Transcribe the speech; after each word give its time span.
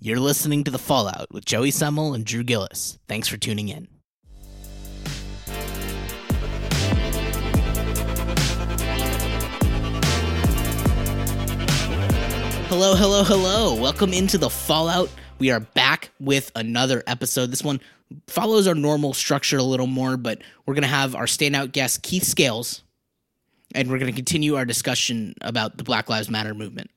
You're 0.00 0.20
listening 0.20 0.62
to 0.62 0.70
The 0.70 0.78
Fallout 0.78 1.26
with 1.32 1.44
Joey 1.44 1.72
Semmel 1.72 2.14
and 2.14 2.24
Drew 2.24 2.44
Gillis. 2.44 3.00
Thanks 3.08 3.26
for 3.26 3.36
tuning 3.36 3.68
in. 3.68 3.88
Hello, 12.68 12.94
hello, 12.94 13.24
hello. 13.24 13.74
Welcome 13.74 14.12
into 14.12 14.38
The 14.38 14.48
Fallout. 14.48 15.10
We 15.40 15.50
are 15.50 15.58
back 15.58 16.12
with 16.20 16.52
another 16.54 17.02
episode. 17.08 17.50
This 17.50 17.64
one 17.64 17.80
follows 18.28 18.68
our 18.68 18.76
normal 18.76 19.14
structure 19.14 19.58
a 19.58 19.64
little 19.64 19.88
more, 19.88 20.16
but 20.16 20.42
we're 20.64 20.74
going 20.74 20.82
to 20.82 20.88
have 20.88 21.16
our 21.16 21.26
standout 21.26 21.72
guest, 21.72 22.04
Keith 22.04 22.22
Scales, 22.22 22.84
and 23.74 23.90
we're 23.90 23.98
going 23.98 24.12
to 24.12 24.16
continue 24.16 24.54
our 24.54 24.64
discussion 24.64 25.34
about 25.40 25.76
the 25.76 25.82
Black 25.82 26.08
Lives 26.08 26.30
Matter 26.30 26.54
movement. 26.54 26.88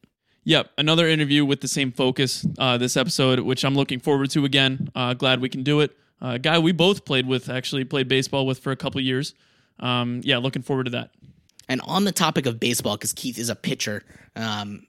Yep, 0.44 0.72
another 0.78 1.08
interview 1.08 1.46
with 1.46 1.62
the 1.62 1.68
same 1.68 1.92
focus 1.92 2.46
uh, 2.58 2.78
this 2.78 2.98
episode, 2.98 3.40
which 3.42 3.64
I'm 3.64 3.76
looking 3.76 4.00
forward 4.00 4.32
to 4.32 4.44
again. 4.44 4.90
Uh, 4.96 5.14
glad 5.14 5.40
we 5.40 5.50
can 5.50 5.62
do 5.62 5.82
it. 5.82 5.96
Uh, 6.20 6.38
guy 6.38 6.58
we 6.58 6.72
both 6.72 7.06
played 7.06 7.28
with, 7.28 7.50
actually 7.50 7.84
played 7.84 8.08
baseball 8.08 8.46
with 8.46 8.60
for 8.60 8.72
a 8.72 8.76
couple 8.76 9.02
years. 9.02 9.36
Um, 9.80 10.22
yeah, 10.24 10.38
looking 10.38 10.62
forward 10.62 10.86
to 10.86 10.92
that. 10.92 11.12
And 11.70 11.80
on 11.82 12.06
the 12.06 12.12
topic 12.12 12.46
of 12.46 12.60
baseball, 12.60 12.98
because 12.98 13.14
Keith 13.14 13.38
is 13.38 13.50
a 13.50 13.56
pitcher, 13.56 14.04
um, 14.36 14.88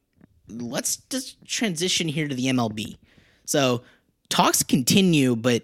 let's 0.48 0.96
just 0.96 1.44
transition 1.46 2.08
here 2.08 2.28
to 2.28 2.34
the 2.34 2.46
MLB. 2.46 2.96
So 3.44 3.82
talks 4.30 4.62
continue, 4.62 5.36
but 5.36 5.62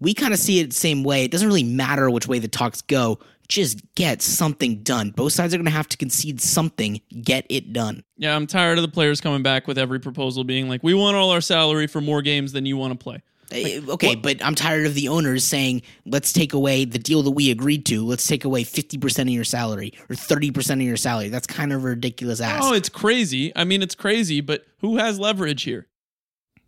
we 0.00 0.14
kind 0.14 0.32
of 0.32 0.38
see 0.38 0.60
it 0.60 0.68
the 0.68 0.74
same 0.74 1.02
way. 1.02 1.24
It 1.24 1.30
doesn't 1.30 1.48
really 1.48 1.64
matter 1.64 2.10
which 2.10 2.28
way 2.28 2.38
the 2.38 2.48
talks 2.48 2.82
go. 2.82 3.18
Just 3.50 3.80
get 3.96 4.22
something 4.22 4.84
done. 4.84 5.10
Both 5.10 5.32
sides 5.32 5.52
are 5.52 5.56
going 5.56 5.64
to 5.64 5.72
have 5.72 5.88
to 5.88 5.96
concede 5.96 6.40
something. 6.40 7.00
Get 7.20 7.46
it 7.50 7.72
done. 7.72 8.04
Yeah, 8.16 8.36
I'm 8.36 8.46
tired 8.46 8.78
of 8.78 8.82
the 8.82 8.88
players 8.88 9.20
coming 9.20 9.42
back 9.42 9.66
with 9.66 9.76
every 9.76 9.98
proposal 9.98 10.44
being 10.44 10.68
like, 10.68 10.84
we 10.84 10.94
want 10.94 11.16
all 11.16 11.30
our 11.30 11.40
salary 11.40 11.88
for 11.88 12.00
more 12.00 12.22
games 12.22 12.52
than 12.52 12.64
you 12.64 12.76
want 12.76 12.92
to 12.92 12.98
play. 13.02 13.22
Eh, 13.50 13.80
like, 13.80 13.88
okay, 13.88 14.08
what? 14.10 14.22
but 14.22 14.44
I'm 14.44 14.54
tired 14.54 14.86
of 14.86 14.94
the 14.94 15.08
owners 15.08 15.42
saying, 15.42 15.82
let's 16.06 16.32
take 16.32 16.52
away 16.52 16.84
the 16.84 17.00
deal 17.00 17.24
that 17.24 17.32
we 17.32 17.50
agreed 17.50 17.86
to. 17.86 18.06
Let's 18.06 18.24
take 18.24 18.44
away 18.44 18.62
50% 18.62 19.22
of 19.22 19.28
your 19.30 19.42
salary 19.42 19.94
or 20.08 20.14
30% 20.14 20.70
of 20.74 20.82
your 20.82 20.96
salary. 20.96 21.28
That's 21.28 21.48
kind 21.48 21.72
of 21.72 21.82
a 21.82 21.88
ridiculous 21.88 22.40
ask. 22.40 22.62
Oh, 22.62 22.72
it's 22.72 22.88
crazy. 22.88 23.52
I 23.56 23.64
mean, 23.64 23.82
it's 23.82 23.96
crazy, 23.96 24.40
but 24.40 24.64
who 24.78 24.98
has 24.98 25.18
leverage 25.18 25.64
here? 25.64 25.88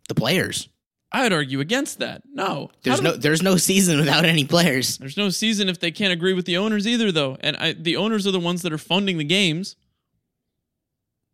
The 0.09 0.15
players. 0.15 0.67
I'd 1.13 1.31
argue 1.31 1.59
against 1.59 1.99
that. 1.99 2.23
No, 2.25 2.71
there's 2.81 3.01
no 3.01 3.11
there's 3.11 3.43
no 3.43 3.55
season 3.55 3.99
without 3.99 4.25
any 4.25 4.45
players. 4.45 4.97
There's 4.97 5.15
no 5.15 5.29
season 5.29 5.69
if 5.69 5.79
they 5.79 5.91
can't 5.91 6.11
agree 6.11 6.33
with 6.33 6.45
the 6.45 6.57
owners 6.57 6.87
either, 6.87 7.11
though. 7.11 7.37
And 7.39 7.55
I, 7.57 7.73
the 7.73 7.97
owners 7.97 8.25
are 8.25 8.31
the 8.31 8.39
ones 8.39 8.63
that 8.63 8.73
are 8.73 8.79
funding 8.79 9.19
the 9.19 9.23
games. 9.23 9.75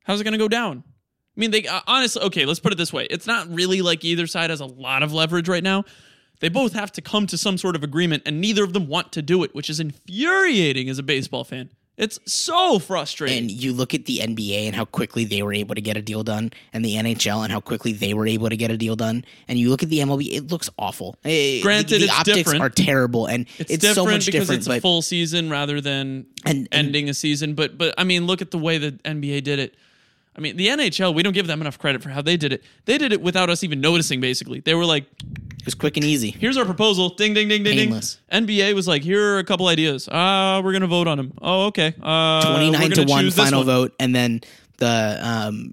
How's 0.03 0.19
it 0.19 0.25
going 0.25 0.33
to 0.33 0.37
go 0.37 0.49
down? 0.49 0.83
I 0.85 1.39
mean, 1.39 1.51
they 1.51 1.65
uh, 1.65 1.79
honestly 1.87 2.21
okay. 2.23 2.45
Let's 2.45 2.59
put 2.59 2.73
it 2.73 2.77
this 2.77 2.91
way: 2.91 3.05
it's 3.09 3.25
not 3.25 3.47
really 3.49 3.81
like 3.81 4.03
either 4.03 4.27
side 4.27 4.49
has 4.49 4.59
a 4.59 4.65
lot 4.65 5.01
of 5.01 5.13
leverage 5.13 5.47
right 5.47 5.63
now. 5.63 5.85
They 6.41 6.49
both 6.49 6.73
have 6.73 6.91
to 6.93 7.01
come 7.01 7.27
to 7.27 7.37
some 7.37 7.57
sort 7.57 7.77
of 7.77 7.83
agreement, 7.83 8.23
and 8.25 8.41
neither 8.41 8.63
of 8.63 8.73
them 8.73 8.87
want 8.87 9.13
to 9.13 9.21
do 9.21 9.43
it, 9.43 9.55
which 9.55 9.69
is 9.69 9.79
infuriating 9.79 10.89
as 10.89 10.99
a 10.99 11.03
baseball 11.03 11.45
fan. 11.45 11.69
It's 11.99 12.17
so 12.25 12.79
frustrating. 12.79 13.37
And 13.37 13.51
you 13.51 13.73
look 13.73 13.93
at 13.93 14.05
the 14.05 14.19
NBA 14.19 14.67
and 14.67 14.75
how 14.75 14.85
quickly 14.85 15.25
they 15.25 15.43
were 15.43 15.53
able 15.53 15.75
to 15.75 15.81
get 15.81 15.97
a 15.97 16.01
deal 16.01 16.23
done, 16.23 16.51
and 16.71 16.83
the 16.83 16.95
NHL 16.95 17.43
and 17.43 17.51
how 17.51 17.59
quickly 17.59 17.91
they 17.91 18.13
were 18.13 18.25
able 18.25 18.47
to 18.49 18.55
get 18.55 18.71
a 18.71 18.77
deal 18.77 18.95
done. 18.95 19.25
And 19.49 19.59
you 19.59 19.69
look 19.69 19.83
at 19.83 19.89
the 19.89 19.99
MLB, 19.99 20.31
it 20.31 20.49
looks 20.49 20.69
awful. 20.79 21.17
Eh, 21.25 21.61
Granted, 21.61 22.01
the, 22.01 22.05
the 22.07 22.11
optics 22.11 22.37
different. 22.37 22.61
are 22.61 22.69
terrible, 22.69 23.25
and 23.25 23.45
it's, 23.57 23.69
it's 23.71 23.81
different 23.81 23.95
so 23.95 24.05
much 24.05 24.25
because 24.25 24.47
different. 24.47 24.67
it's 24.67 24.77
a 24.77 24.81
full 24.81 25.01
season 25.01 25.49
rather 25.49 25.81
than 25.81 26.25
and, 26.45 26.67
and 26.71 26.85
ending 26.85 27.09
a 27.09 27.13
season. 27.13 27.53
But 27.53 27.77
but 27.77 27.93
I 27.97 28.05
mean, 28.05 28.25
look 28.25 28.41
at 28.41 28.51
the 28.51 28.57
way 28.57 28.77
the 28.77 28.93
NBA 28.93 29.43
did 29.43 29.59
it. 29.59 29.75
I 30.37 30.41
mean, 30.41 30.55
the 30.55 30.67
NHL, 30.67 31.13
we 31.13 31.21
don't 31.21 31.33
give 31.33 31.47
them 31.47 31.59
enough 31.59 31.77
credit 31.77 32.01
for 32.01 32.09
how 32.09 32.21
they 32.21 32.37
did 32.37 32.53
it. 32.53 32.63
They 32.85 32.97
did 32.97 33.11
it 33.11 33.21
without 33.21 33.49
us 33.49 33.61
even 33.61 33.81
noticing, 33.81 34.21
basically. 34.21 34.61
They 34.61 34.73
were 34.73 34.85
like, 34.85 35.03
was 35.69 35.75
quick 35.75 35.97
and 35.97 36.03
easy. 36.05 36.31
Here's 36.31 36.57
our 36.57 36.65
proposal. 36.65 37.09
Ding, 37.09 37.33
ding, 37.35 37.47
ding, 37.47 37.63
ding, 37.63 37.77
Painless. 37.77 38.19
ding. 38.31 38.45
NBA 38.47 38.73
was 38.73 38.87
like, 38.87 39.03
here 39.03 39.35
are 39.35 39.39
a 39.39 39.43
couple 39.43 39.67
ideas. 39.67 40.07
Uh, 40.07 40.61
we're 40.63 40.71
going 40.71 40.81
to 40.81 40.87
vote 40.87 41.07
on 41.07 41.17
them. 41.17 41.33
Oh, 41.41 41.67
okay. 41.67 41.93
Uh, 42.01 42.43
29 42.53 42.91
to 42.91 43.03
1 43.05 43.31
final 43.31 43.59
one. 43.59 43.65
vote, 43.67 43.93
and 43.99 44.15
then 44.15 44.41
the 44.77 45.19
um, 45.21 45.71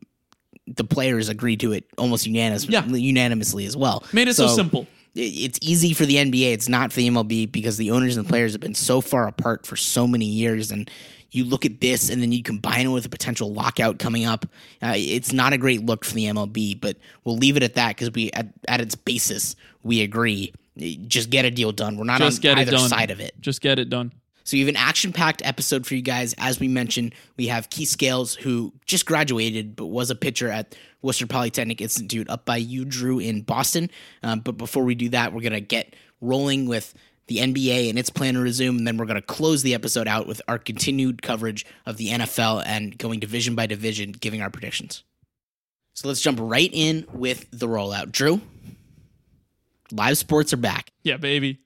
the 0.67 0.84
players 0.84 1.29
agreed 1.29 1.61
to 1.61 1.73
it 1.73 1.84
almost 1.97 2.27
unanimous, 2.27 2.67
Yeah. 2.67 2.84
unanimously 2.84 3.67
as 3.67 3.77
well. 3.77 4.05
Made 4.12 4.29
it 4.29 4.34
so, 4.34 4.49
simple. 4.49 4.87
It's 5.15 5.59
easy 5.62 5.95
for 5.95 6.05
the 6.05 6.17
NBA. 6.17 6.53
It's 6.53 6.69
not 6.69 6.93
for 6.93 6.97
the 6.97 7.09
MLB 7.09 7.51
because 7.51 7.78
the 7.78 7.91
owners 7.93 8.19
and 8.19 8.28
players 8.28 8.53
have 8.53 8.61
been 8.61 8.75
so 8.75 9.01
far 9.01 9.27
apart 9.28 9.65
for 9.65 9.75
so 9.77 10.07
many 10.07 10.27
years. 10.27 10.71
And 10.71 10.91
you 11.37 11.45
look 11.45 11.65
at 11.67 11.81
this 11.81 12.09
and 12.09 12.23
then 12.23 12.33
you 12.33 12.43
combine 12.43 12.87
it 12.87 12.89
with 12.89 13.05
a 13.05 13.09
potential 13.09 13.53
lockout 13.53 13.99
coming 13.99 14.25
up. 14.25 14.47
Uh, 14.83 14.95
it's 14.97 15.33
not 15.33 15.53
a 15.53 15.59
great 15.59 15.85
look 15.85 16.05
for 16.05 16.15
the 16.15 16.25
MLB, 16.25 16.81
but 16.81 16.97
we'll 17.25 17.37
leave 17.37 17.57
it 17.57 17.63
at 17.63 17.75
that 17.75 17.89
because 17.89 18.11
we, 18.13 18.31
at, 18.33 18.49
at 18.69 18.81
its 18.81 18.95
basis, 18.95 19.55
we 19.83 20.03
agree. 20.03 20.53
Just 20.77 21.31
get 21.31 21.45
a 21.45 21.51
deal 21.51 21.73
done. 21.73 21.97
We're 21.97 22.05
not 22.05 22.21
Just 22.21 22.45
on 22.45 22.59
either 22.59 22.79
side 22.79 23.11
of 23.11 23.21
it. 23.21 23.35
Just 23.41 23.61
get 23.61 23.79
it 23.79 23.89
done. 23.91 24.13
So 24.45 24.55
we 24.55 24.61
have 24.61 24.69
an 24.69 24.77
action-packed 24.77 25.43
episode 25.45 25.87
for 25.87 25.97
you 25.97 26.03
guys. 26.03 26.33
As 26.39 26.61
we 26.61 26.69
mentioned, 26.69 27.15
we 27.37 27.49
have 27.49 27.69
Keith 27.69 27.89
Scales, 27.89 28.37
who 28.37 28.73
just 28.85 29.05
graduated 29.05 29.75
but 29.75 29.87
was 29.87 30.09
a 30.09 30.15
pitcher 30.15 30.49
at 30.49 30.77
Worcester 31.03 31.27
Polytechnic 31.27 31.81
Institute 31.81 32.31
up 32.31 32.45
by 32.45 32.57
you, 32.57 32.85
Drew, 32.85 33.19
in 33.19 33.43
Boston. 33.43 33.91
Um, 34.23 34.41
but 34.41 34.53
before 34.53 34.85
we 34.85 34.95
do 34.95 35.09
that, 35.09 35.33
we're 35.33 35.41
gonna 35.41 35.61
get 35.61 35.97
rolling 36.21 36.67
with 36.67 36.95
the 37.29 37.39
NBA 37.39 37.89
and 37.89 37.99
its 37.99 38.11
plan 38.11 38.35
to 38.35 38.41
resume, 38.41 38.79
and 38.79 38.87
then 38.87 38.97
we're 38.97 39.07
gonna 39.07 39.23
close 39.23 39.63
the 39.63 39.75
episode 39.75 40.09
out 40.09 40.27
with 40.27 40.41
our 40.49 40.59
continued 40.59 41.23
coverage 41.23 41.67
of 41.85 41.97
the 41.97 42.09
NFL 42.09 42.63
and 42.67 42.97
going 42.99 43.21
division 43.21 43.55
by 43.55 43.67
division, 43.67 44.13
giving 44.13 44.43
our 44.43 44.51
predictions. 44.51 45.05
So 45.95 46.09
let's 46.09 46.21
jump 46.21 46.39
right 46.41 46.71
in 46.73 47.07
with 47.13 47.47
the 47.51 47.67
rollout. 47.67 48.13
Drew, 48.13 48.41
live 49.91 50.19
sports 50.19 50.53
are 50.53 50.59
back. 50.59 50.91
Yeah, 51.03 51.17
baby. 51.17 51.61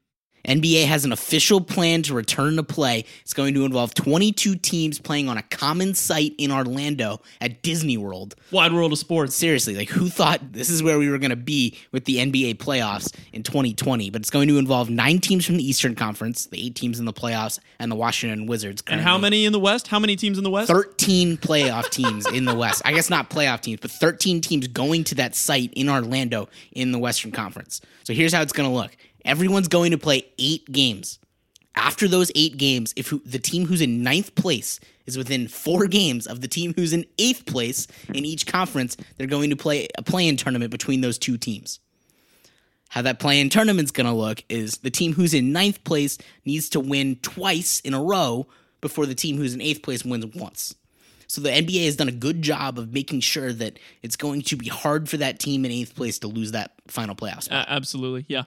NBA 0.45 0.87
has 0.87 1.05
an 1.05 1.13
official 1.13 1.61
plan 1.61 2.03
to 2.03 2.15
return 2.15 2.57
to 2.57 2.63
play. 2.63 3.05
It's 3.23 3.35
going 3.35 3.55
to 3.55 3.65
involve 3.65 3.95
22 3.95 4.57
teams 4.57 4.99
playing 4.99 5.29
on 5.29 5.37
a 5.37 5.43
common 5.43 5.95
site 5.95 6.35
in 6.39 6.51
Orlando 6.51 7.21
at 7.41 7.63
Disney 7.63 7.97
World. 7.97 8.35
Wide 8.51 8.73
world 8.73 8.93
of 8.93 8.99
sports. 8.99 9.35
Seriously, 9.35 9.77
like 9.77 9.89
who 9.89 10.09
thought 10.09 10.53
this 10.53 10.71
is 10.71 10.83
where 10.83 10.99
we 10.99 11.09
were 11.09 11.19
going 11.19 11.31
to 11.31 11.37
be 11.37 11.79
with 11.93 12.05
the 12.05 12.17
NBA 12.17 12.57
playoffs 12.57 13.15
in 13.33 13.43
2020? 13.43 14.11
But 14.11 14.23
it's 14.23 14.31
going 14.31 14.49
to 14.49 14.59
involve 14.59 14.91
nine 14.91 15.19
teams 15.19 15.47
from 15.47 15.57
the 15.57 15.67
Eastern 15.67 15.95
Conference, 15.95 16.47
the 16.47 16.65
eight 16.67 16.75
teams 16.75 16.99
in 16.99 17.05
the 17.05 17.13
playoffs, 17.13 17.59
and 17.79 17.91
the 17.91 17.97
Washington 17.97 18.47
Wizards. 18.47 18.83
And 18.87 19.01
how 19.01 19.19
many 19.19 19.45
in 19.45 19.53
the 19.53 19.61
West? 19.61 19.89
How 19.89 19.99
many 19.99 20.17
teams 20.17 20.39
in 20.39 20.45
the 20.45 20.51
West? 20.51 20.71
13 20.71 21.37
playoff 21.37 21.91
teams 21.91 22.27
in 22.27 22.45
the 22.45 22.55
West. 22.55 22.83
I 22.85 22.93
guess 22.93 23.11
not 23.11 23.31
playoff 23.31 23.61
teams, 23.61 23.81
but 23.81 23.91
13 23.91 24.41
teams 24.41 24.69
going 24.69 25.05
to 25.05 25.15
that 25.17 25.35
site 25.35 25.73
in 25.75 25.89
Orlando 25.89 26.49
in 26.73 26.93
the 26.93 26.99
Western 26.99 27.33
Conference. 27.33 27.81
So 28.05 28.13
here's 28.13 28.33
how 28.33 28.43
it's 28.43 28.53
going 28.53 28.69
to 28.69 28.75
look 28.75 28.97
everyone's 29.25 29.69
going 29.69 29.91
to 29.91 29.99
play 29.99 30.25
eight 30.39 30.71
games. 30.71 31.19
After 31.77 32.09
those 32.09 32.33
eight 32.35 32.57
games, 32.57 32.93
if 32.97 33.13
the 33.25 33.39
team 33.39 33.67
who's 33.67 33.81
in 33.81 34.03
ninth 34.03 34.35
place 34.35 34.81
is 35.07 35.17
within 35.17 35.49
four 35.49 35.87
games 35.87 36.27
of 36.27 36.41
the 36.41 36.49
team 36.49 36.75
who's 36.75 36.93
in 36.93 37.05
eighth 37.19 37.47
place 37.47 37.87
in 38.09 38.25
each 38.25 38.47
conference, 38.47 38.97
they're 39.17 39.27
going 39.27 39.51
to 39.51 39.57
play 39.57 39.89
a 39.97 40.03
play-in 40.03 40.37
tournament 40.37 40.71
between 40.71 41.01
those 41.01 41.19
two 41.19 41.39
teams. 41.39 41.81
How 42.91 43.03
that 43.03 43.21
play-in 43.21 43.51
tournament's 43.51 43.93
going 43.93 44.07
to 44.07 44.13
look 44.13 44.43
is 44.49 44.79
the 44.79 44.91
team 44.91 45.13
who's 45.13 45.33
in 45.33 45.53
ninth 45.53 45.85
place 45.85 46.19
needs 46.45 46.69
to 46.71 46.81
win 46.81 47.17
twice 47.23 47.81
in 47.81 47.95
a 47.95 48.03
row 48.03 48.49
before 48.81 49.07
the 49.07 49.15
team 49.15 49.37
who's 49.37 49.55
in 49.55 49.61
eighth 49.61 49.83
place 49.83 50.05
wins 50.05 50.27
once. 50.35 50.75
So 51.29 51.41
the 51.41 51.51
NBA 51.51 51.85
has 51.85 51.95
done 51.95 52.09
a 52.09 52.13
good 52.13 52.43
job 52.43 52.77
of 52.77 52.93
making 52.93 53.21
sure 53.21 53.53
that 53.53 53.79
it's 54.03 54.17
going 54.17 54.43
to 54.43 54.57
be 54.57 54.67
hard 54.67 55.09
for 55.09 55.17
that 55.19 55.39
team 55.39 55.65
in 55.65 55.71
eighth 55.71 55.95
place 55.95 56.19
to 56.21 56.29
lose 56.29 56.51
that 56.51 56.73
final 56.89 57.15
playoff. 57.15 57.51
Uh, 57.51 57.65
absolutely. 57.69 58.27
Yeah. 58.29 58.43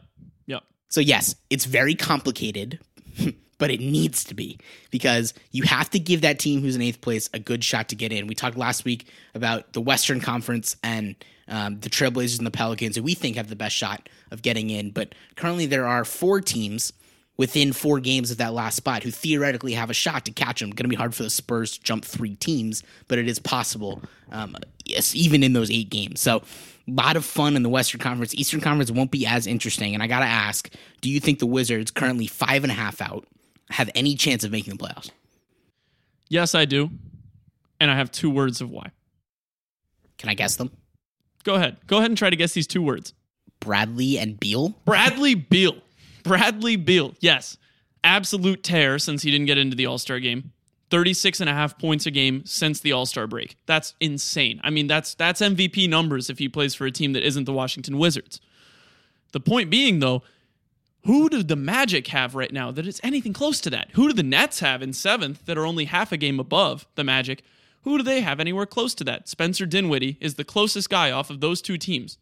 So 0.94 1.02
yes, 1.02 1.34
it's 1.50 1.66
very 1.66 1.96
complicated, 1.96 2.80
but 3.58 3.72
it 3.72 3.80
needs 3.80 4.24
to 4.26 4.36
be 4.36 4.60
because 4.92 5.34
you 5.50 5.64
have 5.64 5.90
to 5.90 5.98
give 5.98 6.22
that 6.22 6.38
team 6.38 6.62
who's 6.62 6.76
in 6.76 6.84
eighth 6.84 7.02
place 7.02 7.32
a 7.34 7.40
good 7.40 7.64
shot 7.64 7.90
to 7.90 7.96
get 7.96 8.12
in. 8.12 8.28
We 8.28 8.36
talked 8.36 8.60
last 8.60 8.86
week 8.86 9.08
about 9.34 9.74
the 9.74 9.82
Western 9.82 10.22
Conference 10.22 10.76
and 10.84 11.16
um, 11.48 11.80
the 11.80 11.90
Trailblazers 11.90 12.38
and 12.38 12.46
the 12.46 12.52
Pelicans, 12.52 12.96
who 12.96 13.02
we 13.02 13.16
think 13.16 13.38
have 13.38 13.50
the 13.50 13.56
best 13.56 13.76
shot 13.76 14.08
of 14.30 14.44
getting 14.44 14.70
in. 14.70 14.92
But 14.92 15.16
currently, 15.36 15.66
there 15.66 15.88
are 15.88 16.06
four 16.06 16.42
teams 16.42 16.94
within 17.38 17.74
four 17.74 18.00
games 18.00 18.30
of 18.30 18.38
that 18.38 18.54
last 18.54 18.76
spot 18.76 19.02
who 19.02 19.10
theoretically 19.10 19.74
have 19.74 19.90
a 19.90 19.96
shot 19.96 20.26
to 20.26 20.32
catch 20.32 20.60
them. 20.60 20.70
Going 20.70 20.84
to 20.84 20.90
be 20.90 20.96
hard 20.96 21.16
for 21.16 21.24
the 21.24 21.32
Spurs 21.32 21.76
to 21.76 21.84
jump 21.84 22.06
three 22.06 22.36
teams, 22.36 22.84
but 23.08 23.18
it 23.18 23.28
is 23.28 23.40
possible. 23.40 24.04
Um, 24.32 24.56
yes, 24.86 25.16
even 25.16 25.42
in 25.42 25.54
those 25.54 25.72
eight 25.72 25.90
games. 25.90 26.22
So 26.22 26.44
a 26.88 26.92
lot 26.92 27.16
of 27.16 27.26
fun 27.26 27.56
in 27.56 27.64
the 27.64 27.70
Western 27.70 28.00
Conference. 28.00 28.36
Eastern 28.36 28.62
Conference 28.62 28.92
won't 28.92 29.12
be 29.12 29.26
as 29.26 29.48
interesting. 29.48 29.94
And 29.94 30.04
I 30.04 30.08
got 30.08 30.20
to 30.20 30.26
ask, 30.26 30.70
do 31.02 31.10
you 31.10 31.20
think 31.20 31.40
the 31.40 31.46
Wizards, 31.46 31.92
currently 31.92 32.28
five 32.28 32.64
and 32.64 32.72
a 32.72 32.76
half 32.76 33.02
out, 33.02 33.26
have 33.70 33.90
any 33.96 34.16
chance 34.16 34.44
of 34.44 34.52
making 34.52 34.76
the 34.76 34.84
playoffs? 34.84 35.10
Yes, 36.30 36.56
I 36.56 36.66
do. 36.66 36.90
And 37.80 37.90
I 37.90 37.96
have 37.96 38.12
two 38.12 38.30
words 38.30 38.62
of 38.62 38.70
why. 38.70 38.92
Can 40.18 40.30
I 40.30 40.34
guess 40.34 40.56
them? 40.56 40.72
Go 41.44 41.56
ahead. 41.56 41.78
Go 41.88 41.98
ahead 41.98 42.12
and 42.12 42.18
try 42.18 42.30
to 42.30 42.36
guess 42.36 42.54
these 42.54 42.68
two 42.68 42.82
words. 42.82 43.14
Bradley 43.60 44.18
and 44.18 44.40
Beal. 44.40 44.70
Bradley 44.86 45.36
Beal. 45.36 45.76
Bradley 46.24 46.76
Beal. 46.76 47.14
Yes. 47.20 47.58
Absolute 48.04 48.64
tear 48.64 49.00
since 49.00 49.24
he 49.24 49.32
didn't 49.32 49.48
get 49.48 49.58
into 49.58 49.76
the 49.76 49.86
All 49.86 49.98
Star 49.98 50.20
game. 50.20 50.52
36 50.94 51.42
and 51.42 51.50
a 51.50 51.54
half 51.54 51.80
points 51.80 52.06
a 52.06 52.12
game 52.12 52.46
since 52.46 52.80
the 52.80 52.92
All-Star 52.92 53.26
break. 53.26 53.58
That's 53.66 53.96
insane. 54.00 54.62
I 54.64 54.70
mean, 54.70 54.86
that's 54.86 55.16
that's 55.16 55.42
MVP 55.42 55.90
numbers 55.90 56.30
if 56.30 56.38
he 56.38 56.48
plays 56.48 56.76
for 56.76 56.86
a 56.86 56.92
team 56.92 57.14
that 57.14 57.26
isn't 57.26 57.46
the 57.46 57.52
Washington 57.52 57.98
Wizards. 57.98 58.40
The 59.32 59.40
point 59.40 59.72
being 59.72 60.02
though, 60.02 60.22
who 61.06 61.30
do 61.30 61.42
the 61.42 61.56
Magic 61.56 62.10
have 62.10 62.36
right 62.36 62.54
now 62.54 62.70
that 62.70 62.86
is 62.86 63.02
anything 63.02 63.34
close 63.34 63.60
to 63.62 63.72
that? 63.72 63.90
Who 63.94 64.08
do 64.08 64.14
the 64.14 64.22
Nets 64.22 64.60
have 64.60 64.84
in 64.84 64.92
7th 64.92 65.46
that 65.46 65.58
are 65.58 65.66
only 65.66 65.86
half 65.86 66.12
a 66.12 66.18
game 66.18 66.40
above 66.40 66.86
the 66.94 67.04
Magic? 67.04 67.42
Who 67.86 67.98
do 67.98 68.04
they 68.04 68.22
have 68.22 68.40
anywhere 68.40 68.68
close 68.68 68.94
to 68.94 69.04
that? 69.06 69.28
Spencer 69.28 69.66
Dinwiddie 69.66 70.20
is 70.22 70.36
the 70.36 70.44
closest 70.44 70.92
guy 70.92 71.10
off 71.10 71.32
of 71.32 71.42
those 71.42 71.60
two 71.64 71.80
teams 71.80 72.20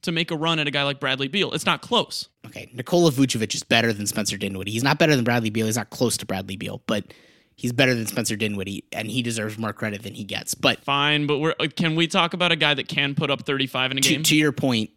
to 0.00 0.10
make 0.10 0.30
a 0.30 0.36
run 0.36 0.58
at 0.58 0.66
a 0.66 0.70
guy 0.70 0.84
like 0.84 1.00
Bradley 1.00 1.28
Beal. 1.28 1.52
It's 1.52 1.66
not 1.66 1.82
close. 1.82 2.30
Okay, 2.46 2.70
Nikola 2.72 3.10
Vucevic 3.10 3.54
is 3.54 3.62
better 3.62 3.92
than 3.92 4.06
Spencer 4.06 4.38
Dinwiddie. 4.38 4.70
He's 4.70 4.82
not 4.82 4.98
better 4.98 5.14
than 5.14 5.24
Bradley 5.26 5.50
Beal. 5.50 5.66
He's 5.66 5.76
not 5.76 5.90
close 5.90 6.16
to 6.16 6.24
Bradley 6.24 6.56
Beal, 6.56 6.80
but 6.86 7.12
he's 7.56 7.72
better 7.72 7.94
than 7.94 8.06
Spencer 8.06 8.36
Dinwiddie, 8.36 8.84
and 8.92 9.10
he 9.10 9.22
deserves 9.22 9.58
more 9.58 9.72
credit 9.72 10.02
than 10.02 10.14
he 10.14 10.24
gets. 10.24 10.54
But 10.54 10.84
Fine, 10.84 11.26
but 11.26 11.38
we're, 11.38 11.54
can 11.54 11.96
we 11.96 12.06
talk 12.06 12.34
about 12.34 12.52
a 12.52 12.56
guy 12.56 12.74
that 12.74 12.88
can 12.88 13.14
put 13.14 13.30
up 13.30 13.42
35 13.42 13.90
in 13.90 13.98
a 13.98 14.00
to, 14.00 14.08
game? 14.08 14.22
to 14.22 14.36
your 14.36 14.52
point, 14.52 14.90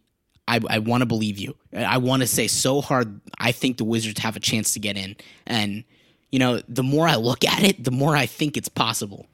I, 0.47 0.59
I 0.69 0.79
want 0.79 1.01
to 1.01 1.05
believe 1.05 1.39
you. 1.39 1.55
I 1.75 1.97
want 1.97 2.21
to 2.21 2.27
say 2.27 2.47
so 2.47 2.81
hard. 2.81 3.21
I 3.37 3.51
think 3.51 3.77
the 3.77 3.85
Wizards 3.85 4.19
have 4.19 4.35
a 4.35 4.39
chance 4.39 4.73
to 4.73 4.79
get 4.79 4.97
in, 4.97 5.15
and 5.47 5.83
you 6.31 6.37
know, 6.37 6.61
the 6.67 6.83
more 6.83 7.07
I 7.07 7.15
look 7.15 7.43
at 7.43 7.63
it, 7.63 7.83
the 7.83 7.91
more 7.91 8.15
I 8.15 8.25
think 8.25 8.55
it's 8.55 8.69
possible. 8.69 9.25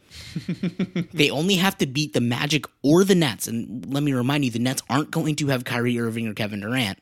they 1.13 1.29
only 1.29 1.55
have 1.55 1.77
to 1.79 1.85
beat 1.85 2.13
the 2.13 2.21
Magic 2.21 2.65
or 2.83 3.03
the 3.03 3.15
Nets, 3.15 3.47
and 3.47 3.85
let 3.93 4.03
me 4.03 4.13
remind 4.13 4.45
you, 4.45 4.51
the 4.51 4.59
Nets 4.59 4.81
aren't 4.89 5.11
going 5.11 5.35
to 5.37 5.47
have 5.47 5.65
Kyrie 5.65 5.99
Irving 5.99 6.27
or 6.27 6.33
Kevin 6.33 6.61
Durant. 6.61 6.99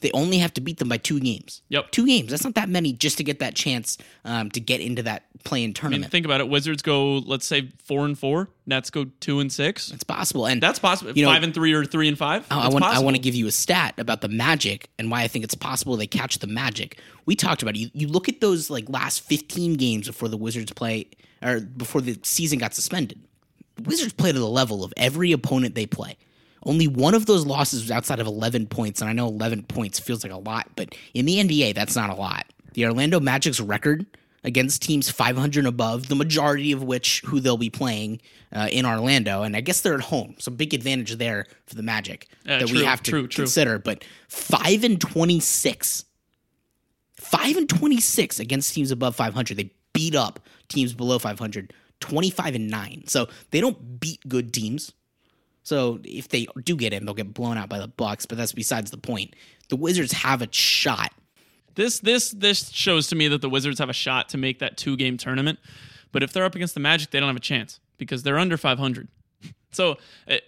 They 0.00 0.10
only 0.12 0.38
have 0.38 0.52
to 0.54 0.60
beat 0.60 0.78
them 0.78 0.88
by 0.88 0.98
two 0.98 1.18
games. 1.20 1.62
Yep. 1.70 1.90
two 1.90 2.06
games. 2.06 2.30
That's 2.30 2.44
not 2.44 2.54
that 2.54 2.68
many 2.68 2.92
just 2.92 3.16
to 3.18 3.24
get 3.24 3.38
that 3.38 3.54
chance 3.54 3.96
um, 4.24 4.50
to 4.50 4.60
get 4.60 4.80
into 4.80 5.02
that 5.04 5.24
play-in 5.44 5.64
I 5.64 5.66
mean, 5.68 5.74
tournament. 5.74 6.12
think 6.12 6.26
about 6.26 6.40
it. 6.40 6.48
Wizards 6.48 6.82
go, 6.82 7.18
let's 7.18 7.46
say, 7.46 7.70
four 7.82 8.04
and 8.04 8.18
four. 8.18 8.50
Nets 8.66 8.90
go 8.90 9.06
two 9.20 9.40
and 9.40 9.50
six. 9.50 9.90
it's 9.92 10.04
possible, 10.04 10.46
and 10.46 10.62
That's 10.62 10.78
possible. 10.78 11.12
You 11.12 11.24
know- 11.24 11.30
five 11.30 11.42
and 11.44 11.54
three 11.54 11.72
or 11.72 11.84
three 11.84 12.08
and 12.08 12.18
five. 12.18 12.44
I 12.50 12.62
That's 12.62 12.74
want 12.74 12.84
I 12.84 12.98
want 12.98 13.16
to 13.16 13.22
give 13.22 13.34
you 13.34 13.46
a 13.46 13.52
stat 13.52 13.94
about 13.98 14.20
the 14.20 14.28
Magic 14.28 14.90
and 14.98 15.10
why 15.10 15.22
I 15.22 15.28
think 15.28 15.44
it's 15.44 15.54
possible 15.54 15.96
they 15.96 16.06
catch 16.06 16.40
the 16.40 16.46
Magic. 16.46 16.98
We 17.24 17.34
talked 17.36 17.62
about 17.62 17.74
it. 17.76 17.78
You, 17.78 17.90
you 17.94 18.08
look 18.08 18.28
at 18.28 18.40
those 18.40 18.68
like 18.70 18.88
last 18.90 19.20
15 19.20 19.74
games 19.74 20.08
before 20.08 20.28
the 20.28 20.36
Wizards 20.36 20.72
play 20.72 21.06
or 21.42 21.60
before 21.60 22.00
the 22.00 22.18
season 22.22 22.58
got 22.58 22.74
suspended. 22.74 23.20
Wizards 23.84 24.12
play 24.14 24.32
to 24.32 24.38
the 24.38 24.48
level 24.48 24.84
of 24.84 24.92
every 24.96 25.32
opponent 25.32 25.74
they 25.74 25.86
play. 25.86 26.16
Only 26.66 26.86
one 26.88 27.14
of 27.14 27.24
those 27.26 27.46
losses 27.46 27.80
was 27.82 27.90
outside 27.90 28.20
of 28.20 28.26
11 28.26 28.66
points, 28.66 29.00
and 29.00 29.08
I 29.08 29.12
know 29.14 29.28
11 29.28 29.62
points 29.62 29.98
feels 29.98 30.22
like 30.24 30.32
a 30.32 30.36
lot, 30.36 30.68
but 30.76 30.94
in 31.14 31.24
the 31.24 31.36
NBA, 31.36 31.74
that's 31.74 31.96
not 31.96 32.10
a 32.10 32.14
lot. 32.14 32.44
The 32.74 32.84
Orlando 32.84 33.20
Magic's 33.20 33.60
record 33.60 34.04
against 34.44 34.82
teams 34.82 35.08
500 35.08 35.60
and 35.60 35.66
above, 35.68 36.08
the 36.08 36.14
majority 36.16 36.72
of 36.72 36.82
which 36.82 37.22
who 37.24 37.40
they'll 37.40 37.56
be 37.56 37.70
playing 37.70 38.20
uh, 38.52 38.68
in 38.70 38.84
Orlando, 38.84 39.42
and 39.42 39.56
I 39.56 39.60
guess 39.60 39.80
they're 39.80 39.94
at 39.94 40.00
home, 40.00 40.34
so 40.38 40.50
big 40.52 40.74
advantage 40.74 41.16
there 41.16 41.46
for 41.66 41.76
the 41.76 41.82
Magic 41.82 42.28
Uh, 42.46 42.58
that 42.58 42.70
we 42.70 42.84
have 42.84 43.02
to 43.04 43.10
true, 43.10 43.26
true. 43.28 43.44
consider. 43.44 43.78
But 43.78 44.04
five 44.28 44.82
and 44.84 45.00
26, 45.00 46.04
five 47.14 47.56
and 47.56 47.68
26 47.68 48.40
against 48.40 48.74
teams 48.74 48.90
above 48.90 49.16
500. 49.16 49.56
They 49.56 49.70
beat 49.92 50.14
up 50.14 50.40
teams 50.68 50.92
below 50.92 51.18
500. 51.18 51.72
25 52.00 52.54
and 52.56 52.68
9. 52.68 53.04
So 53.06 53.26
they 53.52 53.60
don't 53.60 53.98
beat 53.98 54.20
good 54.28 54.52
teams. 54.52 54.92
So 55.66 55.98
if 56.04 56.28
they 56.28 56.46
do 56.62 56.76
get 56.76 56.92
in, 56.92 57.04
they'll 57.04 57.14
get 57.14 57.34
blown 57.34 57.58
out 57.58 57.68
by 57.68 57.80
the 57.80 57.88
Bucks, 57.88 58.24
but 58.24 58.38
that's 58.38 58.52
besides 58.52 58.92
the 58.92 58.98
point. 58.98 59.34
The 59.68 59.74
Wizards 59.74 60.12
have 60.12 60.40
a 60.40 60.46
shot. 60.52 61.12
This 61.74 61.98
this 61.98 62.30
this 62.30 62.70
shows 62.70 63.08
to 63.08 63.16
me 63.16 63.26
that 63.26 63.40
the 63.40 63.50
Wizards 63.50 63.80
have 63.80 63.88
a 63.90 63.92
shot 63.92 64.28
to 64.28 64.38
make 64.38 64.60
that 64.60 64.76
two 64.76 64.96
game 64.96 65.16
tournament. 65.16 65.58
But 66.12 66.22
if 66.22 66.32
they're 66.32 66.44
up 66.44 66.54
against 66.54 66.74
the 66.74 66.80
Magic, 66.80 67.10
they 67.10 67.18
don't 67.18 67.26
have 67.26 67.36
a 67.36 67.40
chance 67.40 67.80
because 67.98 68.22
they're 68.22 68.38
under 68.38 68.56
500. 68.56 69.08
So 69.72 69.96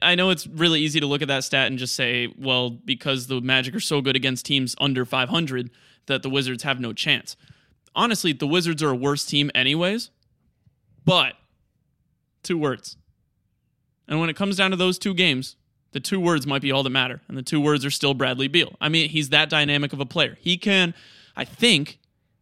I 0.00 0.14
know 0.14 0.30
it's 0.30 0.46
really 0.46 0.80
easy 0.80 1.00
to 1.00 1.06
look 1.06 1.20
at 1.20 1.28
that 1.28 1.44
stat 1.44 1.66
and 1.66 1.78
just 1.78 1.94
say, 1.94 2.32
well, 2.38 2.70
because 2.70 3.26
the 3.26 3.42
Magic 3.42 3.74
are 3.74 3.80
so 3.80 4.00
good 4.00 4.16
against 4.16 4.46
teams 4.46 4.74
under 4.80 5.04
500, 5.04 5.68
that 6.06 6.22
the 6.22 6.30
Wizards 6.30 6.62
have 6.62 6.80
no 6.80 6.94
chance. 6.94 7.36
Honestly, 7.94 8.32
the 8.32 8.46
Wizards 8.46 8.82
are 8.82 8.88
a 8.88 8.96
worse 8.96 9.26
team, 9.26 9.50
anyways. 9.54 10.08
But 11.04 11.34
two 12.42 12.56
words. 12.56 12.96
And 14.08 14.20
when 14.20 14.30
it 14.30 14.36
comes 14.36 14.56
down 14.56 14.70
to 14.70 14.76
those 14.76 14.98
two 14.98 15.14
games, 15.14 15.56
the 15.92 16.00
two 16.00 16.18
words 16.20 16.46
might 16.46 16.62
be 16.62 16.72
all 16.72 16.82
that 16.82 16.90
matter. 16.90 17.20
And 17.28 17.36
the 17.36 17.42
two 17.42 17.60
words 17.60 17.84
are 17.84 17.90
still 17.90 18.14
Bradley 18.14 18.48
Beal. 18.48 18.74
I 18.80 18.88
mean, 18.88 19.08
he's 19.10 19.28
that 19.30 19.48
dynamic 19.50 19.92
of 19.92 20.00
a 20.00 20.06
player. 20.06 20.36
He 20.40 20.56
can, 20.56 20.94
I 21.36 21.44
think, 21.44 21.98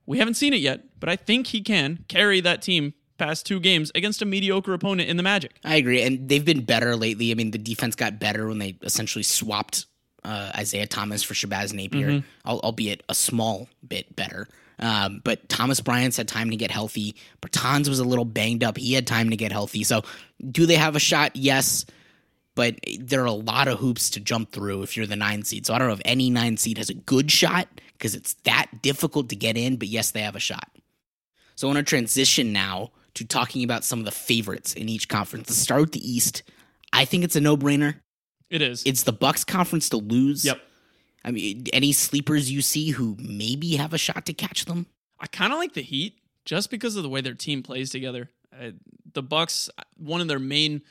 we 0.06 0.18
haven't 0.18 0.34
seen 0.34 0.52
it 0.54 0.60
yet, 0.60 0.84
but 1.00 1.08
I 1.08 1.16
think 1.16 1.48
he 1.48 1.60
can 1.60 2.04
carry 2.08 2.40
that 2.40 2.62
team 2.62 2.94
past 3.18 3.46
two 3.46 3.58
games 3.60 3.90
against 3.94 4.22
a 4.22 4.24
mediocre 4.24 4.72
opponent 4.72 5.08
in 5.08 5.16
the 5.16 5.22
Magic. 5.22 5.58
I 5.64 5.76
agree, 5.76 6.02
and 6.02 6.28
they've 6.28 6.44
been 6.44 6.64
better 6.64 6.96
lately. 6.96 7.30
I 7.30 7.34
mean, 7.34 7.50
the 7.50 7.58
defense 7.58 7.96
got 7.96 8.18
better 8.20 8.46
when 8.46 8.58
they 8.58 8.76
essentially 8.82 9.22
swapped 9.22 9.86
uh, 10.22 10.52
Isaiah 10.56 10.86
Thomas 10.86 11.22
for 11.22 11.34
Shabazz 11.34 11.72
Napier, 11.72 12.22
al- 12.44 12.60
albeit 12.60 13.02
a 13.08 13.14
small 13.14 13.68
bit 13.86 14.14
better. 14.14 14.48
Um, 14.78 15.20
but 15.25 15.49
Thomas 15.49 15.81
Bryant's 15.81 16.17
had 16.17 16.28
time 16.28 16.50
to 16.50 16.56
get 16.56 16.70
healthy. 16.70 17.17
Bertans 17.40 17.88
was 17.88 17.99
a 17.99 18.05
little 18.05 18.25
banged 18.26 18.62
up. 18.62 18.76
He 18.76 18.93
had 18.93 19.06
time 19.06 19.31
to 19.31 19.37
get 19.37 19.52
healthy. 19.52 19.84
So, 19.84 20.02
do 20.50 20.67
they 20.67 20.75
have 20.75 20.96
a 20.96 21.00
shot? 21.00 21.34
Yes, 21.34 21.87
but 22.55 22.78
there 22.99 23.23
are 23.23 23.26
a 23.26 23.32
lot 23.32 23.69
of 23.69 23.78
hoops 23.78 24.11
to 24.11 24.20
jump 24.20 24.52
through 24.52 24.82
if 24.82 24.96
you're 24.96 25.06
the 25.06 25.17
nine 25.17 25.44
seed. 25.44 25.67
So, 25.67 25.75
I 25.75 25.78
don't 25.78 25.88
know 25.88 25.94
if 25.94 26.02
any 26.05 26.28
nine 26.28 26.56
seed 26.56 26.78
has 26.78 26.90
a 26.90 26.94
good 26.94 27.31
shot 27.31 27.69
because 27.93 28.14
it's 28.14 28.34
that 28.44 28.67
difficult 28.82 29.31
to 29.31 29.37
get 29.37 29.56
in. 29.56 29.76
But 29.76 29.88
yes, 29.88 30.11
they 30.11 30.20
have 30.20 30.37
a 30.37 30.40
shot. 30.40 30.69
So 31.55 31.67
I 31.67 31.73
want 31.73 31.87
to 31.87 31.88
transition 31.88 32.52
now 32.52 32.90
to 33.14 33.25
talking 33.25 33.64
about 33.64 33.82
some 33.82 33.99
of 33.99 34.05
the 34.05 34.11
favorites 34.11 34.75
in 34.75 34.90
each 34.90 35.08
conference. 35.08 35.49
Let's 35.49 35.58
start 35.58 35.81
with 35.81 35.93
the 35.93 36.06
East. 36.06 36.43
I 36.93 37.06
think 37.06 37.25
it's 37.25 37.34
a 37.34 37.40
no-brainer. 37.40 37.96
It 38.50 38.61
is. 38.61 38.82
It's 38.84 39.05
the 39.05 39.12
Bucks 39.12 39.43
conference 39.43 39.88
to 39.88 39.96
lose. 39.96 40.44
Yep. 40.44 40.61
I 41.26 41.32
mean, 41.32 41.64
any 41.73 41.93
sleepers 41.93 42.50
you 42.50 42.62
see 42.62 42.90
who 42.90 43.17
maybe 43.19 43.76
have 43.76 43.93
a 43.93 43.99
shot 43.99 44.25
to 44.26 44.32
catch 44.32 44.64
them? 44.64 44.87
I 45.19 45.26
kind 45.26 45.52
of 45.52 45.58
like 45.58 45.75
the 45.75 45.82
Heat 45.82 46.20
just 46.44 46.70
because 46.70 46.94
of 46.94 47.02
the 47.02 47.08
way 47.08 47.20
their 47.20 47.34
team 47.34 47.64
plays 47.64 47.90
together. 47.90 48.31
Uh, 48.52 48.70
the 49.12 49.23
Bucks, 49.23 49.69
one 49.99 50.20
of 50.20 50.28
their 50.28 50.38
main 50.38 50.82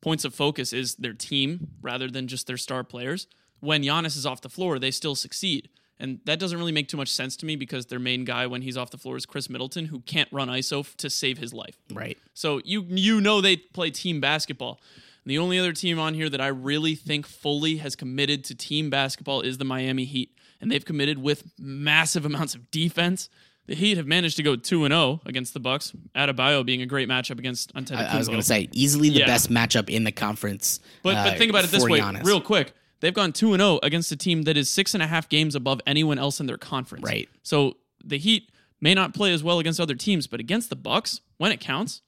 points 0.00 0.24
of 0.24 0.34
focus 0.34 0.72
is 0.72 0.96
their 0.96 1.12
team 1.12 1.68
rather 1.80 2.10
than 2.10 2.26
just 2.26 2.48
their 2.48 2.56
star 2.56 2.82
players. 2.82 3.28
When 3.60 3.82
Giannis 3.82 4.16
is 4.16 4.26
off 4.26 4.40
the 4.40 4.50
floor, 4.50 4.78
they 4.78 4.90
still 4.90 5.14
succeed. 5.14 5.70
And 5.98 6.18
that 6.24 6.40
doesn't 6.40 6.58
really 6.58 6.72
make 6.72 6.88
too 6.88 6.96
much 6.96 7.08
sense 7.08 7.36
to 7.36 7.46
me 7.46 7.54
because 7.54 7.86
their 7.86 8.00
main 8.00 8.24
guy 8.24 8.46
when 8.48 8.62
he's 8.62 8.76
off 8.76 8.90
the 8.90 8.98
floor 8.98 9.16
is 9.16 9.24
Khris 9.24 9.48
Middleton, 9.48 9.86
who 9.86 10.00
can't 10.00 10.28
run 10.32 10.48
ISO 10.48 10.94
to 10.96 11.08
save 11.08 11.38
his 11.38 11.54
life. 11.54 11.78
Right. 11.92 12.18
So 12.34 12.60
you 12.64 12.84
you 12.88 13.20
know 13.20 13.40
they 13.40 13.56
play 13.56 13.90
team 13.90 14.20
basketball. 14.20 14.80
And 15.24 15.30
the 15.30 15.38
only 15.38 15.58
other 15.58 15.72
team 15.72 15.98
on 15.98 16.14
here 16.14 16.28
that 16.28 16.40
I 16.40 16.48
really 16.48 16.94
think 16.94 17.26
fully 17.26 17.76
has 17.78 17.96
committed 17.96 18.44
to 18.44 18.54
team 18.54 18.90
basketball 18.90 19.40
is 19.40 19.56
the 19.58 19.64
Miami 19.64 20.04
Heat, 20.04 20.36
and 20.60 20.70
they've 20.70 20.84
committed 20.84 21.18
with 21.18 21.44
massive 21.58 22.26
amounts 22.26 22.54
of 22.54 22.70
defense. 22.70 23.30
The 23.66 23.74
Heat 23.74 23.96
have 23.96 24.06
managed 24.06 24.36
to 24.36 24.42
go 24.42 24.56
two 24.56 24.84
and 24.84 24.92
zero 24.92 25.22
against 25.24 25.54
the 25.54 25.60
Bucks. 25.60 25.92
Adebayo 26.14 26.66
being 26.66 26.82
a 26.82 26.86
great 26.86 27.08
matchup 27.08 27.38
against 27.38 27.74
Antetokounmpo. 27.74 27.96
I, 28.10 28.14
I 28.14 28.18
was 28.18 28.28
going 28.28 28.40
to 28.40 28.46
say 28.46 28.68
easily 28.72 29.08
the 29.08 29.20
Yeah. 29.20 29.26
best 29.26 29.50
matchup 29.50 29.88
in 29.88 30.04
the 30.04 30.12
conference. 30.12 30.80
But 31.02 31.16
uh, 31.16 31.24
but 31.30 31.38
think 31.38 31.48
about 31.48 31.64
it 31.64 31.70
this 31.70 31.82
way, 31.84 32.00
Giannis. 32.00 32.24
real 32.24 32.42
quick. 32.42 32.74
They've 33.00 33.14
gone 33.14 33.32
two 33.32 33.54
and 33.54 33.60
zero 33.62 33.80
against 33.82 34.12
a 34.12 34.16
team 34.16 34.42
that 34.42 34.58
is 34.58 34.68
six 34.68 34.92
and 34.92 35.02
a 35.02 35.06
half 35.06 35.30
games 35.30 35.54
above 35.54 35.80
anyone 35.86 36.18
else 36.18 36.40
in 36.40 36.46
their 36.46 36.58
conference. 36.58 37.04
Right. 37.04 37.28
So 37.42 37.78
the 38.04 38.18
Heat 38.18 38.50
may 38.82 38.92
not 38.92 39.14
play 39.14 39.32
as 39.32 39.42
well 39.42 39.58
against 39.58 39.80
other 39.80 39.94
teams, 39.94 40.26
but 40.26 40.40
against 40.40 40.68
the 40.68 40.76
Bucks, 40.76 41.22
when 41.38 41.50
it 41.50 41.60
counts, 41.60 42.02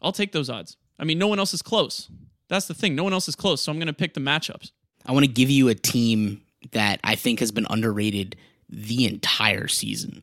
I'll 0.00 0.12
take 0.12 0.32
those 0.32 0.48
odds. 0.48 0.78
I 0.98 1.04
mean, 1.04 1.18
no 1.18 1.26
one 1.26 1.38
else 1.38 1.52
is 1.52 1.60
close. 1.60 2.08
That's 2.52 2.66
the 2.66 2.74
thing. 2.74 2.94
No 2.94 3.02
one 3.02 3.14
else 3.14 3.28
is 3.28 3.34
close, 3.34 3.62
so 3.62 3.72
I'm 3.72 3.78
going 3.78 3.86
to 3.86 3.94
pick 3.94 4.12
the 4.12 4.20
matchups. 4.20 4.72
I 5.06 5.12
want 5.12 5.24
to 5.24 5.32
give 5.32 5.48
you 5.48 5.68
a 5.68 5.74
team 5.74 6.42
that 6.72 7.00
I 7.02 7.14
think 7.14 7.40
has 7.40 7.50
been 7.50 7.66
underrated 7.70 8.36
the 8.68 9.06
entire 9.06 9.68
season. 9.68 10.22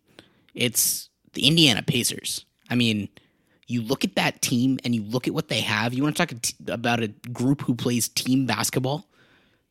It's 0.54 1.10
the 1.34 1.48
Indiana 1.48 1.82
Pacers. 1.82 2.46
I 2.70 2.76
mean, 2.76 3.10
you 3.66 3.82
look 3.82 4.04
at 4.04 4.14
that 4.14 4.44
team 4.44 4.78
and 4.84 4.94
you 4.94 5.02
look 5.02 5.28
at 5.28 5.34
what 5.34 5.48
they 5.48 5.62
have. 5.62 5.92
You 5.96 6.04
want 6.04 6.18
to 6.18 6.28
talk 6.28 6.40
about 6.68 7.02
a 7.02 7.08
group 7.08 7.62
who 7.62 7.74
plays 7.74 8.08
team 8.08 8.46
basketball? 8.46 9.08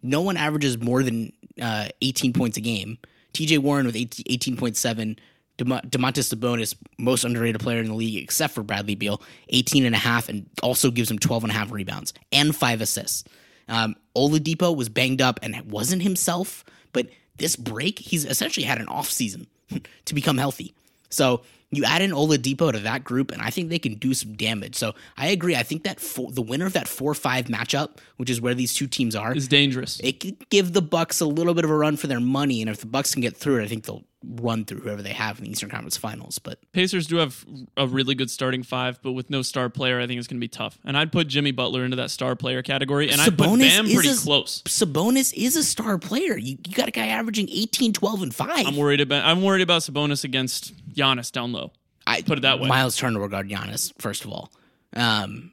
No 0.03 0.21
one 0.21 0.37
averages 0.37 0.79
more 0.79 1.05
than 1.05 1.33
uh, 1.63 1.91
18 2.03 2.33
points 2.33 2.57
a 2.57 2.61
game. 2.61 2.99
TJ 3.35 3.61
Warren 3.61 3.87
with 3.87 3.95
18, 3.95 4.57
18.7. 4.57 5.17
Dem- 5.59 5.69
Domantas 5.69 6.35
Sabonis, 6.35 6.75
most 6.99 7.25
underrated 7.25 7.61
player 7.61 7.81
in 7.81 7.87
the 7.87 7.95
league 7.95 8.23
except 8.23 8.55
for 8.55 8.63
Bradley 8.63 8.95
Beal, 8.95 9.21
18 9.51 9.85
and 9.85 9.95
a 9.95 9.99
half, 9.99 10.29
and 10.29 10.49
also 10.63 10.91
gives 10.91 11.11
him 11.11 11.19
12 11.19 11.45
and 11.45 11.53
a 11.53 11.55
half 11.55 11.71
rebounds 11.71 12.15
and 12.33 12.57
five 12.57 12.81
assists. 12.81 13.25
Um, 13.69 13.97
Oladipo 14.17 14.75
was 14.75 14.89
banged 14.89 15.21
up 15.21 15.39
and 15.43 15.71
wasn't 15.71 16.03
himself, 16.03 16.65
but 16.93 17.09
this 17.37 17.55
break, 17.55 17.99
he's 17.99 18.25
essentially 18.25 18.65
had 18.65 18.79
an 18.79 18.89
off 18.89 19.11
season 19.11 19.47
to 20.07 20.15
become 20.15 20.39
healthy. 20.39 20.75
So 21.11 21.43
you 21.71 21.85
add 21.85 22.01
in 22.01 22.13
Oladipo 22.13 22.73
to 22.73 22.79
that 22.79 23.05
group, 23.05 23.31
and 23.31 23.43
I 23.43 23.51
think 23.51 23.69
they 23.69 23.79
can 23.79 23.95
do 23.95 24.15
some 24.15 24.35
damage. 24.35 24.75
So 24.75 24.95
I 25.17 25.29
agree. 25.29 25.55
I 25.55 25.63
think 25.63 25.85
that 25.85 26.01
four, 26.01 26.31
the 26.31 26.41
winner 26.41 26.67
of 26.67 26.73
that 26.73 26.89
four-five 26.89 27.47
matchup, 27.47 27.99
which 28.17 28.31
is 28.31 28.41
where 28.41 28.55
these 28.55 28.73
two 28.73 28.87
teams 28.87 29.15
are, 29.15 29.35
is 29.35 29.49
dangerous. 29.49 30.01
it 30.03 30.21
could 30.21 30.49
give 30.49 30.73
the 30.73 30.83
Bucks 30.83 31.21
a 31.21 31.27
little 31.27 31.53
bit 31.55 31.65
of 31.65 31.71
a 31.71 31.77
run 31.77 31.97
for 31.97 32.07
their 32.07 32.21
money. 32.21 32.63
And 32.63 32.71
if 32.71 32.81
the 32.81 32.87
Bucks 32.87 33.13
can 33.13 33.21
get 33.21 33.37
through 33.37 33.61
it, 33.61 33.65
I 33.65 33.69
think 33.69 33.85
they'll 33.85 34.05
run 34.25 34.65
through 34.65 34.81
whoever 34.81 35.01
they 35.01 35.13
have 35.13 35.39
in 35.39 35.45
the 35.45 35.51
Eastern 35.51 35.71
Conference 35.71 35.97
Finals. 35.97 36.39
But 36.39 36.59
Pacers 36.73 37.07
do 37.07 37.17
have 37.17 37.45
a 37.77 37.87
really 37.87 38.15
good 38.15 38.31
starting 38.31 38.63
five, 38.63 39.01
but 39.03 39.13
with 39.13 39.31
no 39.31 39.43
star 39.43 39.69
player, 39.69 40.01
I 40.01 40.07
think 40.07 40.19
it's 40.19 40.27
going 40.27 40.39
to 40.39 40.45
be 40.45 40.49
tough. 40.49 40.79
And 40.85 40.97
I'd 40.97 41.13
put 41.13 41.29
Jimmy 41.29 41.53
Butler 41.53 41.85
into 41.85 41.97
that 41.97 42.11
star 42.11 42.35
player 42.35 42.63
category, 42.63 43.11
and 43.11 43.21
I'd 43.21 43.39
put 43.39 43.59
Bam 43.59 43.85
pretty 43.87 44.09
a- 44.11 44.15
close. 44.17 44.63
Sabonis 44.63 45.33
is 45.35 45.57
a 45.57 45.63
star 45.63 45.99
player. 45.99 46.37
You, 46.37 46.59
you 46.67 46.75
got 46.75 46.89
a 46.89 46.93
guy 46.93 47.07
averaging 47.07 47.49
18, 47.51 47.93
12, 47.93 48.23
and 48.23 48.35
5. 48.35 48.67
I'm 48.67 48.77
worried 48.77 49.01
about 49.01 49.25
I'm 49.25 49.43
worried 49.43 49.63
about 49.63 49.83
Sabonis 49.83 50.25
against 50.25 50.75
Giannis 50.93 51.31
down 51.31 51.53
low. 51.53 51.73
I 52.07 52.23
Put 52.23 52.39
it 52.39 52.43
that 52.43 52.59
way. 52.59 52.69
Miles 52.69 52.97
Turner 52.97 53.21
will 53.21 53.29
guard 53.29 53.49
Giannis 53.49 53.93
first 54.01 54.25
of 54.25 54.33
all. 54.33 54.51
Um, 54.97 55.53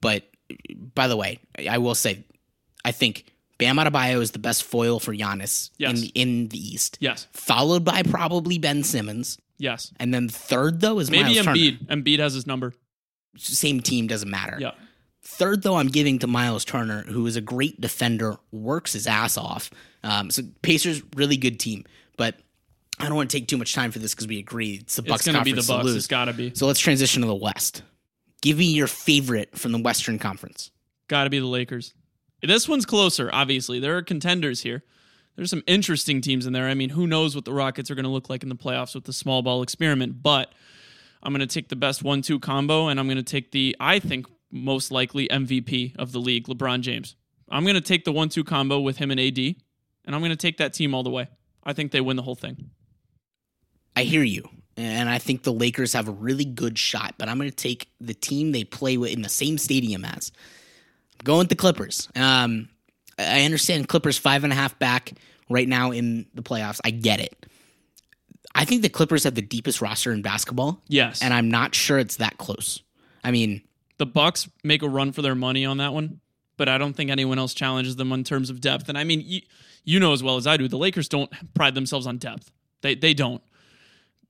but 0.00 0.24
by 0.94 1.08
the 1.08 1.16
way, 1.16 1.38
I 1.68 1.78
will 1.78 1.94
say, 1.94 2.24
I 2.84 2.92
think 2.92 3.32
Bam 3.58 3.76
Adebayo 3.76 4.20
is 4.20 4.32
the 4.32 4.38
best 4.38 4.64
foil 4.64 4.98
for 5.00 5.14
Giannis 5.14 5.70
Yes. 5.78 6.02
in 6.02 6.08
in 6.14 6.48
the 6.48 6.58
East, 6.58 6.98
Yes, 7.00 7.26
followed 7.32 7.84
by 7.84 8.02
probably 8.02 8.58
Ben 8.58 8.82
Simmons, 8.82 9.38
yes. 9.58 9.92
and 9.98 10.12
then 10.12 10.28
third 10.28 10.80
though 10.80 10.98
is 10.98 11.10
Maybe 11.10 11.34
Miles 11.34 11.36
Turner. 11.46 11.52
Embiid. 11.56 11.86
Embiid 11.86 12.18
has 12.18 12.34
his 12.34 12.46
number. 12.46 12.72
Same 13.36 13.80
team 13.80 14.06
doesn't 14.06 14.30
matter. 14.30 14.56
Yeah. 14.60 14.72
Third, 15.26 15.62
though, 15.62 15.76
I'm 15.76 15.88
giving 15.88 16.18
to 16.18 16.26
Miles 16.26 16.64
Turner, 16.66 17.02
who 17.04 17.26
is 17.26 17.34
a 17.34 17.40
great 17.40 17.80
defender, 17.80 18.36
works 18.52 18.92
his 18.92 19.06
ass 19.06 19.38
off. 19.38 19.70
Um, 20.02 20.30
so 20.30 20.42
Pacers, 20.60 21.02
really 21.16 21.38
good 21.38 21.58
team, 21.58 21.84
but 22.18 22.36
I 22.98 23.06
don't 23.06 23.16
want 23.16 23.30
to 23.30 23.36
take 23.38 23.48
too 23.48 23.56
much 23.56 23.72
time 23.72 23.90
for 23.90 23.98
this 24.00 24.14
because 24.14 24.28
we 24.28 24.38
agree 24.38 24.74
it's 24.82 24.96
the 24.96 25.02
Bucks 25.02 25.22
It's 25.26 25.32
going 25.32 25.38
to 25.38 25.44
be 25.44 25.52
the 25.58 25.66
Bucks. 25.66 25.84
lose. 25.84 25.96
It's 25.96 26.06
got 26.06 26.26
to 26.26 26.34
be. 26.34 26.52
So 26.54 26.66
let's 26.66 26.78
transition 26.78 27.22
to 27.22 27.26
the 27.26 27.34
West. 27.34 27.82
Give 28.42 28.58
me 28.58 28.66
your 28.66 28.86
favorite 28.86 29.58
from 29.58 29.72
the 29.72 29.78
Western 29.78 30.18
Conference. 30.18 30.70
Got 31.08 31.24
to 31.24 31.30
be 31.30 31.38
the 31.38 31.46
Lakers. 31.46 31.94
This 32.46 32.68
one's 32.68 32.86
closer, 32.86 33.30
obviously. 33.32 33.80
There 33.80 33.96
are 33.96 34.02
contenders 34.02 34.62
here. 34.62 34.82
There's 35.36 35.50
some 35.50 35.64
interesting 35.66 36.20
teams 36.20 36.46
in 36.46 36.52
there. 36.52 36.68
I 36.68 36.74
mean, 36.74 36.90
who 36.90 37.06
knows 37.06 37.34
what 37.34 37.44
the 37.44 37.52
Rockets 37.52 37.90
are 37.90 37.94
going 37.94 38.04
to 38.04 38.10
look 38.10 38.30
like 38.30 38.42
in 38.42 38.48
the 38.48 38.54
playoffs 38.54 38.94
with 38.94 39.04
the 39.04 39.12
small 39.12 39.42
ball 39.42 39.62
experiment, 39.62 40.22
but 40.22 40.52
I'm 41.22 41.32
going 41.32 41.46
to 41.46 41.52
take 41.52 41.68
the 41.68 41.76
best 41.76 42.02
one 42.02 42.22
two 42.22 42.38
combo, 42.38 42.88
and 42.88 43.00
I'm 43.00 43.06
going 43.06 43.16
to 43.16 43.22
take 43.22 43.50
the, 43.50 43.74
I 43.80 43.98
think, 43.98 44.26
most 44.50 44.92
likely 44.92 45.26
MVP 45.28 45.96
of 45.96 46.12
the 46.12 46.20
league, 46.20 46.46
LeBron 46.46 46.82
James. 46.82 47.16
I'm 47.48 47.64
going 47.64 47.74
to 47.74 47.80
take 47.80 48.04
the 48.04 48.12
one 48.12 48.28
two 48.28 48.44
combo 48.44 48.78
with 48.80 48.98
him 48.98 49.10
and 49.10 49.18
AD, 49.18 49.38
and 49.38 50.14
I'm 50.14 50.20
going 50.20 50.30
to 50.30 50.36
take 50.36 50.58
that 50.58 50.74
team 50.74 50.94
all 50.94 51.02
the 51.02 51.10
way. 51.10 51.28
I 51.64 51.72
think 51.72 51.90
they 51.90 52.00
win 52.00 52.16
the 52.16 52.22
whole 52.22 52.34
thing. 52.34 52.70
I 53.96 54.02
hear 54.02 54.22
you, 54.22 54.48
and 54.76 55.08
I 55.08 55.18
think 55.18 55.42
the 55.42 55.52
Lakers 55.52 55.94
have 55.94 56.08
a 56.08 56.12
really 56.12 56.44
good 56.44 56.78
shot, 56.78 57.14
but 57.18 57.28
I'm 57.28 57.38
going 57.38 57.50
to 57.50 57.56
take 57.56 57.90
the 58.00 58.14
team 58.14 58.52
they 58.52 58.64
play 58.64 58.96
with 58.96 59.12
in 59.12 59.22
the 59.22 59.28
same 59.28 59.58
stadium 59.58 60.04
as. 60.04 60.30
Going 61.24 61.38
with 61.40 61.48
the 61.48 61.56
Clippers. 61.56 62.08
Um, 62.14 62.68
I 63.18 63.42
understand 63.44 63.88
Clippers 63.88 64.18
five 64.18 64.44
and 64.44 64.52
a 64.52 64.56
half 64.56 64.78
back 64.78 65.12
right 65.48 65.66
now 65.68 65.90
in 65.90 66.26
the 66.34 66.42
playoffs. 66.42 66.80
I 66.84 66.90
get 66.90 67.20
it. 67.20 67.46
I 68.54 68.64
think 68.64 68.82
the 68.82 68.88
Clippers 68.88 69.24
have 69.24 69.34
the 69.34 69.42
deepest 69.42 69.80
roster 69.80 70.12
in 70.12 70.22
basketball, 70.22 70.80
Yes. 70.86 71.22
and 71.22 71.34
I'm 71.34 71.50
not 71.50 71.74
sure 71.74 71.98
it's 71.98 72.16
that 72.16 72.38
close. 72.38 72.82
I 73.24 73.30
mean, 73.32 73.62
the 73.98 74.06
Bucks 74.06 74.48
make 74.62 74.82
a 74.82 74.88
run 74.88 75.12
for 75.12 75.22
their 75.22 75.34
money 75.34 75.64
on 75.64 75.78
that 75.78 75.92
one, 75.92 76.20
but 76.56 76.68
I 76.68 76.78
don't 76.78 76.92
think 76.94 77.10
anyone 77.10 77.38
else 77.38 77.52
challenges 77.54 77.96
them 77.96 78.12
in 78.12 78.22
terms 78.22 78.50
of 78.50 78.60
depth. 78.60 78.88
And 78.88 78.96
I 78.96 79.02
mean, 79.04 79.22
you, 79.24 79.40
you 79.84 79.98
know 79.98 80.12
as 80.12 80.22
well 80.22 80.36
as 80.36 80.46
I 80.46 80.56
do, 80.56 80.68
the 80.68 80.76
Lakers 80.78 81.08
don't 81.08 81.32
pride 81.54 81.74
themselves 81.74 82.06
on 82.06 82.18
depth. 82.18 82.50
They 82.82 82.94
they 82.94 83.14
don't. 83.14 83.42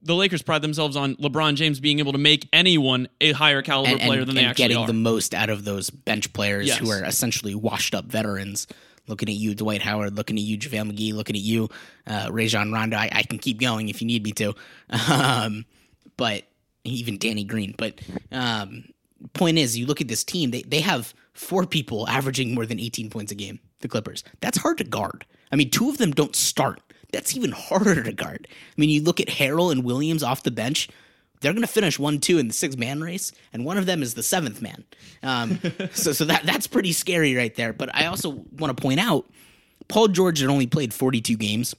The 0.01 0.15
Lakers 0.15 0.41
pride 0.41 0.61
themselves 0.61 0.95
on 0.95 1.15
LeBron 1.15 1.55
James 1.55 1.79
being 1.79 1.99
able 1.99 2.11
to 2.11 2.17
make 2.17 2.47
anyone 2.53 3.07
a 3.21 3.31
higher 3.31 3.61
caliber 3.61 3.91
and, 3.93 4.01
player 4.01 4.19
and- 4.19 4.27
than 4.29 4.35
they 4.35 4.41
and 4.41 4.49
actually 4.51 4.63
getting 4.63 4.77
are. 4.77 4.87
the 4.87 4.93
most 4.93 5.33
out 5.33 5.49
of 5.49 5.63
those 5.65 5.89
bench 5.89 6.31
players 6.33 6.67
Yes. 6.67 6.77
who 6.79 6.89
are 6.91 7.03
essentially 7.03 7.55
washed 7.55 7.95
up 7.95 8.05
veterans. 8.05 8.67
Looking 9.07 9.29
at 9.29 9.35
you, 9.35 9.53
Dwight 9.55 9.81
Howard. 9.83 10.15
Looking 10.15 10.35
at 10.37 10.41
you, 10.43 10.57
JaVale 10.57 10.91
McGee. 10.91 11.13
Looking 11.13 11.35
at 11.35 11.41
you, 11.43 11.69
uh, 12.07 12.27
Rajon 12.31 12.71
Rondo. 12.71 12.97
I, 12.97 13.09
I 13.11 13.23
can 13.23 13.37
keep 13.37 13.59
going 13.59 13.89
if 13.89 14.01
you 14.01 14.07
need 14.07 14.23
me 14.23 14.31
to, 14.33 14.53
um, 14.89 15.65
but 16.17 16.43
even 16.83 17.17
Danny 17.17 17.43
Green. 17.43 17.75
But 17.77 17.99
um, 18.31 18.85
point 19.33 19.57
is, 19.57 19.77
you 19.77 19.85
look 19.85 20.01
at 20.01 20.07
this 20.07 20.23
team. 20.23 20.51
They 20.51 20.63
they 20.63 20.79
have 20.81 21.13
four 21.33 21.65
people 21.67 22.07
averaging 22.07 22.55
more 22.55 22.65
than 22.65 22.79
18 22.79 23.09
points 23.09 23.31
a 23.31 23.35
game. 23.35 23.59
The 23.81 23.87
Clippers. 23.87 24.23
That's 24.41 24.57
hard 24.57 24.77
to 24.79 24.83
guard. 24.83 25.25
I 25.51 25.55
mean, 25.55 25.69
two 25.69 25.89
of 25.89 25.97
them 25.99 26.11
don't 26.11 26.35
start. 26.35 26.81
That's 27.15 27.35
even 27.35 27.51
harder 27.51 28.03
to 28.03 28.11
guard. 28.11 28.47
I 28.49 28.73
mean, 28.77 28.89
you 28.89 29.01
look 29.01 29.19
at 29.19 29.27
Harrell 29.27 29.71
and 29.71 29.83
Williams 29.83 30.23
off 30.23 30.43
the 30.43 30.51
bench 30.51 30.89
they're 31.41 31.53
going 31.53 31.61
to 31.61 31.67
finish 31.67 31.99
one 31.99 32.19
two 32.19 32.37
in 32.37 32.47
the 32.47 32.53
six 32.53 32.75
man 32.75 33.01
race, 33.01 33.31
and 33.53 33.65
one 33.65 33.77
of 33.77 33.85
them 33.85 34.01
is 34.01 34.13
the 34.13 34.23
seventh 34.23 34.61
man. 34.61 34.83
Um, 35.21 35.59
so 35.91 36.11
so 36.11 36.25
that 36.25 36.43
that's 36.43 36.65
pretty 36.65 36.91
scary 36.91 37.35
right 37.35 37.53
there. 37.53 37.73
But 37.73 37.93
I 37.93 38.05
also 38.07 38.43
want 38.57 38.75
to 38.75 38.81
point 38.81 38.99
out, 38.99 39.29
Paul 39.87 40.07
George 40.07 40.39
had 40.39 40.49
only 40.49 40.67
played 40.67 40.93
42 40.93 41.37
games. 41.37 41.75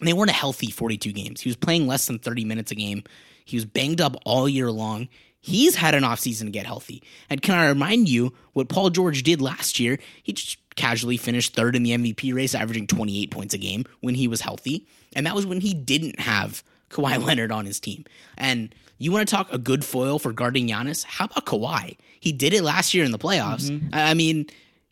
And 0.00 0.08
they 0.08 0.14
weren't 0.14 0.30
a 0.30 0.34
healthy 0.34 0.70
42 0.70 1.12
games. 1.12 1.42
He 1.42 1.50
was 1.50 1.56
playing 1.56 1.86
less 1.86 2.06
than 2.06 2.18
30 2.18 2.46
minutes 2.46 2.72
a 2.72 2.74
game. 2.74 3.04
He 3.44 3.56
was 3.56 3.66
banged 3.66 4.00
up 4.00 4.16
all 4.24 4.48
year 4.48 4.72
long. 4.72 5.08
He's 5.40 5.76
had 5.76 5.94
an 5.94 6.02
offseason 6.02 6.44
to 6.44 6.50
get 6.50 6.66
healthy. 6.66 7.02
And 7.30 7.40
can 7.40 7.54
I 7.54 7.68
remind 7.68 8.08
you 8.08 8.34
what 8.52 8.68
Paul 8.68 8.90
George 8.90 9.22
did 9.22 9.40
last 9.40 9.80
year? 9.80 9.98
He 10.22 10.32
just 10.34 10.58
casually 10.76 11.16
finished 11.16 11.54
third 11.54 11.74
in 11.74 11.82
the 11.82 11.92
MVP 11.92 12.34
race, 12.34 12.54
averaging 12.54 12.86
28 12.86 13.30
points 13.30 13.54
a 13.54 13.58
game 13.58 13.84
when 14.00 14.14
he 14.14 14.28
was 14.28 14.42
healthy. 14.42 14.86
And 15.14 15.26
that 15.26 15.34
was 15.34 15.46
when 15.46 15.60
he 15.60 15.72
didn't 15.72 16.20
have 16.20 16.62
Kawhi 16.90 17.24
Leonard 17.26 17.52
on 17.52 17.64
his 17.64 17.80
team. 17.80 18.04
And 18.36 18.74
you 18.98 19.12
want 19.12 19.26
to 19.26 19.34
talk 19.34 19.50
a 19.52 19.58
good 19.58 19.84
foil 19.84 20.18
for 20.18 20.32
guarding 20.32 20.68
Giannis? 20.68 21.04
How 21.04 21.24
about 21.24 21.46
Kawhi? 21.46 21.96
He 22.20 22.32
did 22.32 22.52
it 22.52 22.62
last 22.62 22.92
year 22.92 23.04
in 23.04 23.12
the 23.12 23.18
playoffs. 23.18 23.70
Mm-hmm. 23.70 23.94
I 23.94 24.10
I 24.10 24.14
mean, 24.14 24.46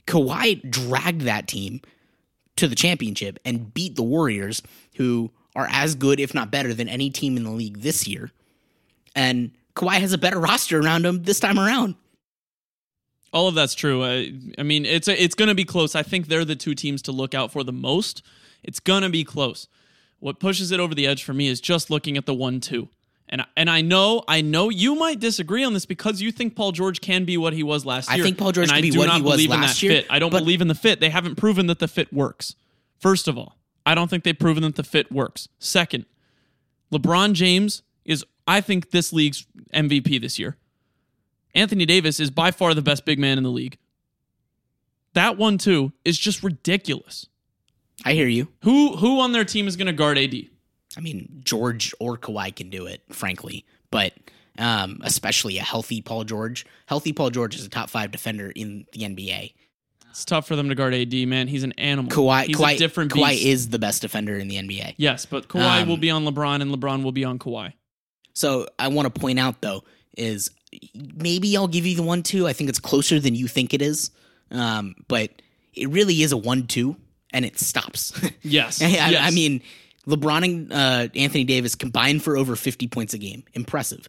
Kawhi 0.06 0.68
dragged 0.68 1.22
that 1.22 1.46
team 1.46 1.82
to 2.56 2.66
the 2.66 2.74
championship 2.74 3.38
and 3.44 3.72
beat 3.72 3.96
the 3.96 4.02
Warriors, 4.02 4.62
who 4.96 5.30
are 5.54 5.68
as 5.70 5.94
good, 5.94 6.20
if 6.20 6.34
not 6.34 6.50
better, 6.50 6.72
than 6.72 6.88
any 6.88 7.10
team 7.10 7.36
in 7.36 7.44
the 7.44 7.50
league 7.50 7.80
this 7.80 8.08
year. 8.08 8.32
And 9.14 9.50
Kawhi 9.78 10.00
has 10.00 10.12
a 10.12 10.18
better 10.18 10.38
roster 10.38 10.80
around 10.80 11.06
him 11.06 11.22
this 11.22 11.40
time 11.40 11.58
around. 11.58 11.94
All 13.32 13.46
of 13.46 13.54
that's 13.54 13.74
true. 13.74 14.04
I, 14.04 14.32
I 14.58 14.62
mean, 14.62 14.84
it's 14.84 15.06
a, 15.06 15.22
it's 15.22 15.34
going 15.34 15.48
to 15.48 15.54
be 15.54 15.64
close. 15.64 15.94
I 15.94 16.02
think 16.02 16.28
they're 16.28 16.44
the 16.44 16.56
two 16.56 16.74
teams 16.74 17.02
to 17.02 17.12
look 17.12 17.34
out 17.34 17.52
for 17.52 17.62
the 17.62 17.72
most. 17.72 18.22
It's 18.62 18.80
going 18.80 19.02
to 19.02 19.10
be 19.10 19.22
close. 19.22 19.68
What 20.18 20.40
pushes 20.40 20.72
it 20.72 20.80
over 20.80 20.94
the 20.94 21.06
edge 21.06 21.22
for 21.22 21.32
me 21.32 21.46
is 21.46 21.60
just 21.60 21.90
looking 21.90 22.16
at 22.16 22.26
the 22.26 22.34
one-two. 22.34 22.88
And 23.30 23.44
and 23.58 23.68
I 23.68 23.82
know 23.82 24.24
I 24.26 24.40
know 24.40 24.70
you 24.70 24.94
might 24.94 25.20
disagree 25.20 25.62
on 25.62 25.74
this 25.74 25.84
because 25.84 26.22
you 26.22 26.32
think 26.32 26.56
Paul 26.56 26.72
George 26.72 27.02
can 27.02 27.26
be 27.26 27.36
what 27.36 27.52
he 27.52 27.62
was 27.62 27.84
last 27.84 28.10
year. 28.10 28.20
I 28.20 28.22
think 28.24 28.38
Paul 28.38 28.52
George 28.52 28.70
can 28.70 28.80
be 28.80 28.96
what 28.96 29.10
he 29.10 29.20
was 29.20 29.46
last 29.48 29.82
year, 29.82 29.92
fit. 29.92 30.06
I 30.08 30.18
don't 30.18 30.30
believe 30.30 30.62
in 30.62 30.68
the 30.68 30.74
fit. 30.74 30.98
They 30.98 31.10
haven't 31.10 31.34
proven 31.34 31.66
that 31.66 31.78
the 31.78 31.88
fit 31.88 32.10
works. 32.10 32.56
First 32.98 33.28
of 33.28 33.36
all, 33.36 33.58
I 33.84 33.94
don't 33.94 34.08
think 34.08 34.24
they've 34.24 34.38
proven 34.38 34.62
that 34.62 34.76
the 34.76 34.82
fit 34.82 35.12
works. 35.12 35.48
Second, 35.58 36.06
LeBron 36.90 37.34
James 37.34 37.82
I 38.48 38.60
think 38.60 38.90
this 38.90 39.12
league's 39.12 39.46
MVP 39.74 40.20
this 40.20 40.38
year. 40.38 40.56
Anthony 41.54 41.86
Davis 41.86 42.18
is 42.18 42.30
by 42.30 42.50
far 42.50 42.74
the 42.74 42.82
best 42.82 43.04
big 43.04 43.18
man 43.18 43.36
in 43.38 43.44
the 43.44 43.50
league. 43.50 43.78
That 45.14 45.36
one 45.36 45.58
too 45.58 45.92
is 46.04 46.18
just 46.18 46.42
ridiculous. 46.42 47.26
I 48.04 48.12
hear 48.12 48.28
you. 48.28 48.48
Who 48.62 48.96
who 48.96 49.20
on 49.20 49.32
their 49.32 49.44
team 49.44 49.66
is 49.68 49.76
going 49.76 49.86
to 49.86 49.92
guard 49.92 50.18
AD? 50.18 50.34
I 50.96 51.00
mean, 51.00 51.40
George 51.44 51.94
or 52.00 52.16
Kawhi 52.16 52.54
can 52.54 52.70
do 52.70 52.86
it, 52.86 53.02
frankly, 53.10 53.64
but 53.90 54.14
um, 54.58 55.00
especially 55.04 55.58
a 55.58 55.62
healthy 55.62 56.00
Paul 56.00 56.24
George. 56.24 56.64
Healthy 56.86 57.12
Paul 57.12 57.30
George 57.30 57.54
is 57.56 57.64
a 57.64 57.68
top 57.68 57.90
five 57.90 58.10
defender 58.10 58.50
in 58.50 58.86
the 58.92 59.00
NBA. 59.02 59.52
It's 60.10 60.24
tough 60.24 60.48
for 60.48 60.56
them 60.56 60.68
to 60.68 60.74
guard 60.74 60.94
AD, 60.94 61.12
man. 61.28 61.46
He's 61.48 61.62
an 61.62 61.72
animal. 61.72 62.10
Kawhi, 62.10 62.44
He's 62.46 62.56
Kawhi, 62.56 62.74
a 62.74 62.78
different 62.78 63.12
Kawhi 63.12 63.40
is 63.44 63.68
the 63.68 63.78
best 63.78 64.02
defender 64.02 64.36
in 64.36 64.48
the 64.48 64.56
NBA. 64.56 64.94
yes, 64.96 65.26
but 65.26 65.48
Kawhi 65.48 65.82
Um, 65.82 65.88
will 65.88 65.96
be 65.96 66.10
on 66.10 66.24
LeBron 66.24 66.62
and 66.62 66.72
LeBron 66.74 67.02
will 67.04 67.12
be 67.12 67.24
on 67.24 67.38
Kawhi. 67.38 67.72
So 68.38 68.68
I 68.78 68.88
want 68.88 69.12
to 69.12 69.20
point 69.20 69.38
out 69.40 69.60
though 69.60 69.82
is 70.16 70.50
maybe 70.94 71.56
I'll 71.56 71.66
give 71.66 71.86
you 71.86 71.96
the 71.96 72.02
one 72.04 72.22
two. 72.22 72.46
I 72.46 72.52
think 72.52 72.70
it's 72.70 72.78
closer 72.78 73.18
than 73.18 73.34
you 73.34 73.48
think 73.48 73.74
it 73.74 73.82
is, 73.82 74.10
um, 74.52 74.94
but 75.08 75.30
it 75.74 75.88
really 75.90 76.22
is 76.22 76.30
a 76.32 76.36
one 76.36 76.66
two, 76.66 76.96
and 77.32 77.44
it 77.44 77.58
stops. 77.58 78.12
Yes. 78.42 78.80
I, 78.80 78.86
yes. 78.86 79.20
I 79.20 79.30
mean, 79.30 79.60
LeBron 80.06 80.44
and 80.44 80.72
uh, 80.72 81.08
Anthony 81.14 81.44
Davis 81.44 81.74
combined 81.74 82.22
for 82.22 82.36
over 82.36 82.56
50 82.56 82.86
points 82.88 83.12
a 83.12 83.18
game. 83.18 83.42
Impressive. 83.52 84.08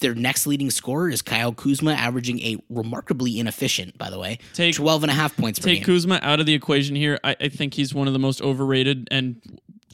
Their 0.00 0.14
next 0.14 0.46
leading 0.46 0.70
scorer 0.70 1.08
is 1.08 1.22
Kyle 1.22 1.52
Kuzma, 1.52 1.92
averaging 1.92 2.40
a 2.40 2.58
remarkably 2.68 3.38
inefficient, 3.38 3.96
by 3.96 4.10
the 4.10 4.18
way, 4.18 4.38
Take- 4.54 4.74
12 4.74 5.04
and 5.04 5.10
a 5.10 5.14
half 5.14 5.36
points 5.36 5.58
per 5.58 5.66
take. 5.68 5.84
Kuzma 5.84 6.20
out 6.22 6.40
of 6.40 6.46
the 6.46 6.54
equation 6.54 6.94
here. 6.96 7.18
I, 7.24 7.34
I 7.40 7.48
think 7.48 7.74
he's 7.74 7.94
one 7.94 8.06
of 8.08 8.12
the 8.12 8.18
most 8.18 8.42
overrated 8.42 9.08
and 9.10 9.40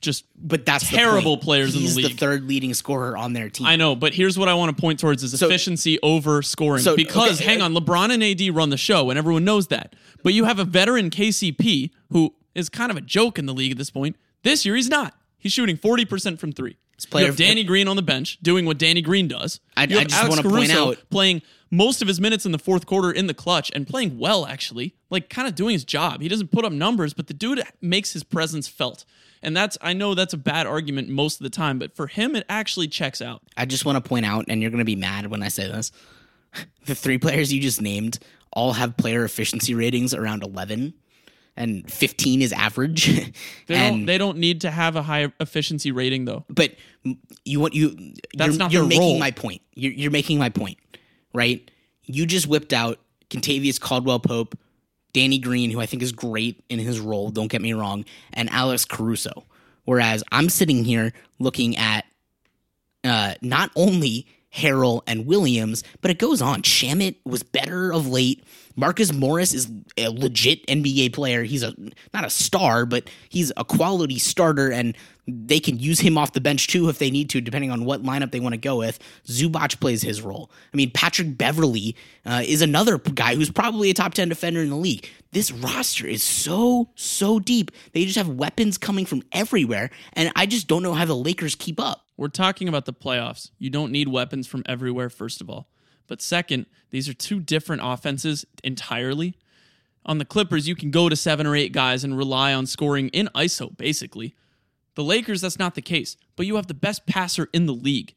just 0.05 0.25
but 0.37 0.65
that's 0.67 0.89
terrible 0.89 1.37
point. 1.37 1.43
players 1.45 1.75
in 1.75 1.81
the 1.81 1.87
He's 1.87 1.97
league. 1.97 2.19
third 2.19 2.45
leading 2.47 2.75
scorer 2.75 3.17
on 3.17 3.33
their 3.33 3.49
team. 3.51 3.67
I 3.67 3.77
know, 3.77 3.97
but 3.97 4.15
here's 4.15 4.39
what 4.39 4.49
I 4.49 4.55
want 4.55 4.77
to 4.77 4.81
point 4.81 5.01
towards 5.01 5.23
is 5.23 5.39
So- 5.39 5.47
efficiency 5.47 5.99
over 6.03 6.43
scoring. 6.43 6.83
So, 6.83 6.95
because 6.97 7.41
okay, 7.41 7.45
hang 7.51 7.63
uh, 7.63 7.65
on, 7.67 7.75
LeBron 7.75 8.11
and 8.13 8.23
AD 8.23 8.55
run 8.55 8.71
the 8.71 8.77
show, 8.77 9.11
and 9.11 9.19
everyone 9.19 9.45
knows 9.45 9.69
that. 9.69 9.95
But 10.23 10.35
you 10.35 10.45
have 10.45 10.59
a 10.59 10.65
veteran 10.65 11.11
KCP 11.11 11.91
who 12.11 12.35
is 12.55 12.69
kind 12.69 12.91
of 12.91 12.97
a 12.97 13.01
joke 13.01 13.39
in 13.39 13.47
the 13.47 13.55
league 13.55 13.73
at 13.73 13.79
this 13.79 13.91
point. 13.91 14.17
This 14.43 14.65
year, 14.65 14.77
he's 14.77 14.89
not. 14.89 15.15
He's 15.39 15.53
shooting 15.53 15.77
40% 15.77 16.39
from 16.39 16.53
three. 16.53 16.77
you 17.15 17.25
have 17.27 17.37
Danny 17.37 17.65
Green 17.65 17.89
on 17.89 17.97
the 17.97 18.03
bench 18.03 18.39
doing 18.41 18.65
what 18.67 18.79
Danny 18.79 19.03
Green 19.03 19.27
does. 19.29 19.61
I- 19.77 19.85
You 19.85 19.99
I 19.99 20.05
just 20.05 20.15
Alex 20.15 20.37
wanna 20.37 20.49
point 20.49 20.71
Caruso 20.71 20.91
out- 20.93 20.99
playing 21.11 21.43
most 21.71 22.01
of 22.01 22.07
his 22.09 22.21
minutes 22.21 22.47
in 22.47 22.53
the 22.53 22.59
fourth 22.59 22.87
quarter 22.87 23.11
in 23.11 23.27
the 23.27 23.35
clutch 23.35 23.71
and 23.75 23.87
playing 23.87 24.17
well, 24.19 24.47
actually, 24.47 24.95
like 25.11 25.29
kind 25.29 25.49
of 25.49 25.55
doing 25.57 25.73
his 25.73 25.85
job. 25.85 26.23
He 26.23 26.29
doesn't 26.29 26.53
put 26.53 26.65
up 26.65 26.73
numbers, 26.73 27.13
but 27.13 27.27
the 27.27 27.35
dude 27.35 27.61
makes 27.83 28.13
his 28.13 28.23
presence 28.23 28.69
felt. 28.69 29.05
And 29.45 29.57
that's, 29.57 29.79
I 29.81 29.93
know 29.93 30.15
that's 30.15 30.33
a 30.33 30.39
bad 30.39 30.67
argument 30.67 31.09
most 31.09 31.39
of 31.41 31.45
the 31.45 31.51
time, 31.51 31.79
but 31.79 31.95
for 31.95 32.07
him, 32.07 32.35
it 32.35 32.45
actually 32.49 32.89
checks 32.89 33.21
out. 33.23 33.43
I 33.57 33.67
just 33.67 33.85
want 33.85 34.03
to 34.03 34.09
point 34.09 34.27
out, 34.27 34.47
and 34.49 34.61
you're 34.63 34.71
going 34.71 34.79
to 34.81 34.85
be 34.85 34.97
mad 34.97 35.27
when 35.29 35.43
I 35.43 35.49
say 35.49 35.69
this 35.69 35.93
the 36.87 36.95
three 36.95 37.19
players 37.19 37.53
you 37.53 37.61
just 37.61 37.81
named 37.83 38.19
all 38.53 38.73
have 38.73 38.97
player 38.97 39.25
efficiency 39.25 39.75
ratings 39.75 40.15
around 40.15 40.43
11 40.43 40.95
and 41.57 41.91
15 41.93 42.43
is 42.43 42.53
average 42.53 43.07
They 43.67 43.75
and 43.75 43.97
don't, 43.99 44.07
they 44.07 44.19
don't 44.19 44.39
need 44.39 44.63
to 44.63 44.71
have 44.71 44.97
a 44.97 45.03
high 45.03 45.33
efficiency 45.41 45.93
rating, 45.93 46.25
though. 46.25 46.45
but 46.49 46.75
you 47.45 47.61
want 47.61 47.75
you 47.75 48.15
That's 48.37 48.51
you're, 48.53 48.59
not 48.59 48.73
you're 48.73 48.87
making 48.87 49.01
role. 49.01 49.19
my 49.19 49.31
point 49.31 49.61
you're, 49.75 49.93
you're 49.93 50.11
making 50.11 50.39
my 50.39 50.49
point 50.51 50.79
right 51.33 51.69
you 52.05 52.27
just 52.27 52.47
whipped 52.47 52.73
out 52.73 52.99
Kentavious 53.31 53.81
Caldwell 53.81 54.21
Pope 54.21 54.57
Danny 55.15 55.39
Green 55.39 55.71
who 55.71 55.81
I 55.81 55.87
think 55.87 56.03
is 56.03 56.13
great 56.13 56.63
in 56.69 56.79
his 56.79 57.01
role 57.01 57.31
don't 57.31 57.49
get 57.49 57.63
me 57.63 57.73
wrong 57.73 58.05
and 58.35 58.51
Alex 58.51 58.85
Caruso. 58.85 59.45
Whereas 59.87 60.23
I'm 60.31 60.51
sitting 60.51 60.85
here 60.85 61.15
looking 61.39 61.77
at 61.77 62.05
uh, 63.03 63.35
not 63.41 63.71
only 63.77 64.27
Harrell 64.55 65.03
and 65.07 65.27
Williams, 65.27 65.83
but 66.01 66.11
it 66.11 66.19
goes 66.19 66.41
on. 66.41 66.63
Shamet 66.63 67.17
was 67.25 67.43
better 67.43 67.93
of 67.93 68.07
late. 68.07 68.45
Marcus 68.77 69.13
Morris 69.13 69.55
is 69.55 69.71
a 69.97 70.09
legit 70.09 70.67
NBA 70.67 71.13
player. 71.13 71.45
He's 71.45 71.63
a 71.63 71.75
not 72.13 72.25
a 72.25 72.31
star, 72.31 72.87
but 72.87 73.09
he's 73.29 73.53
a 73.57 73.65
quality 73.65 74.19
starter, 74.19 74.71
and 74.71 74.97
they 75.27 75.61
can 75.61 75.79
use 75.79 76.01
him 76.01 76.19
off 76.19 76.33
the 76.33 76.41
bench 76.41 76.67
too 76.67 76.89
if 76.89 76.99
they 76.99 77.11
need 77.11 77.31
to, 77.31 77.41
depending 77.41 77.71
on 77.71 77.85
what 77.85 78.03
lineup 78.03 78.31
they 78.31 78.41
want 78.41 78.53
to 78.53 78.59
go 78.61 78.79
with. 78.79 78.99
Zubac 79.27 79.81
plays 79.81 80.03
his 80.03 80.23
role. 80.23 80.51
I 80.73 80.77
mean, 80.77 80.91
Patrick 80.91 81.37
Beverley 81.37 81.97
uh, 82.27 82.43
is 82.45 82.63
another 82.63 82.99
guy 82.99 83.35
who's 83.35 83.51
probably 83.51 83.91
a 83.91 83.95
top 83.95 84.15
ten 84.15 84.29
defender 84.29 84.61
in 84.61 84.71
the 84.71 84.77
league. 84.77 85.09
This 85.33 85.51
roster 85.51 86.07
is 86.07 86.23
so 86.23 86.91
so 86.95 87.39
deep. 87.41 87.71
They 87.93 88.05
just 88.05 88.17
have 88.17 88.29
weapons 88.29 88.79
coming 88.79 89.07
from 89.07 89.23
everywhere, 89.33 89.91
and 90.13 90.33
I 90.37 90.47
just 90.47 90.69
don't 90.69 90.83
know 90.83 90.95
how 90.95 91.05
the 91.05 91.17
Lakers 91.17 91.55
keep 91.55 91.81
up. 91.81 92.04
We're 92.17 92.29
talking 92.29 92.69
about 92.69 92.85
the 92.85 92.93
playoffs. 92.93 93.51
You 93.59 93.71
don't 93.71 93.93
need 93.93 94.09
weapons 94.09 94.47
from 94.47 94.63
everywhere, 94.67 95.11
first 95.11 95.41
of 95.41 95.51
all. 95.51 95.69
But 96.07 96.23
second, 96.23 96.67
these 96.91 97.09
are 97.09 97.15
two 97.15 97.41
different 97.41 97.83
offenses 97.85 98.45
entirely. 98.63 99.37
On 100.07 100.19
the 100.19 100.25
Clippers, 100.25 100.69
you 100.69 100.77
can 100.77 100.91
go 100.91 101.09
to 101.09 101.17
seven 101.17 101.47
or 101.47 101.57
eight 101.57 101.73
guys 101.73 102.05
and 102.05 102.17
rely 102.17 102.53
on 102.53 102.67
scoring 102.67 103.09
in 103.09 103.29
ISO, 103.35 103.77
basically. 103.77 104.35
The 104.97 105.03
Lakers, 105.03 105.41
that's 105.41 105.59
not 105.59 105.75
the 105.75 105.83
case. 105.83 106.17
But 106.37 106.47
you 106.47 106.57
have 106.57 106.67
the 106.67 106.75
best 106.75 107.07
passer 107.07 107.49
in 107.53 107.67
the 107.67 107.73
league. 107.73 108.15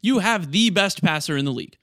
You 0.00 0.20
have 0.20 0.52
the 0.52 0.70
best 0.70 1.02
passer 1.02 1.36
in 1.36 1.44
the 1.44 1.52
league. 1.52 1.76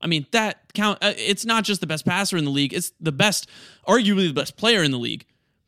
I 0.00 0.06
mean, 0.06 0.26
that 0.32 0.72
count. 0.72 0.98
uh, 1.02 1.12
It's 1.16 1.44
not 1.44 1.62
just 1.64 1.80
the 1.80 1.86
best 1.86 2.04
passer 2.06 2.36
in 2.36 2.44
the 2.44 2.50
league. 2.50 2.72
It's 2.72 2.92
the 2.98 3.12
best, 3.12 3.48
arguably 3.86 4.26
the 4.26 4.32
best 4.34 4.56
player 4.56 4.82
in 4.82 4.90
the 4.90 4.98
league, 4.98 5.26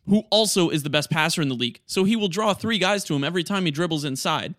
who 0.09 0.25
also 0.31 0.71
is 0.71 0.83
the 0.83 0.91
best 0.91 1.11
passer 1.11 1.43
in 1.43 1.49
the 1.49 1.55
league. 1.55 1.81
So 1.87 2.05
he 2.05 2.17
will 2.17 2.29
draw 2.29 2.55
three 2.55 2.79
guys 2.79 3.05
to 3.05 3.15
him 3.15 3.23
every 3.23 3.45
time 3.45 3.65
he 3.67 3.71
dribbles 3.71 4.05
inside, 4.05 4.55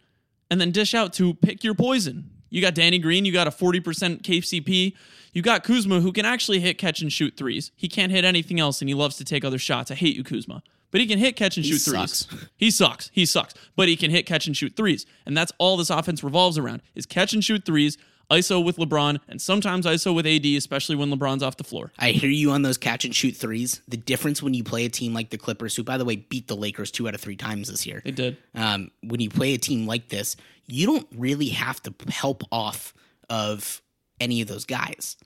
and 0.50 0.60
then 0.62 0.72
dish 0.72 0.94
out 0.94 1.14
to 1.14 1.34
pick 1.36 1.64
your 1.64 1.74
poison. 1.76 2.30
You 2.50 2.62
got 2.62 2.76
Danny 2.76 3.00
Green. 3.00 3.26
You 3.26 3.34
got 3.34 3.48
a 3.48 3.52
forty 3.52 3.80
percent 3.80 4.24
KCP. 4.24 4.96
You 5.34 5.42
got 5.42 5.64
Kuzma, 5.64 6.00
who 6.00 6.14
can 6.14 6.26
actually 6.26 6.60
hit, 6.62 6.78
catch, 6.78 7.02
and 7.02 7.12
shoot 7.12 7.36
threes. 7.36 7.72
He 7.76 7.90
can't 7.90 8.12
hit 8.12 8.24
anything 8.24 8.60
else, 8.60 8.82
and 8.82 8.88
he 8.88 8.96
loves 8.96 9.18
to 9.18 9.26
take 9.26 9.44
other 9.44 9.58
shots. 9.58 9.92
I 9.92 9.96
hate 9.96 10.16
you, 10.16 10.24
Kuzma. 10.24 10.64
But 10.92 11.02
he 11.02 11.08
can 11.08 11.20
hit, 11.20 11.36
catch, 11.36 11.58
and 11.58 11.66
shoot 11.66 11.80
sucks. 11.80 12.24
threes. 12.24 12.46
He 12.56 12.72
sucks. 12.72 13.10
He 13.12 13.26
sucks. 13.26 13.54
But 13.76 13.90
he 13.90 13.98
can 13.98 14.12
hit, 14.12 14.26
catch, 14.26 14.48
and 14.48 14.56
shoot 14.56 14.78
threes. 14.78 15.06
And 15.26 15.36
that's 15.36 15.52
all 15.58 15.76
this 15.76 15.90
offense 15.90 16.24
revolves 16.24 16.58
around 16.58 16.82
is 16.94 17.06
catch 17.06 17.34
and 17.34 17.44
shoot 17.44 17.66
threes, 17.66 17.98
ISO 18.32 18.64
with 18.64 18.78
LeBron, 18.78 19.20
and 19.28 19.42
sometimes 19.42 19.86
ISO 19.86 20.14
with 20.16 20.26
AD, 20.26 20.46
especially 20.46 20.96
when 20.96 21.12
LeBron's 21.12 21.44
off 21.44 21.58
the 21.58 21.64
floor. 21.64 21.92
I 22.00 22.12
hear 22.12 22.30
you 22.30 22.52
on 22.52 22.62
those 22.64 22.78
catch 22.78 23.06
and 23.06 23.16
shoot 23.16 23.36
threes. 23.36 23.82
The 23.88 23.98
difference 23.98 24.42
when 24.42 24.54
you 24.54 24.64
play 24.64 24.86
a 24.86 24.90
team 24.90 25.14
like 25.14 25.30
the 25.30 25.38
Clippers, 25.38 25.76
who, 25.76 25.84
by 25.84 25.98
the 25.98 26.06
way, 26.06 26.16
beat 26.16 26.48
the 26.48 26.56
Lakers 26.56 26.92
two 26.92 27.08
out 27.08 27.14
of 27.16 27.22
three 27.22 27.36
times 27.36 27.70
this 27.70 27.86
year, 27.86 28.02
They 28.04 28.12
did. 28.12 28.38
um, 28.56 28.90
when 29.04 29.20
you 29.20 29.30
play 29.30 29.54
a 29.54 29.58
team 29.58 29.86
like 29.88 30.10
this, 30.10 30.36
you 30.66 30.88
don't 30.88 31.08
really 31.16 31.50
have 31.50 31.82
to 31.84 31.94
help 32.10 32.44
off 32.52 32.94
of 33.30 33.82
any 34.20 34.42
of 34.42 34.48
those 34.48 34.66
guys, 34.66 35.18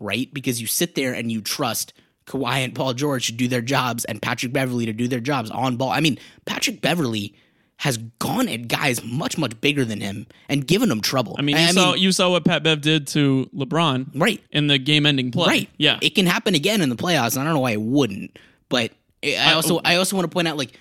right? 0.00 0.32
Because 0.32 0.60
you 0.60 0.66
sit 0.66 0.94
there 0.94 1.12
and 1.14 1.32
you 1.32 1.40
trust 1.40 1.92
Kawhi 2.26 2.64
and 2.64 2.74
Paul 2.74 2.94
George 2.94 3.26
to 3.26 3.32
do 3.32 3.48
their 3.48 3.60
jobs 3.60 4.04
and 4.04 4.20
Patrick 4.22 4.52
Beverley 4.52 4.86
to 4.86 4.92
do 4.92 5.08
their 5.08 5.20
jobs 5.20 5.50
on 5.50 5.76
ball. 5.76 5.90
I 5.90 6.00
mean, 6.00 6.18
Patrick 6.46 6.80
Beverley 6.80 7.34
has 7.76 7.98
gone 8.18 8.48
at 8.48 8.68
guys 8.68 9.02
much, 9.04 9.36
much 9.36 9.60
bigger 9.60 9.84
than 9.84 10.00
him 10.00 10.26
and 10.48 10.66
given 10.66 10.88
them 10.88 11.00
trouble. 11.00 11.34
I 11.38 11.42
mean, 11.42 11.56
you 11.56 11.72
saw 11.72 11.94
you 11.94 12.12
saw 12.12 12.30
what 12.30 12.44
Pat 12.44 12.62
Bev 12.62 12.80
did 12.80 13.06
to 13.08 13.48
LeBron 13.54 14.10
right. 14.14 14.40
in 14.50 14.68
the 14.68 14.78
game-ending 14.78 15.32
play. 15.32 15.46
Right. 15.46 15.70
Yeah. 15.76 15.98
It 16.00 16.14
can 16.14 16.26
happen 16.26 16.54
again 16.54 16.80
in 16.80 16.88
the 16.88 16.96
playoffs. 16.96 17.32
and 17.32 17.40
I 17.40 17.44
don't 17.44 17.54
know 17.54 17.60
why 17.60 17.72
it 17.72 17.80
wouldn't, 17.80 18.38
but 18.68 18.92
I 19.24 19.36
I 19.36 19.52
also 19.54 19.80
I 19.84 19.96
also 19.96 20.16
want 20.16 20.30
to 20.30 20.34
point 20.34 20.48
out 20.48 20.56
like 20.56 20.78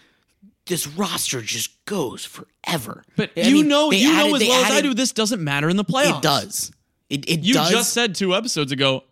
this 0.65 0.88
roster 0.88 1.41
just 1.41 1.84
goes 1.86 2.25
forever. 2.25 3.03
but 3.17 3.32
I 3.36 3.41
you 3.41 3.56
mean, 3.56 3.67
know, 3.67 3.91
you 3.91 4.13
know 4.13 4.36
as 4.36 4.41
well 4.41 4.65
as 4.65 4.71
I 4.71 4.82
do, 4.82 4.93
this 4.93 5.12
doesn't 5.12 5.43
matter 5.43 5.69
in 5.69 5.77
the 5.77 5.86
playoffs. 5.86 6.17
It 6.17 6.21
does. 6.21 6.71
It 7.10 7.29
it 7.29 7.39
You 7.41 7.56
does. 7.56 7.71
just 7.71 7.93
said 7.93 8.15
two 8.15 8.34
episodes 8.36 8.71
ago. 8.71 9.03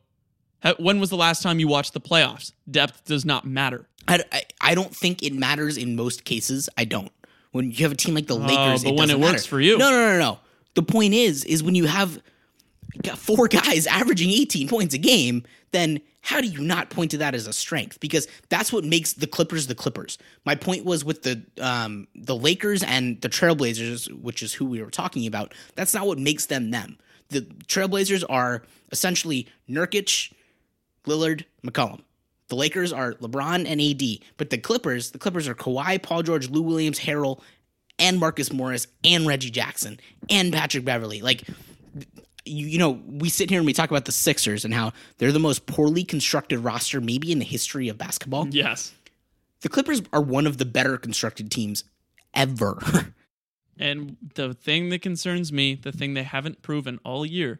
When 0.77 0.99
was 0.99 1.09
the 1.09 1.17
last 1.17 1.41
time 1.41 1.59
you 1.59 1.67
watched 1.67 1.93
the 1.93 1.99
playoffs? 2.01 2.53
Depth 2.69 3.05
does 3.05 3.25
not 3.25 3.45
matter. 3.45 3.87
I, 4.07 4.23
I, 4.31 4.43
I 4.61 4.75
don't 4.75 4.95
think 4.95 5.23
it 5.23 5.33
matters 5.33 5.75
in 5.75 5.95
most 5.95 6.23
cases. 6.23 6.69
I 6.77 6.85
don't. 6.85 7.11
When 7.51 7.71
you 7.71 7.77
have 7.83 7.91
a 7.91 7.95
team 7.95 8.15
like 8.15 8.27
the 8.27 8.35
Lakers, 8.35 8.81
Oh, 8.85 8.89
but 8.89 8.95
when 8.95 9.07
doesn't 9.09 9.15
it 9.17 9.19
works 9.19 9.31
matter. 9.33 9.47
for 9.47 9.59
you. 9.61 9.77
No, 9.77 9.89
no, 9.89 10.11
no, 10.13 10.19
no. 10.19 10.39
The 10.75 10.83
point 10.83 11.13
is, 11.13 11.43
is 11.43 11.61
when 11.61 11.75
you 11.75 11.85
have 11.87 12.21
four 13.15 13.47
guys 13.49 13.87
averaging 13.87 14.29
18 14.29 14.67
points 14.69 14.93
a 14.93 14.97
game, 14.97 15.43
then 15.71 15.99
how 16.21 16.39
do 16.39 16.47
you 16.47 16.61
not 16.61 16.89
point 16.89 17.11
to 17.11 17.17
that 17.17 17.33
as 17.35 17.47
a 17.47 17.53
strength? 17.53 17.99
Because 17.99 18.27
that's 18.49 18.71
what 18.71 18.83
makes 18.85 19.13
the 19.13 19.27
Clippers 19.27 19.67
the 19.67 19.75
Clippers. 19.75 20.17
My 20.45 20.55
point 20.55 20.85
was 20.85 21.03
with 21.03 21.23
the 21.23 21.43
um, 21.59 22.07
the 22.15 22.35
Lakers 22.35 22.83
and 22.83 23.19
the 23.21 23.27
Trailblazers, 23.29 24.11
which 24.21 24.43
is 24.43 24.53
who 24.53 24.65
we 24.65 24.81
were 24.81 24.91
talking 24.91 25.25
about. 25.27 25.53
That's 25.75 25.93
not 25.93 26.05
what 26.07 26.19
makes 26.19 26.45
them 26.45 26.71
them. 26.71 26.97
The 27.29 27.41
Trailblazers 27.41 28.23
are 28.29 28.63
essentially 28.91 29.47
Nurkic, 29.69 30.31
Lillard, 31.07 31.45
McCollum. 31.65 32.01
The 32.51 32.57
Lakers 32.57 32.91
are 32.91 33.13
LeBron 33.13 33.65
and 33.65 33.79
AD, 33.79 34.19
but 34.35 34.49
the 34.49 34.57
Clippers, 34.57 35.11
the 35.11 35.17
Clippers 35.17 35.47
are 35.47 35.55
Kawhi, 35.55 36.03
Paul 36.03 36.21
George, 36.21 36.49
Lou 36.49 36.61
Williams, 36.61 36.99
Harrell, 36.99 37.39
and 37.97 38.19
Marcus 38.19 38.51
Morris, 38.51 38.87
and 39.05 39.25
Reggie 39.25 39.51
Jackson, 39.51 40.01
and 40.29 40.51
Patrick 40.51 40.83
Beverley. 40.83 41.21
Like, 41.21 41.47
you, 42.43 42.67
you 42.67 42.77
know, 42.77 42.99
we 43.07 43.29
sit 43.29 43.49
here 43.49 43.59
and 43.59 43.65
we 43.65 43.71
talk 43.71 43.89
about 43.89 44.03
the 44.03 44.11
Sixers 44.11 44.65
and 44.65 44.73
how 44.73 44.91
they're 45.17 45.31
the 45.31 45.39
most 45.39 45.65
poorly 45.65 46.03
constructed 46.03 46.59
roster 46.59 46.99
maybe 46.99 47.31
in 47.31 47.39
the 47.39 47.45
history 47.45 47.87
of 47.87 47.97
basketball. 47.97 48.49
Yes. 48.49 48.91
The 49.61 49.69
Clippers 49.69 50.01
are 50.11 50.21
one 50.21 50.45
of 50.45 50.57
the 50.57 50.65
better 50.65 50.97
constructed 50.97 51.51
teams 51.51 51.85
ever. 52.33 52.79
And 53.79 54.17
the 54.35 54.53
thing 54.53 54.89
that 54.89 55.01
concerns 55.01 55.51
me, 55.51 55.73
the 55.73 55.91
thing 55.91 56.13
they 56.13 56.21
haven't 56.21 56.61
proven 56.61 56.99
all 57.03 57.25
year, 57.25 57.59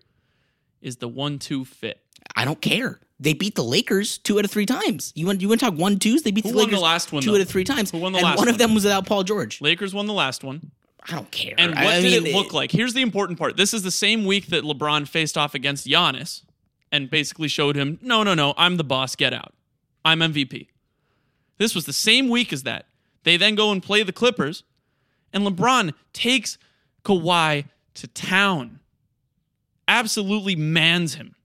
is 0.79 0.97
the 0.97 1.07
one-two 1.07 1.65
fit. 1.65 1.99
I 2.35 2.45
don't 2.45 2.61
care. 2.61 2.99
They 3.21 3.33
beat 3.33 3.53
the 3.53 3.63
Lakers 3.63 4.17
two 4.17 4.39
out 4.39 4.45
of 4.45 4.51
three 4.51 4.65
times. 4.65 5.13
You 5.15 5.27
want 5.27 5.41
you 5.41 5.47
want 5.47 5.59
to 5.61 5.67
talk 5.67 5.77
one 5.77 5.99
twos? 5.99 6.23
They 6.23 6.31
beat 6.31 6.43
Who 6.43 6.51
the 6.51 6.57
won 6.57 6.65
the 6.65 6.71
Lakers 6.71 6.81
last 6.81 7.13
one, 7.13 7.21
two 7.21 7.29
though? 7.29 7.35
out 7.35 7.41
of 7.41 7.47
three 7.49 7.63
times. 7.63 7.91
Who 7.91 7.99
won 7.99 8.11
the 8.13 8.17
and 8.17 8.25
last 8.25 8.37
one 8.39 8.47
of 8.47 8.53
one? 8.53 8.57
them 8.59 8.73
was 8.73 8.83
without 8.83 9.05
Paul 9.05 9.23
George. 9.23 9.61
Lakers 9.61 9.93
won 9.93 10.07
the 10.07 10.13
last 10.13 10.43
one. 10.43 10.71
I 11.07 11.13
don't 11.13 11.29
care. 11.31 11.53
And 11.57 11.71
what 11.75 11.85
I 11.85 12.01
did 12.01 12.23
mean, 12.23 12.33
it 12.33 12.35
look 12.35 12.51
like? 12.53 12.71
Here's 12.71 12.93
the 12.93 13.01
important 13.01 13.37
part. 13.39 13.57
This 13.57 13.73
is 13.73 13.83
the 13.83 13.91
same 13.91 14.25
week 14.25 14.47
that 14.47 14.63
LeBron 14.63 15.07
faced 15.07 15.37
off 15.37 15.53
against 15.53 15.87
Giannis 15.87 16.43
and 16.91 17.09
basically 17.09 17.47
showed 17.47 17.75
him, 17.75 17.99
no, 18.01 18.23
no, 18.23 18.33
no, 18.33 18.53
I'm 18.57 18.77
the 18.77 18.83
boss, 18.83 19.15
get 19.15 19.33
out. 19.33 19.53
I'm 20.03 20.19
MVP. 20.19 20.67
This 21.57 21.73
was 21.73 21.85
the 21.85 21.93
same 21.93 22.27
week 22.27 22.51
as 22.51 22.63
that. 22.63 22.85
They 23.23 23.37
then 23.37 23.55
go 23.55 23.71
and 23.71 23.81
play 23.83 24.01
the 24.03 24.11
Clippers, 24.11 24.63
and 25.31 25.43
LeBron 25.45 25.93
takes 26.13 26.57
Kawhi 27.03 27.65
to 27.95 28.07
town. 28.07 28.79
Absolutely 29.87 30.55
mans 30.55 31.15
him. 31.15 31.35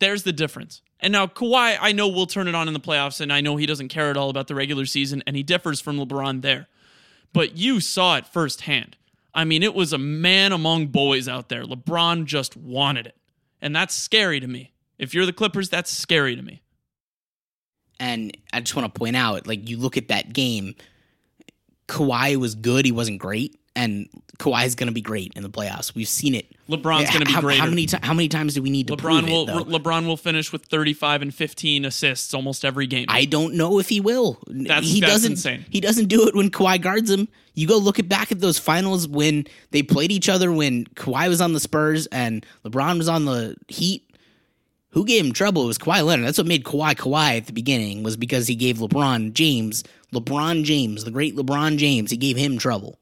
There's 0.00 0.22
the 0.22 0.32
difference. 0.32 0.82
And 1.00 1.12
now 1.12 1.26
Kawhi, 1.26 1.76
I 1.80 1.92
know 1.92 2.08
will 2.08 2.26
turn 2.26 2.48
it 2.48 2.54
on 2.54 2.68
in 2.68 2.74
the 2.74 2.80
playoffs, 2.80 3.20
and 3.20 3.32
I 3.32 3.40
know 3.40 3.56
he 3.56 3.66
doesn't 3.66 3.88
care 3.88 4.10
at 4.10 4.16
all 4.16 4.30
about 4.30 4.48
the 4.48 4.54
regular 4.54 4.86
season, 4.86 5.22
and 5.26 5.36
he 5.36 5.42
differs 5.42 5.80
from 5.80 5.98
LeBron 5.98 6.42
there 6.42 6.68
but 7.34 7.58
you 7.58 7.80
saw 7.80 8.16
it 8.16 8.26
firsthand. 8.26 8.96
I 9.34 9.44
mean, 9.44 9.62
it 9.62 9.74
was 9.74 9.92
a 9.92 9.98
man 9.98 10.52
among 10.52 10.86
boys 10.86 11.28
out 11.28 11.50
there. 11.50 11.64
LeBron 11.64 12.24
just 12.24 12.56
wanted 12.56 13.08
it. 13.08 13.16
And 13.60 13.76
that's 13.76 13.94
scary 13.94 14.40
to 14.40 14.46
me. 14.46 14.72
If 14.98 15.12
you're 15.12 15.26
the 15.26 15.32
Clippers, 15.32 15.68
that's 15.68 15.90
scary 15.90 16.36
to 16.36 16.42
me. 16.42 16.62
And 17.98 18.36
I 18.52 18.60
just 18.60 18.76
want 18.76 18.92
to 18.92 18.98
point 18.98 19.16
out, 19.16 19.46
like 19.46 19.68
you 19.68 19.76
look 19.76 19.96
at 19.96 20.08
that 20.08 20.32
game, 20.32 20.76
Kawhi 21.88 22.36
was 22.36 22.54
good. 22.54 22.84
He 22.84 22.92
wasn't 22.92 23.18
great. 23.18 23.58
and 23.76 24.08
Kawhi's 24.38 24.74
going 24.74 24.86
to 24.88 24.92
be 24.92 25.00
great 25.00 25.32
in 25.36 25.42
the 25.42 25.48
playoffs. 25.48 25.94
We've 25.94 26.08
seen 26.08 26.34
it. 26.34 26.46
LeBron's 26.68 27.08
going 27.10 27.24
to 27.24 27.26
be 27.26 27.40
great. 27.40 27.58
How 27.58 27.66
many 27.66 27.86
ti- 27.86 27.98
how 28.02 28.14
many 28.14 28.28
times 28.28 28.54
do 28.54 28.62
we 28.62 28.70
need 28.70 28.86
to 28.88 28.96
prove 28.96 29.24
LeBron 29.24 29.28
will 29.28 29.48
it? 29.48 29.68
LeBron 29.68 30.06
will 30.06 30.16
finish 30.16 30.52
with 30.52 30.64
35 30.66 31.22
and 31.22 31.34
15 31.34 31.84
assists 31.84 32.32
almost 32.34 32.64
every 32.64 32.86
game. 32.86 33.06
I 33.08 33.26
don't 33.26 33.54
know 33.54 33.78
if 33.78 33.88
he 33.88 34.00
will. 34.00 34.40
That's- 34.48 34.84
he 34.90 35.00
that's 35.00 35.12
doesn't. 35.12 35.32
insane. 35.32 35.64
He 35.70 35.80
doesn't 35.80 36.06
do 36.06 36.26
it 36.28 36.34
when 36.34 36.50
Kawhi 36.50 36.80
guards 36.80 37.10
him. 37.10 37.28
You 37.54 37.68
go 37.68 37.76
look 37.76 37.98
at 38.00 38.08
back 38.08 38.32
at 38.32 38.40
those 38.40 38.58
finals 38.58 39.06
when 39.06 39.44
they 39.72 39.82
played 39.82 40.10
each 40.10 40.28
other 40.28 40.50
when 40.52 40.84
Kawhi 40.96 41.28
was 41.28 41.40
on 41.40 41.52
the 41.52 41.60
Spurs 41.60 42.06
and 42.06 42.44
LeBron 42.64 42.98
was 42.98 43.08
on 43.08 43.24
the 43.26 43.56
Heat. 43.68 44.08
Who 44.94 45.04
gave 45.04 45.24
him 45.24 45.32
trouble? 45.32 45.64
It 45.64 45.66
was 45.66 45.78
Kawhi 45.78 46.04
Leonard. 46.04 46.26
That's 46.26 46.38
what 46.38 46.46
made 46.46 46.64
Kawhi 46.64 46.94
Kawhi 46.94 47.36
at 47.38 47.46
the 47.46 47.52
beginning 47.52 48.02
was 48.02 48.16
because 48.16 48.46
he 48.46 48.54
gave 48.54 48.78
LeBron 48.78 49.32
James, 49.34 49.84
LeBron 50.12 50.64
James, 50.64 51.04
the 51.04 51.10
great 51.10 51.36
LeBron 51.36 51.76
James. 51.78 52.10
He 52.10 52.16
gave 52.16 52.36
him 52.36 52.58
trouble. 52.58 52.98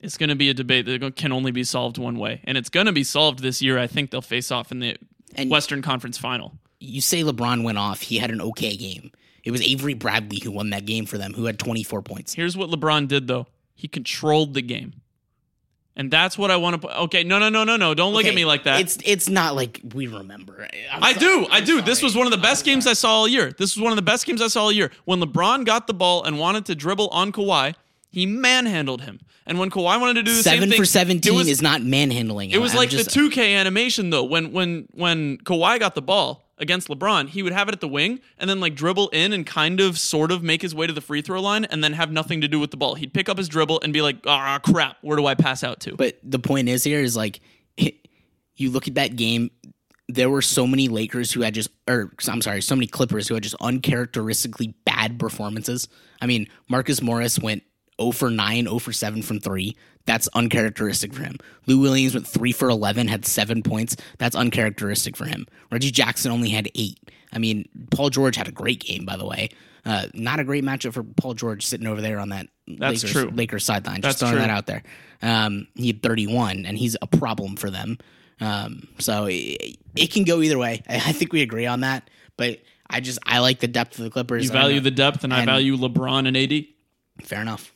it's 0.00 0.18
going 0.18 0.28
to 0.28 0.34
be 0.36 0.50
a 0.50 0.54
debate 0.54 0.84
that 0.86 1.16
can 1.16 1.32
only 1.32 1.50
be 1.50 1.64
solved 1.64 1.96
one 1.96 2.18
way, 2.18 2.40
and 2.44 2.58
it's 2.58 2.68
going 2.68 2.84
to 2.86 2.92
be 2.92 3.02
solved 3.04 3.38
this 3.40 3.62
year. 3.62 3.78
I 3.78 3.86
think 3.86 4.10
they'll 4.10 4.20
face 4.20 4.50
off 4.50 4.70
in 4.70 4.80
the 4.80 4.96
And- 5.34 5.50
Western 5.50 5.80
Conference 5.82 6.18
Final. 6.18 6.52
You 6.80 7.00
say 7.00 7.22
LeBron 7.22 7.62
went 7.64 7.78
off. 7.78 8.02
He 8.02 8.18
had 8.18 8.30
an 8.30 8.42
okay 8.42 8.76
game. 8.76 9.10
It 9.42 9.50
was 9.50 9.62
Avery 9.62 9.94
Bradley 9.94 10.40
who 10.44 10.50
won 10.50 10.68
that 10.70 10.84
game 10.84 11.06
for 11.06 11.16
them, 11.16 11.32
who 11.32 11.46
had 11.46 11.58
24 11.58 12.02
points. 12.02 12.34
Here's 12.34 12.56
what 12.58 12.68
LeBron 12.68 13.08
did 13.08 13.26
though. 13.26 13.46
He 13.74 13.88
controlled 13.88 14.52
the 14.52 14.60
game. 14.62 15.00
And 15.96 16.10
that's 16.10 16.36
what 16.36 16.50
I 16.50 16.56
want 16.56 16.74
to 16.74 16.88
put. 16.88 16.96
Okay, 17.04 17.22
no, 17.22 17.38
no, 17.38 17.48
no, 17.48 17.62
no, 17.62 17.76
no. 17.76 17.94
Don't 17.94 18.12
look 18.14 18.24
at 18.24 18.34
me 18.34 18.44
like 18.44 18.64
that. 18.64 18.80
It's 18.80 18.98
it's 19.04 19.28
not 19.28 19.54
like 19.54 19.80
we 19.94 20.08
remember. 20.08 20.68
I'm 20.90 21.02
I 21.02 21.12
sorry. 21.12 21.20
do. 21.20 21.46
I 21.50 21.58
I'm 21.58 21.64
do. 21.64 21.82
This 21.82 22.02
was 22.02 22.16
one 22.16 22.26
of 22.26 22.32
the 22.32 22.38
best 22.38 22.64
games 22.64 22.86
I 22.88 22.94
saw 22.94 23.10
all 23.10 23.28
year. 23.28 23.52
This 23.52 23.76
was 23.76 23.82
one 23.82 23.92
of 23.92 23.96
the 23.96 24.02
best 24.02 24.26
games 24.26 24.42
I 24.42 24.48
saw 24.48 24.62
all 24.64 24.72
year. 24.72 24.90
When 25.04 25.20
LeBron 25.20 25.64
got 25.64 25.86
the 25.86 25.94
ball 25.94 26.24
and 26.24 26.36
wanted 26.38 26.64
to 26.66 26.74
dribble 26.74 27.08
on 27.08 27.30
Kawhi, 27.30 27.74
he 28.10 28.26
manhandled 28.26 29.02
him. 29.02 29.20
And 29.46 29.58
when 29.58 29.70
Kawhi 29.70 30.00
wanted 30.00 30.14
to 30.14 30.22
do 30.24 30.34
the 30.34 30.42
seven 30.42 30.62
same 30.62 30.70
thing, 30.70 30.78
for 30.78 30.84
seventeen 30.84 31.34
was, 31.36 31.46
is 31.48 31.62
not 31.62 31.82
manhandling. 31.82 32.50
It 32.50 32.58
was 32.58 32.72
I'm 32.72 32.78
like 32.78 32.88
just- 32.88 33.12
the 33.14 33.20
2K 33.20 33.54
animation 33.56 34.10
though. 34.10 34.24
When 34.24 34.52
when 34.52 34.88
when 34.92 35.38
Kawhi 35.38 35.78
got 35.78 35.94
the 35.94 36.02
ball 36.02 36.43
against 36.58 36.88
LeBron, 36.88 37.28
he 37.28 37.42
would 37.42 37.52
have 37.52 37.68
it 37.68 37.74
at 37.74 37.80
the 37.80 37.88
wing 37.88 38.20
and 38.38 38.48
then 38.48 38.60
like 38.60 38.74
dribble 38.74 39.08
in 39.08 39.32
and 39.32 39.44
kind 39.46 39.80
of 39.80 39.98
sort 39.98 40.30
of 40.30 40.42
make 40.42 40.62
his 40.62 40.74
way 40.74 40.86
to 40.86 40.92
the 40.92 41.00
free 41.00 41.22
throw 41.22 41.40
line 41.40 41.64
and 41.64 41.82
then 41.82 41.92
have 41.94 42.12
nothing 42.12 42.40
to 42.40 42.48
do 42.48 42.60
with 42.60 42.70
the 42.70 42.76
ball. 42.76 42.94
He'd 42.94 43.12
pick 43.12 43.28
up 43.28 43.38
his 43.38 43.48
dribble 43.48 43.80
and 43.82 43.92
be 43.92 44.02
like, 44.02 44.18
"Ah, 44.26 44.58
crap, 44.64 44.98
where 45.02 45.16
do 45.16 45.26
I 45.26 45.34
pass 45.34 45.64
out 45.64 45.80
to?" 45.80 45.96
But 45.96 46.18
the 46.22 46.38
point 46.38 46.68
is 46.68 46.84
here 46.84 47.00
is 47.00 47.16
like, 47.16 47.40
you 48.56 48.70
look 48.70 48.88
at 48.88 48.94
that 48.94 49.16
game. 49.16 49.50
There 50.08 50.28
were 50.28 50.42
so 50.42 50.66
many 50.66 50.88
Lakers 50.88 51.32
who 51.32 51.40
had 51.40 51.54
just, 51.54 51.70
or 51.88 52.12
I'm 52.28 52.42
sorry, 52.42 52.60
so 52.60 52.76
many 52.76 52.86
Clippers 52.86 53.26
who 53.26 53.34
had 53.34 53.42
just 53.42 53.56
uncharacteristically 53.60 54.74
bad 54.84 55.18
performances. 55.18 55.88
I 56.20 56.26
mean, 56.26 56.46
Marcus 56.68 57.00
Morris 57.00 57.38
went 57.38 57.62
0 58.00 58.12
for 58.12 58.30
9, 58.30 58.64
0 58.64 58.78
for 58.78 58.92
7 58.92 59.22
from 59.22 59.40
three. 59.40 59.76
That's 60.06 60.28
uncharacteristic 60.34 61.14
for 61.14 61.22
him. 61.22 61.38
Lou 61.66 61.80
Williams 61.80 62.14
went 62.14 62.26
3 62.26 62.52
for 62.52 62.68
11, 62.68 63.08
had 63.08 63.24
seven 63.24 63.62
points. 63.62 63.96
That's 64.18 64.36
uncharacteristic 64.36 65.16
for 65.16 65.24
him. 65.24 65.46
Reggie 65.70 65.90
Jackson 65.90 66.30
only 66.30 66.50
had 66.50 66.68
eight. 66.74 66.98
I 67.32 67.38
mean, 67.38 67.68
Paul 67.90 68.10
George 68.10 68.36
had 68.36 68.46
a 68.46 68.52
great 68.52 68.80
game, 68.80 69.04
by 69.04 69.16
the 69.16 69.26
way. 69.26 69.48
Uh, 69.86 70.06
not 70.14 70.40
a 70.40 70.44
great 70.44 70.64
matchup 70.64 70.94
for 70.94 71.02
Paul 71.02 71.34
George 71.34 71.64
sitting 71.64 71.86
over 71.86 72.00
there 72.00 72.18
on 72.18 72.30
that 72.30 72.48
That's 72.66 73.02
Lakers, 73.02 73.12
true. 73.12 73.30
Lakers 73.30 73.64
sideline. 73.64 74.02
Just 74.02 74.18
That's 74.18 74.20
throwing 74.20 74.34
true. 74.34 74.40
that 74.42 74.50
out 74.50 74.66
there. 74.66 74.82
Um, 75.20 75.68
he 75.74 75.88
had 75.88 76.02
31, 76.02 76.64
and 76.64 76.78
he's 76.78 76.96
a 77.00 77.06
problem 77.06 77.56
for 77.56 77.70
them. 77.70 77.98
Um, 78.40 78.88
so 78.98 79.26
it, 79.26 79.78
it 79.96 80.12
can 80.12 80.24
go 80.24 80.40
either 80.42 80.58
way. 80.58 80.82
I, 80.88 80.96
I 80.96 81.12
think 81.12 81.32
we 81.32 81.42
agree 81.42 81.66
on 81.66 81.80
that. 81.80 82.08
But 82.36 82.60
I 82.88 83.00
just 83.00 83.18
I 83.24 83.40
like 83.40 83.60
the 83.60 83.68
depth 83.68 83.98
of 83.98 84.04
the 84.04 84.10
Clippers. 84.10 84.44
You 84.44 84.50
value 84.50 84.80
the 84.80 84.90
depth, 84.90 85.24
and, 85.24 85.32
I 85.32 85.44
value 85.44 85.76
LeBron 85.76 86.26
and 86.28 86.36
AD. 86.36 86.64
fair 87.26 87.40
enough. 87.40 87.73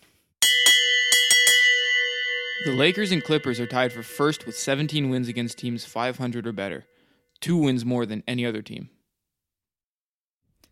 The 2.64 2.72
Lakers 2.72 3.12
and 3.12 3.22
Clippers 3.22 3.60
are 3.60 3.66
tied 3.66 3.92
for 3.92 4.02
first 4.02 4.44
with 4.44 4.58
17 4.58 5.10
wins 5.10 5.28
against 5.28 5.58
teams 5.58 5.84
500 5.84 6.44
or 6.44 6.52
better, 6.52 6.86
two 7.40 7.56
wins 7.56 7.84
more 7.84 8.04
than 8.04 8.24
any 8.26 8.44
other 8.44 8.62
team. 8.62 8.90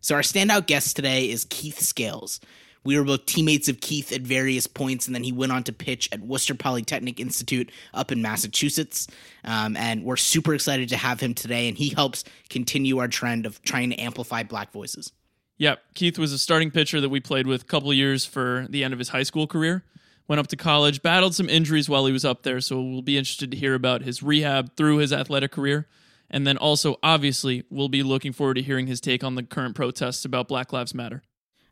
So 0.01 0.15
our 0.15 0.21
standout 0.21 0.67
guest 0.67 0.97
today 0.97 1.29
is 1.29 1.45
Keith 1.45 1.79
Scales. 1.79 2.41
We 2.83 2.97
were 2.97 3.05
both 3.05 3.25
teammates 3.25 3.69
of 3.69 3.79
Keith 3.79 4.11
at 4.11 4.21
various 4.21 4.67
points, 4.67 5.07
and 5.07 5.15
then 5.15 5.23
he 5.23 5.31
went 5.31 5.53
on 5.53 5.63
to 5.63 5.73
pitch 5.73 6.09
at 6.11 6.19
Worcester 6.19 6.55
Polytechnic 6.55 7.21
Institute 7.21 7.71
up 7.93 8.11
in 8.11 8.21
Massachusetts. 8.21 9.07
Um, 9.45 9.77
and 9.77 10.03
we're 10.03 10.17
super 10.17 10.53
excited 10.53 10.89
to 10.89 10.97
have 10.97 11.21
him 11.21 11.33
today, 11.33 11.69
and 11.69 11.77
he 11.77 11.89
helps 11.89 12.25
continue 12.49 12.97
our 12.97 13.07
trend 13.07 13.45
of 13.45 13.61
trying 13.61 13.89
to 13.91 13.97
amplify 13.97 14.43
black 14.43 14.71
voices. 14.71 15.13
Yep, 15.57 15.79
Keith 15.95 16.19
was 16.19 16.33
a 16.33 16.37
starting 16.37 16.69
pitcher 16.69 17.01
that 17.01 17.09
we 17.09 17.19
played 17.19 17.47
with 17.47 17.63
a 17.63 17.65
couple 17.65 17.89
of 17.89 17.95
years 17.95 18.25
for 18.25 18.67
the 18.69 18.83
end 18.83 18.93
of 18.93 18.99
his 18.99 19.09
high 19.09 19.23
school 19.23 19.47
career. 19.47 19.83
Went 20.27 20.39
up 20.39 20.47
to 20.47 20.57
college, 20.57 21.01
battled 21.01 21.35
some 21.35 21.49
injuries 21.49 21.87
while 21.87 22.05
he 22.05 22.11
was 22.11 22.25
up 22.25 22.43
there, 22.43 22.59
so 22.59 22.81
we'll 22.81 23.01
be 23.01 23.17
interested 23.17 23.51
to 23.51 23.57
hear 23.57 23.73
about 23.73 24.01
his 24.01 24.21
rehab 24.21 24.75
through 24.75 24.97
his 24.97 25.13
athletic 25.13 25.51
career. 25.51 25.87
And 26.29 26.45
then 26.45 26.57
also, 26.57 26.97
obviously, 27.01 27.63
we'll 27.69 27.87
be 27.87 28.03
looking 28.03 28.33
forward 28.33 28.55
to 28.55 28.61
hearing 28.61 28.87
his 28.87 28.99
take 28.99 29.23
on 29.23 29.35
the 29.35 29.43
current 29.43 29.75
protests 29.75 30.25
about 30.25 30.49
Black 30.49 30.73
Lives 30.73 30.93
Matter. 30.93 31.23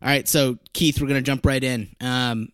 All 0.02 0.08
right, 0.08 0.28
so 0.28 0.58
Keith, 0.74 1.02
we're 1.02 1.08
going 1.08 1.22
to 1.22 1.26
jump 1.26 1.46
right 1.46 1.63
in. 1.63 1.94
Um, 2.00 2.50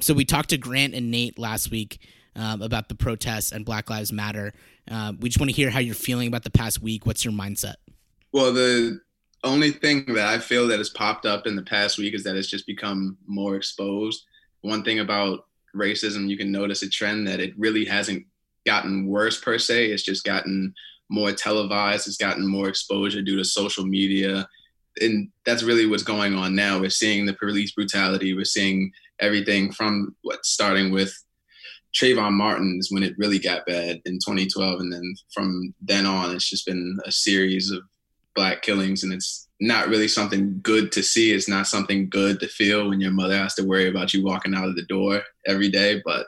so 0.00 0.14
we 0.14 0.24
talked 0.24 0.50
to 0.50 0.58
Grant 0.58 0.94
and 0.94 1.10
Nate 1.10 1.38
last 1.38 1.70
week 1.70 2.00
um, 2.34 2.62
about 2.62 2.88
the 2.88 2.94
protests 2.94 3.52
and 3.52 3.64
Black 3.64 3.88
Lives 3.90 4.12
Matter. 4.12 4.52
Uh, 4.90 5.12
we 5.20 5.28
just 5.28 5.38
want 5.38 5.50
to 5.50 5.56
hear 5.56 5.70
how 5.70 5.78
you're 5.78 5.94
feeling 5.94 6.28
about 6.28 6.42
the 6.42 6.50
past 6.50 6.82
week. 6.82 7.06
What's 7.06 7.24
your 7.24 7.32
mindset? 7.32 7.74
Well, 8.32 8.52
the 8.52 9.00
only 9.44 9.70
thing 9.70 10.06
that 10.14 10.26
I 10.26 10.38
feel 10.38 10.66
that 10.68 10.78
has 10.78 10.88
popped 10.88 11.26
up 11.26 11.46
in 11.46 11.54
the 11.54 11.62
past 11.62 11.98
week 11.98 12.14
is 12.14 12.24
that 12.24 12.34
it's 12.36 12.48
just 12.48 12.66
become 12.66 13.16
more 13.26 13.54
exposed. 13.54 14.24
One 14.64 14.82
thing 14.82 15.00
about 15.00 15.46
racism, 15.76 16.30
you 16.30 16.38
can 16.38 16.50
notice 16.50 16.82
a 16.82 16.88
trend 16.88 17.28
that 17.28 17.38
it 17.38 17.52
really 17.58 17.84
hasn't 17.84 18.24
gotten 18.64 19.06
worse 19.06 19.38
per 19.38 19.58
se. 19.58 19.90
It's 19.90 20.02
just 20.02 20.24
gotten 20.24 20.72
more 21.10 21.32
televised. 21.32 22.08
It's 22.08 22.16
gotten 22.16 22.46
more 22.46 22.70
exposure 22.70 23.20
due 23.20 23.36
to 23.36 23.44
social 23.44 23.84
media. 23.84 24.48
And 25.02 25.28
that's 25.44 25.62
really 25.62 25.84
what's 25.84 26.02
going 26.02 26.34
on 26.34 26.54
now. 26.54 26.80
We're 26.80 26.88
seeing 26.88 27.26
the 27.26 27.34
police 27.34 27.72
brutality. 27.72 28.34
We're 28.34 28.46
seeing 28.46 28.90
everything 29.20 29.70
from 29.70 30.16
what 30.22 30.46
starting 30.46 30.90
with 30.90 31.12
Trayvon 31.94 32.32
Martin's 32.32 32.88
when 32.90 33.02
it 33.02 33.18
really 33.18 33.38
got 33.38 33.66
bad 33.66 34.00
in 34.06 34.14
2012. 34.14 34.80
And 34.80 34.90
then 34.90 35.14
from 35.34 35.74
then 35.82 36.06
on, 36.06 36.34
it's 36.34 36.48
just 36.48 36.64
been 36.64 36.98
a 37.04 37.12
series 37.12 37.70
of 37.70 37.82
black 38.34 38.62
killings 38.62 39.04
and 39.04 39.12
it's 39.12 39.46
not 39.60 39.88
really 39.88 40.08
something 40.08 40.60
good 40.62 40.92
to 40.92 41.02
see. 41.02 41.32
It's 41.32 41.48
not 41.48 41.66
something 41.66 42.08
good 42.08 42.40
to 42.40 42.48
feel 42.48 42.88
when 42.88 43.00
your 43.00 43.12
mother 43.12 43.36
has 43.36 43.54
to 43.54 43.64
worry 43.64 43.88
about 43.88 44.12
you 44.12 44.24
walking 44.24 44.54
out 44.54 44.68
of 44.68 44.76
the 44.76 44.84
door 44.84 45.22
every 45.46 45.68
day. 45.68 46.02
But 46.04 46.26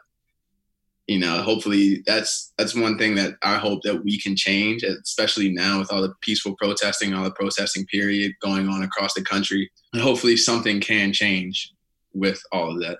you 1.07 1.19
know 1.19 1.41
hopefully 1.43 2.03
that's 2.07 2.53
that's 2.59 2.75
one 2.75 2.99
thing 2.99 3.15
that 3.15 3.35
i 3.43 3.57
hope 3.57 3.81
that 3.83 4.03
we 4.03 4.21
can 4.21 4.35
change 4.35 4.83
especially 4.83 5.51
now 5.51 5.79
with 5.79 5.93
all 5.93 6.03
the 6.03 6.12
peaceful 6.21 6.57
protesting 6.57 7.15
all 7.15 7.25
the 7.25 7.31
protesting 7.31 7.87
period 7.87 8.33
going 8.43 8.69
on 8.69 8.83
across 8.83 9.15
the 9.15 9.23
country. 9.23 9.71
And 9.93 10.03
hopefully 10.03 10.37
something 10.37 10.81
can 10.81 11.12
change 11.12 11.73
with 12.12 12.43
all 12.53 12.73
of 12.73 12.81
that 12.81 12.99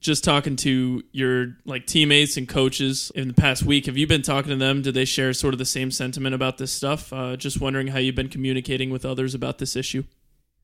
Just 0.00 0.22
talking 0.22 0.54
to 0.56 1.02
your 1.12 1.56
like 1.64 1.86
teammates 1.86 2.36
and 2.36 2.48
coaches 2.48 3.10
in 3.14 3.28
the 3.28 3.34
past 3.34 3.64
week, 3.64 3.86
have 3.86 3.96
you 3.96 4.06
been 4.06 4.22
talking 4.22 4.50
to 4.50 4.56
them? 4.56 4.80
Do 4.82 4.92
they 4.92 5.04
share 5.04 5.32
sort 5.32 5.54
of 5.54 5.58
the 5.58 5.64
same 5.64 5.90
sentiment 5.90 6.34
about 6.34 6.58
this 6.58 6.70
stuff? 6.70 7.12
Uh, 7.12 7.36
just 7.36 7.60
wondering 7.60 7.88
how 7.88 7.98
you've 7.98 8.14
been 8.14 8.28
communicating 8.28 8.90
with 8.90 9.04
others 9.04 9.34
about 9.34 9.58
this 9.58 9.74
issue. 9.74 10.04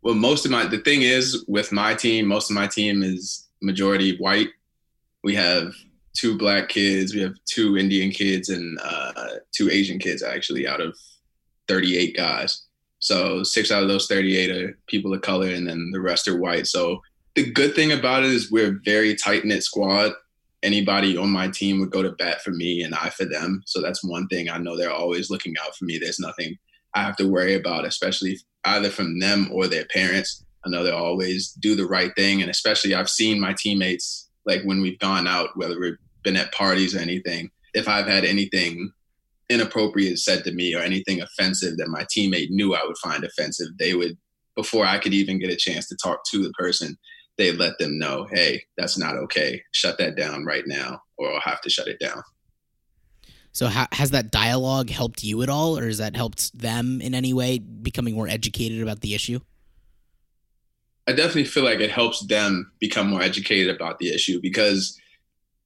well 0.02 0.14
most 0.14 0.44
of 0.44 0.50
my 0.52 0.66
the 0.66 0.78
thing 0.78 1.02
is 1.02 1.44
with 1.48 1.72
my 1.72 1.94
team 1.94 2.26
most 2.26 2.50
of 2.50 2.54
my 2.54 2.66
team 2.68 3.02
is 3.02 3.48
majority 3.62 4.16
white 4.18 4.48
we 5.24 5.34
have 5.34 5.72
two 6.12 6.36
black 6.38 6.68
kids 6.68 7.14
we 7.14 7.20
have 7.20 7.34
two 7.46 7.76
indian 7.76 8.10
kids 8.10 8.50
and 8.50 8.78
uh, 8.84 9.12
two 9.52 9.68
asian 9.70 9.98
kids 9.98 10.22
actually 10.22 10.68
out 10.68 10.80
of 10.80 10.96
38 11.66 12.14
guys 12.16 12.66
so 12.98 13.42
six 13.42 13.70
out 13.72 13.82
of 13.82 13.88
those 13.88 14.06
38 14.06 14.50
are 14.50 14.78
people 14.86 15.12
of 15.14 15.22
color 15.22 15.48
and 15.48 15.66
then 15.66 15.90
the 15.92 16.00
rest 16.00 16.28
are 16.28 16.38
white 16.38 16.66
so 16.66 17.00
the 17.34 17.50
good 17.50 17.74
thing 17.74 17.92
about 17.92 18.24
it 18.24 18.30
is 18.30 18.50
we're 18.50 18.72
a 18.72 18.80
very 18.84 19.14
tight-knit 19.14 19.62
squad 19.62 20.12
anybody 20.62 21.16
on 21.16 21.30
my 21.30 21.48
team 21.48 21.78
would 21.78 21.90
go 21.90 22.02
to 22.02 22.12
bat 22.12 22.42
for 22.42 22.50
me 22.50 22.82
and 22.82 22.94
i 22.94 23.08
for 23.10 23.24
them 23.24 23.62
so 23.66 23.80
that's 23.82 24.04
one 24.04 24.26
thing 24.28 24.48
i 24.48 24.58
know 24.58 24.76
they're 24.76 24.90
always 24.90 25.30
looking 25.30 25.54
out 25.64 25.74
for 25.76 25.84
me 25.84 25.98
there's 25.98 26.20
nothing 26.20 26.56
i 26.94 27.02
have 27.02 27.16
to 27.16 27.28
worry 27.28 27.54
about 27.54 27.84
especially 27.84 28.38
either 28.64 28.90
from 28.90 29.18
them 29.18 29.48
or 29.52 29.66
their 29.66 29.84
parents. 29.86 30.44
I 30.64 30.70
know 30.70 30.82
they'll 30.82 30.96
always 30.96 31.50
do 31.52 31.74
the 31.74 31.86
right 31.86 32.12
thing. 32.16 32.40
And 32.40 32.50
especially 32.50 32.94
I've 32.94 33.10
seen 33.10 33.40
my 33.40 33.54
teammates, 33.58 34.30
like 34.46 34.62
when 34.62 34.80
we've 34.80 34.98
gone 34.98 35.26
out, 35.26 35.50
whether 35.56 35.78
we've 35.78 35.98
been 36.22 36.36
at 36.36 36.52
parties 36.52 36.94
or 36.94 37.00
anything, 37.00 37.50
if 37.74 37.88
I've 37.88 38.06
had 38.06 38.24
anything 38.24 38.90
inappropriate 39.50 40.18
said 40.18 40.42
to 40.44 40.52
me 40.52 40.74
or 40.74 40.80
anything 40.80 41.20
offensive 41.20 41.76
that 41.76 41.88
my 41.88 42.04
teammate 42.04 42.50
knew 42.50 42.74
I 42.74 42.84
would 42.86 42.96
find 42.98 43.24
offensive, 43.24 43.68
they 43.78 43.94
would, 43.94 44.16
before 44.56 44.86
I 44.86 44.98
could 44.98 45.12
even 45.12 45.38
get 45.38 45.52
a 45.52 45.56
chance 45.56 45.88
to 45.88 45.96
talk 46.02 46.20
to 46.30 46.42
the 46.42 46.52
person, 46.52 46.96
they'd 47.36 47.58
let 47.58 47.78
them 47.78 47.98
know, 47.98 48.26
hey, 48.32 48.62
that's 48.76 48.98
not 48.98 49.16
okay. 49.16 49.62
Shut 49.72 49.98
that 49.98 50.16
down 50.16 50.44
right 50.44 50.64
now, 50.66 51.00
or 51.18 51.32
I'll 51.32 51.40
have 51.40 51.60
to 51.62 51.70
shut 51.70 51.88
it 51.88 51.98
down. 51.98 52.22
So 53.52 53.68
ha- 53.68 53.88
has 53.92 54.10
that 54.10 54.32
dialogue 54.32 54.90
helped 54.90 55.22
you 55.22 55.42
at 55.42 55.48
all, 55.48 55.78
or 55.78 55.86
has 55.86 55.98
that 55.98 56.16
helped 56.16 56.56
them 56.58 57.00
in 57.00 57.14
any 57.14 57.32
way 57.32 57.58
becoming 57.58 58.14
more 58.14 58.28
educated 58.28 58.82
about 58.82 59.00
the 59.00 59.14
issue? 59.14 59.40
I 61.06 61.12
definitely 61.12 61.44
feel 61.44 61.64
like 61.64 61.80
it 61.80 61.90
helps 61.90 62.26
them 62.26 62.72
become 62.80 63.10
more 63.10 63.22
educated 63.22 63.74
about 63.74 63.98
the 63.98 64.12
issue 64.12 64.40
because 64.40 64.98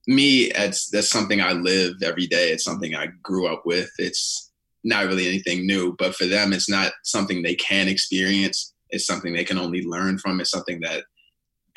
me, 0.05 0.51
it's 0.51 0.89
that's 0.89 1.09
something 1.09 1.41
I 1.41 1.53
live 1.53 1.95
every 2.03 2.27
day. 2.27 2.51
It's 2.51 2.63
something 2.63 2.95
I 2.95 3.07
grew 3.23 3.47
up 3.47 3.63
with. 3.65 3.89
It's 3.97 4.51
not 4.83 5.05
really 5.05 5.27
anything 5.27 5.65
new, 5.65 5.95
but 5.97 6.15
for 6.15 6.25
them, 6.25 6.53
it's 6.53 6.69
not 6.69 6.91
something 7.03 7.41
they 7.41 7.55
can 7.55 7.87
experience. 7.87 8.73
It's 8.89 9.05
something 9.05 9.33
they 9.33 9.43
can 9.43 9.57
only 9.57 9.83
learn 9.85 10.17
from. 10.17 10.39
It's 10.39 10.51
something 10.51 10.79
that 10.81 11.03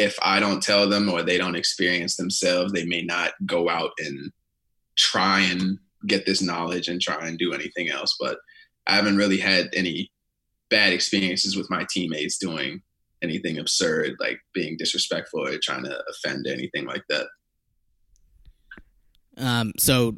if 0.03 0.19
I 0.21 0.41
don't 0.41 0.63
tell 0.63 0.89
them 0.89 1.09
or 1.09 1.23
they 1.23 1.39
don't 1.39 1.55
experience 1.55 2.17
themselves, 2.17 2.73
they 2.73 2.85
may 2.85 3.03
not 3.03 3.33
go 3.47 3.69
out 3.69 3.93
and 3.99 4.33
try 4.97 5.41
and 5.41 5.79
get 6.07 6.27
this 6.27 6.43
knowledge 6.43 6.89
and 6.89 7.01
try 7.01 7.27
and 7.29 7.39
do 7.39 7.53
anything 7.53 7.89
else. 7.89 8.17
But 8.19 8.39
I 8.87 8.97
haven't 8.97 9.17
really 9.17 9.39
had 9.39 9.71
any 9.75 10.11
bad 10.71 10.93
experiences 10.93 11.57
with 11.57 11.71
my 11.71 11.87
teammates 11.89 12.37
doing 12.39 12.83
anything 13.23 13.59
absurd, 13.59 14.17
like 14.19 14.41
being 14.53 14.77
disrespectful 14.77 15.47
or 15.47 15.57
trying 15.63 15.85
to 15.85 16.03
offend 16.11 16.49
anything 16.49 16.85
like 16.85 17.05
that. 17.09 17.27
Um, 19.37 19.73
so, 19.79 20.17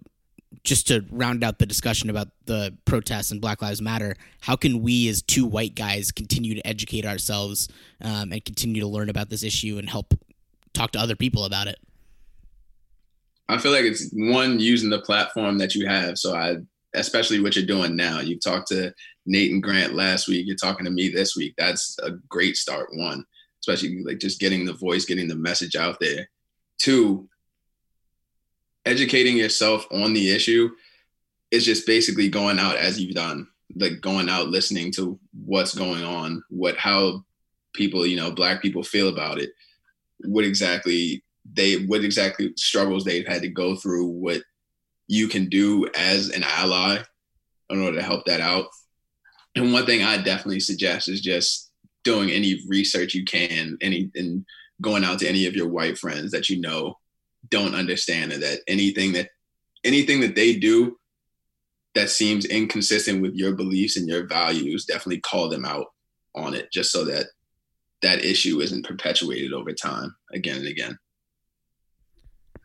just 0.63 0.89
to 0.89 1.05
round 1.11 1.43
out 1.43 1.59
the 1.59 1.67
discussion 1.67 2.11
about 2.11 2.29
the 2.47 2.77
protests 2.85 3.31
and 3.31 3.41
Black 3.41 3.63
Lives 3.63 3.83
Matter, 3.83 4.17
how 4.41 4.57
can 4.57 4.83
we, 4.83 5.09
as 5.09 5.23
two 5.23 5.47
white 5.47 5.75
guys, 5.75 6.13
continue 6.13 6.55
to 6.55 6.67
educate 6.67 7.05
ourselves 7.05 7.69
um, 8.01 8.33
and 8.33 8.45
continue 8.45 8.81
to 8.81 8.87
learn 8.87 9.09
about 9.09 9.31
this 9.31 9.43
issue 9.43 9.79
and 9.79 9.89
help 9.89 10.15
talk 10.73 10.93
to 10.93 10.99
other 10.99 11.17
people 11.17 11.45
about 11.45 11.67
it? 11.67 11.79
I 13.49 13.59
feel 13.59 13.73
like 13.73 13.85
it's 13.85 14.11
one 14.13 14.61
using 14.61 14.91
the 14.91 15.01
platform 15.01 15.59
that 15.59 15.75
you 15.75 15.87
have. 15.87 16.19
So 16.19 16.35
I, 16.35 16.57
especially 16.95 17.41
what 17.41 17.57
you're 17.57 17.67
doing 17.67 17.97
now. 17.97 18.21
You 18.21 18.39
talked 18.39 18.69
to 18.69 18.93
Nate 19.27 19.53
and 19.53 19.63
Grant 19.63 19.95
last 19.95 20.29
week. 20.29 20.47
You're 20.47 20.57
talking 20.57 20.85
to 20.85 20.91
me 20.91 21.09
this 21.09 21.37
week. 21.37 21.55
That's 21.59 21.99
a 22.03 22.13
great 22.29 22.57
start. 22.57 22.89
One, 22.93 23.25
especially 23.61 24.03
like 24.05 24.19
just 24.19 24.41
getting 24.41 24.65
the 24.65 24.75
voice, 24.75 25.05
getting 25.05 25.29
the 25.29 25.35
message 25.35 25.77
out 25.77 25.99
there. 26.01 26.29
Two, 26.79 27.29
educating 28.87 29.37
yourself 29.37 29.87
on 29.91 30.13
the 30.13 30.31
issue 30.31 30.71
is 31.51 31.65
just 31.65 31.87
basically 31.87 32.29
going 32.29 32.59
out 32.59 32.77
as 32.77 33.01
you've 33.01 33.15
done, 33.15 33.47
like 33.77 34.01
going 34.01 34.29
out 34.29 34.49
listening 34.49 34.93
to 34.93 35.19
what's 35.45 35.75
going 35.75 36.05
on, 36.05 36.43
what 36.51 36.77
how 36.77 37.25
people, 37.73 38.07
you 38.07 38.17
know, 38.17 38.31
black 38.31 38.63
people 38.63 38.83
feel 38.83 39.09
about 39.09 39.39
it, 39.39 39.51
what 40.25 40.45
exactly 40.45 41.23
they 41.53 41.85
what 41.87 42.05
exactly 42.05 42.53
struggles 42.57 43.05
they've 43.05 43.27
had 43.27 43.43
to 43.43 43.49
go 43.49 43.77
through, 43.77 44.07
what 44.07 44.43
you 45.07 45.29
can 45.29 45.49
do 45.49 45.87
as 45.97 46.31
an 46.31 46.43
ally 46.43 46.99
in 47.71 47.83
order 47.83 47.99
to 47.99 48.03
help 48.03 48.25
that 48.27 48.41
out. 48.41 48.67
And 49.55 49.73
one 49.73 49.87
thing 49.87 50.03
I 50.03 50.17
definitely 50.17 50.61
suggest 50.61 51.09
is 51.09 51.21
just 51.21 51.71
doing 52.03 52.31
any 52.31 52.61
research 52.69 53.15
you 53.15 53.25
can, 53.25 53.77
any 53.81 54.11
and 54.15 54.45
going 54.81 55.05
out 55.05 55.21
to 55.21 55.29
any 55.29 55.47
of 55.47 55.55
your 55.55 55.69
white 55.69 55.99
friends 55.99 56.33
that 56.33 56.49
you 56.49 56.61
know 56.61 56.99
don't 57.55 57.77
understand 57.77 58.33
and 58.33 58.43
that 58.43 58.59
anything 58.67 59.13
that 59.13 59.29
anything 59.85 60.21
that 60.21 60.35
they 60.35 60.57
do 60.57 60.99
that 61.95 62.11
seems 62.11 62.45
inconsistent 62.47 63.23
with 63.23 63.35
your 63.37 63.55
beliefs 63.55 63.97
and 63.97 64.09
your 64.09 64.27
values, 64.27 64.85
definitely 64.85 65.21
call 65.21 65.49
them 65.49 65.65
out 65.65 65.87
on 66.35 66.53
it 66.53 66.67
just 66.73 66.91
so 66.91 67.05
that 67.05 67.27
that 68.03 68.25
issue 68.25 68.61
isn't 68.61 68.85
perpetuated 68.85 69.53
over 69.53 69.73
time 69.73 70.13
again 70.33 70.57
and 70.57 70.67
again. 70.67 70.99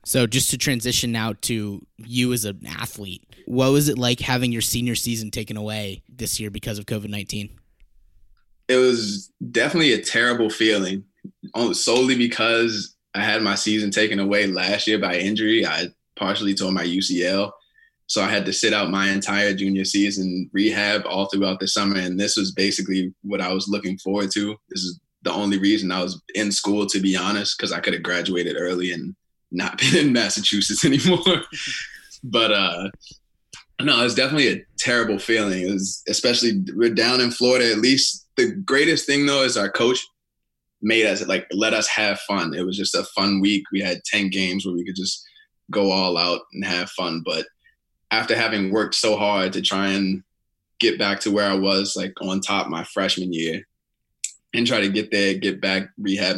So, 0.05 0.25
just 0.25 0.49
to 0.49 0.57
transition 0.57 1.11
now 1.11 1.33
to 1.41 1.85
you 1.97 2.33
as 2.33 2.45
an 2.45 2.65
athlete, 2.65 3.23
what 3.45 3.71
was 3.71 3.89
it 3.89 3.99
like 3.99 4.19
having 4.19 4.51
your 4.51 4.63
senior 4.63 4.95
season 4.95 5.29
taken 5.29 5.55
away 5.55 6.01
this 6.09 6.39
year 6.39 6.49
because 6.49 6.79
of 6.79 6.87
COVID 6.87 7.09
19? 7.09 7.49
It 8.69 8.77
was 8.77 9.31
definitely 9.51 9.93
a 9.93 10.01
terrible 10.01 10.49
feeling, 10.49 11.03
solely 11.73 12.15
because 12.15 12.95
I 13.13 13.21
had 13.21 13.41
my 13.41 13.55
season 13.55 13.91
taken 13.91 14.19
away 14.19 14.47
last 14.47 14.87
year 14.87 14.99
by 14.99 15.17
injury. 15.17 15.65
I 15.65 15.87
partially 16.15 16.53
tore 16.53 16.71
my 16.71 16.85
UCL. 16.85 17.51
So 18.07 18.23
I 18.23 18.29
had 18.29 18.45
to 18.47 18.53
sit 18.53 18.73
out 18.73 18.89
my 18.89 19.09
entire 19.09 19.53
junior 19.53 19.85
season, 19.85 20.49
rehab 20.51 21.03
all 21.05 21.27
throughout 21.27 21.59
the 21.59 21.67
summer. 21.67 21.97
And 21.97 22.19
this 22.19 22.37
was 22.37 22.51
basically 22.51 23.13
what 23.21 23.41
I 23.41 23.53
was 23.53 23.67
looking 23.67 23.97
forward 23.99 24.31
to. 24.33 24.55
This 24.69 24.81
is 24.81 24.99
the 25.21 25.31
only 25.31 25.59
reason 25.59 25.91
I 25.91 26.01
was 26.01 26.21
in 26.33 26.51
school, 26.51 26.87
to 26.87 26.99
be 26.99 27.15
honest, 27.15 27.57
because 27.57 27.71
I 27.71 27.79
could 27.79 27.93
have 27.93 28.03
graduated 28.03 28.55
early 28.57 28.93
and 28.93 29.15
not 29.51 29.77
been 29.79 30.07
in 30.07 30.13
Massachusetts 30.13 30.85
anymore. 30.85 31.43
but 32.23 32.51
uh 32.51 32.89
no, 33.81 34.03
it's 34.03 34.15
definitely 34.15 34.49
a 34.49 34.61
terrible 34.77 35.17
feeling. 35.19 35.61
It 35.61 35.71
was 35.71 36.03
especially 36.09 36.63
we're 36.75 36.93
down 36.93 37.21
in 37.21 37.31
Florida. 37.31 37.71
At 37.71 37.77
least 37.77 38.27
the 38.35 38.51
greatest 38.51 39.05
thing 39.05 39.25
though 39.25 39.43
is 39.43 39.55
our 39.55 39.69
coach 39.69 40.05
made 40.81 41.05
us 41.05 41.25
like 41.27 41.47
let 41.51 41.73
us 41.73 41.87
have 41.87 42.19
fun. 42.21 42.53
It 42.53 42.65
was 42.65 42.77
just 42.77 42.95
a 42.95 43.03
fun 43.15 43.41
week. 43.41 43.63
We 43.71 43.81
had 43.81 44.03
10 44.05 44.29
games 44.29 44.65
where 44.65 44.75
we 44.75 44.85
could 44.85 44.95
just 44.95 45.23
go 45.71 45.91
all 45.91 46.17
out 46.17 46.41
and 46.53 46.65
have 46.65 46.89
fun. 46.91 47.21
But 47.25 47.45
after 48.11 48.35
having 48.35 48.71
worked 48.71 48.95
so 48.95 49.15
hard 49.15 49.53
to 49.53 49.61
try 49.61 49.89
and 49.89 50.23
get 50.79 50.97
back 50.97 51.19
to 51.21 51.31
where 51.31 51.49
I 51.49 51.55
was 51.55 51.95
like 51.95 52.13
on 52.21 52.41
top 52.41 52.67
my 52.67 52.83
freshman 52.83 53.33
year 53.33 53.61
and 54.53 54.65
try 54.65 54.81
to 54.81 54.89
get 54.89 55.11
there, 55.11 55.35
get 55.35 55.61
back, 55.61 55.89
rehab 55.97 56.37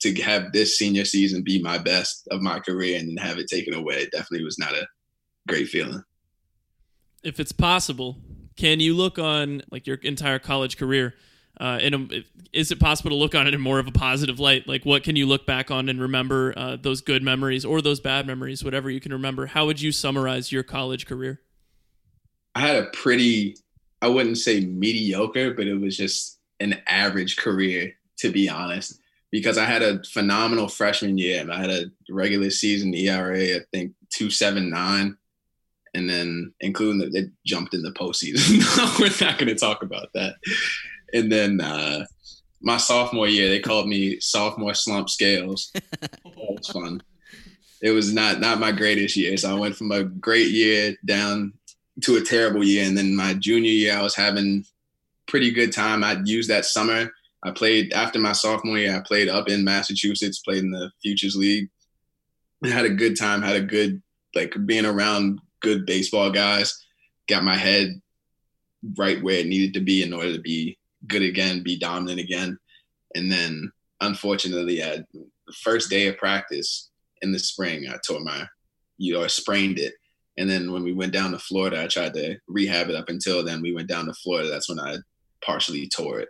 to, 0.00 0.14
have 0.22 0.52
this 0.52 0.78
senior 0.78 1.04
season 1.04 1.42
be 1.42 1.60
my 1.60 1.78
best 1.78 2.28
of 2.30 2.40
my 2.40 2.60
career 2.60 2.98
and 2.98 3.18
have 3.18 3.38
it 3.38 3.48
taken 3.48 3.74
away 3.74 3.96
it 3.96 4.12
definitely 4.12 4.44
was 4.44 4.58
not 4.58 4.72
a 4.72 4.86
great 5.48 5.68
feeling. 5.68 6.02
If 7.24 7.40
it's 7.40 7.52
possible, 7.52 8.18
can 8.56 8.78
you 8.78 8.94
look 8.94 9.18
on 9.18 9.62
like 9.70 9.86
your 9.86 9.96
entire 9.96 10.38
college 10.38 10.76
career 10.76 11.14
uh, 11.58 11.78
in 11.80 11.94
a, 11.94 12.24
is 12.52 12.70
it 12.70 12.78
possible 12.78 13.10
to 13.10 13.16
look 13.16 13.34
on 13.34 13.46
it 13.46 13.54
in 13.54 13.60
more 13.60 13.78
of 13.78 13.86
a 13.86 13.92
positive 13.92 14.38
light? 14.38 14.68
Like, 14.68 14.84
what 14.84 15.02
can 15.02 15.16
you 15.16 15.26
look 15.26 15.46
back 15.46 15.70
on 15.70 15.88
and 15.88 16.00
remember 16.00 16.52
uh, 16.56 16.76
those 16.76 17.00
good 17.00 17.22
memories 17.22 17.64
or 17.64 17.80
those 17.80 18.00
bad 18.00 18.26
memories, 18.26 18.64
whatever 18.64 18.90
you 18.90 19.00
can 19.00 19.12
remember? 19.12 19.46
How 19.46 19.66
would 19.66 19.80
you 19.80 19.92
summarize 19.92 20.52
your 20.52 20.62
college 20.62 21.06
career? 21.06 21.40
I 22.54 22.60
had 22.60 22.76
a 22.76 22.86
pretty, 22.88 23.56
I 24.02 24.08
wouldn't 24.08 24.38
say 24.38 24.60
mediocre, 24.60 25.54
but 25.54 25.66
it 25.66 25.76
was 25.76 25.96
just 25.96 26.38
an 26.60 26.80
average 26.86 27.36
career, 27.36 27.92
to 28.18 28.30
be 28.30 28.48
honest, 28.48 29.00
because 29.30 29.58
I 29.58 29.64
had 29.64 29.82
a 29.82 30.02
phenomenal 30.04 30.68
freshman 30.68 31.18
year 31.18 31.40
and 31.40 31.52
I 31.52 31.60
had 31.60 31.70
a 31.70 31.84
regular 32.10 32.50
season 32.50 32.94
ERA, 32.94 33.56
I 33.56 33.60
think 33.72 33.92
279 34.10 35.16
and 35.94 36.10
then 36.10 36.52
including 36.60 36.98
that 36.98 37.14
it 37.14 37.30
jumped 37.46 37.72
in 37.72 37.82
the 37.82 37.90
postseason. 37.92 38.60
We're 39.00 39.26
not 39.26 39.38
going 39.38 39.48
to 39.48 39.54
talk 39.54 39.82
about 39.82 40.08
that 40.12 40.34
and 41.12 41.30
then 41.30 41.60
uh, 41.60 42.04
my 42.60 42.76
sophomore 42.76 43.28
year, 43.28 43.48
they 43.48 43.60
called 43.60 43.88
me 43.88 44.18
sophomore 44.20 44.74
slump 44.74 45.08
scales. 45.08 45.70
that 46.00 46.20
was 46.24 46.68
fun. 46.68 47.02
It 47.82 47.90
was 47.90 48.12
not 48.12 48.40
not 48.40 48.60
my 48.60 48.72
greatest 48.72 49.16
year, 49.16 49.36
so 49.36 49.54
I 49.54 49.58
went 49.58 49.76
from 49.76 49.92
a 49.92 50.04
great 50.04 50.48
year 50.48 50.96
down 51.04 51.52
to 52.02 52.16
a 52.16 52.22
terrible 52.22 52.64
year, 52.64 52.86
and 52.86 52.96
then 52.96 53.14
my 53.14 53.34
junior 53.34 53.70
year, 53.70 53.96
I 53.96 54.02
was 54.02 54.14
having 54.14 54.64
pretty 55.26 55.50
good 55.50 55.72
time. 55.72 56.02
I 56.02 56.18
used 56.24 56.50
that 56.50 56.64
summer. 56.64 57.12
I 57.42 57.50
played 57.50 57.92
after 57.92 58.18
my 58.18 58.32
sophomore 58.32 58.78
year. 58.78 58.96
I 58.96 59.00
played 59.00 59.28
up 59.28 59.48
in 59.48 59.64
Massachusetts, 59.64 60.40
played 60.40 60.64
in 60.64 60.70
the 60.70 60.90
Futures 61.02 61.36
League. 61.36 61.68
I 62.64 62.68
had 62.68 62.86
a 62.86 62.90
good 62.90 63.18
time. 63.18 63.42
Had 63.42 63.56
a 63.56 63.60
good 63.60 64.02
like 64.34 64.54
being 64.64 64.86
around 64.86 65.40
good 65.60 65.86
baseball 65.86 66.30
guys. 66.30 66.84
Got 67.28 67.44
my 67.44 67.56
head 67.56 68.00
right 68.96 69.22
where 69.22 69.40
it 69.40 69.46
needed 69.46 69.74
to 69.74 69.80
be 69.80 70.02
in 70.02 70.12
order 70.12 70.32
to 70.32 70.40
be 70.40 70.78
good 71.06 71.22
again, 71.22 71.62
be 71.62 71.78
dominant 71.78 72.20
again. 72.20 72.58
And 73.14 73.30
then 73.30 73.70
unfortunately 74.00 74.82
at 74.82 75.04
the 75.12 75.54
first 75.62 75.90
day 75.90 76.06
of 76.08 76.18
practice 76.18 76.90
in 77.22 77.32
the 77.32 77.38
spring, 77.38 77.86
I 77.88 77.96
tore 78.06 78.20
my, 78.20 78.46
you 78.98 79.14
know, 79.14 79.24
I 79.24 79.28
sprained 79.28 79.78
it. 79.78 79.94
And 80.38 80.50
then 80.50 80.72
when 80.72 80.84
we 80.84 80.92
went 80.92 81.12
down 81.12 81.32
to 81.32 81.38
Florida, 81.38 81.82
I 81.82 81.86
tried 81.86 82.14
to 82.14 82.36
rehab 82.46 82.90
it 82.90 82.94
up 82.94 83.08
until 83.08 83.44
then. 83.44 83.62
We 83.62 83.72
went 83.72 83.88
down 83.88 84.06
to 84.06 84.12
Florida. 84.14 84.50
That's 84.50 84.68
when 84.68 84.78
I 84.78 84.96
partially 85.42 85.88
tore 85.88 86.20
it. 86.20 86.28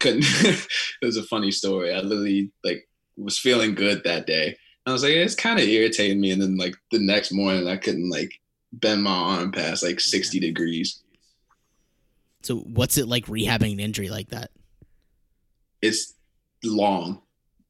Couldn't, 0.00 0.24
it 0.44 0.66
was 1.02 1.16
a 1.16 1.24
funny 1.24 1.50
story. 1.50 1.92
I 1.92 2.00
literally 2.00 2.50
like 2.64 2.88
was 3.16 3.38
feeling 3.38 3.74
good 3.74 4.02
that 4.04 4.26
day. 4.26 4.56
I 4.86 4.92
was 4.92 5.02
like, 5.02 5.12
it's 5.12 5.34
kind 5.34 5.58
of 5.58 5.66
irritating 5.66 6.20
me. 6.20 6.30
And 6.30 6.40
then 6.40 6.56
like 6.56 6.74
the 6.90 6.98
next 6.98 7.32
morning, 7.32 7.68
I 7.68 7.76
couldn't 7.76 8.08
like 8.08 8.32
bend 8.72 9.02
my 9.02 9.10
arm 9.10 9.52
past 9.52 9.82
like 9.82 10.00
60 10.00 10.40
degrees. 10.40 11.02
So, 12.42 12.58
what's 12.58 12.98
it 12.98 13.08
like 13.08 13.26
rehabbing 13.26 13.72
an 13.72 13.80
injury 13.80 14.08
like 14.08 14.28
that? 14.28 14.50
It's 15.82 16.14
long, 16.64 17.22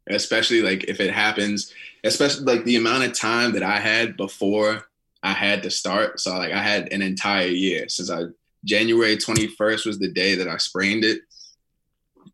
especially 0.09 0.63
like 0.63 0.85
if 0.85 1.01
it 1.01 1.13
happens, 1.13 1.73
especially 2.05 2.45
like 2.45 2.65
the 2.65 2.77
amount 2.77 3.05
of 3.05 3.13
time 3.13 3.53
that 3.53 3.63
I 3.63 3.79
had 3.79 4.17
before 4.17 4.89
I 5.23 5.33
had 5.33 5.63
to 5.65 5.71
start. 5.71 6.21
So, 6.21 6.37
like, 6.37 6.53
I 6.53 6.63
had 6.63 6.93
an 6.93 7.03
entire 7.03 7.49
year 7.49 7.89
since 7.89 8.11
I 8.11 8.25
January 8.65 9.17
21st 9.17 9.87
was 9.87 9.99
the 9.99 10.11
day 10.11 10.35
that 10.35 10.49
I 10.49 10.57
sprained 10.59 11.05
it. 11.05 11.21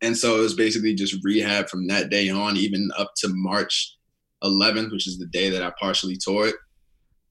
And 0.03 0.17
so 0.17 0.37
it 0.39 0.41
was 0.41 0.55
basically 0.55 0.95
just 0.95 1.23
rehab 1.23 1.69
from 1.69 1.87
that 1.89 2.11
day 2.11 2.29
on, 2.29 2.57
even 2.57 2.91
up 2.99 3.13
to 3.19 3.29
March 3.29 3.97
11th, 4.43 4.91
which 4.91 5.07
is 5.07 5.19
the 5.19 5.27
day 5.27 5.51
that 5.51 5.63
I 5.63 5.73
partially 5.79 6.17
tore 6.17 6.49
it. 6.49 6.57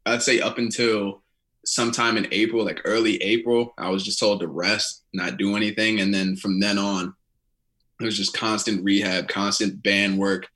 I'd 0.05 0.23
say 0.23 0.39
up 0.41 0.57
until 0.57 1.22
sometime 1.65 2.17
in 2.17 2.27
April, 2.31 2.65
like 2.65 2.81
early 2.85 3.21
April, 3.23 3.73
I 3.77 3.89
was 3.89 4.03
just 4.03 4.19
told 4.19 4.39
to 4.41 4.47
rest 4.47 5.03
not 5.13 5.37
do 5.37 5.55
anything. 5.55 6.01
And 6.01 6.13
then 6.13 6.35
from 6.35 6.59
then 6.59 6.77
on, 6.77 7.13
it 7.99 8.05
was 8.05 8.17
just 8.17 8.33
constant 8.33 8.83
rehab, 8.83 9.27
constant 9.27 9.81
band 9.83 10.17
work. 10.17 10.47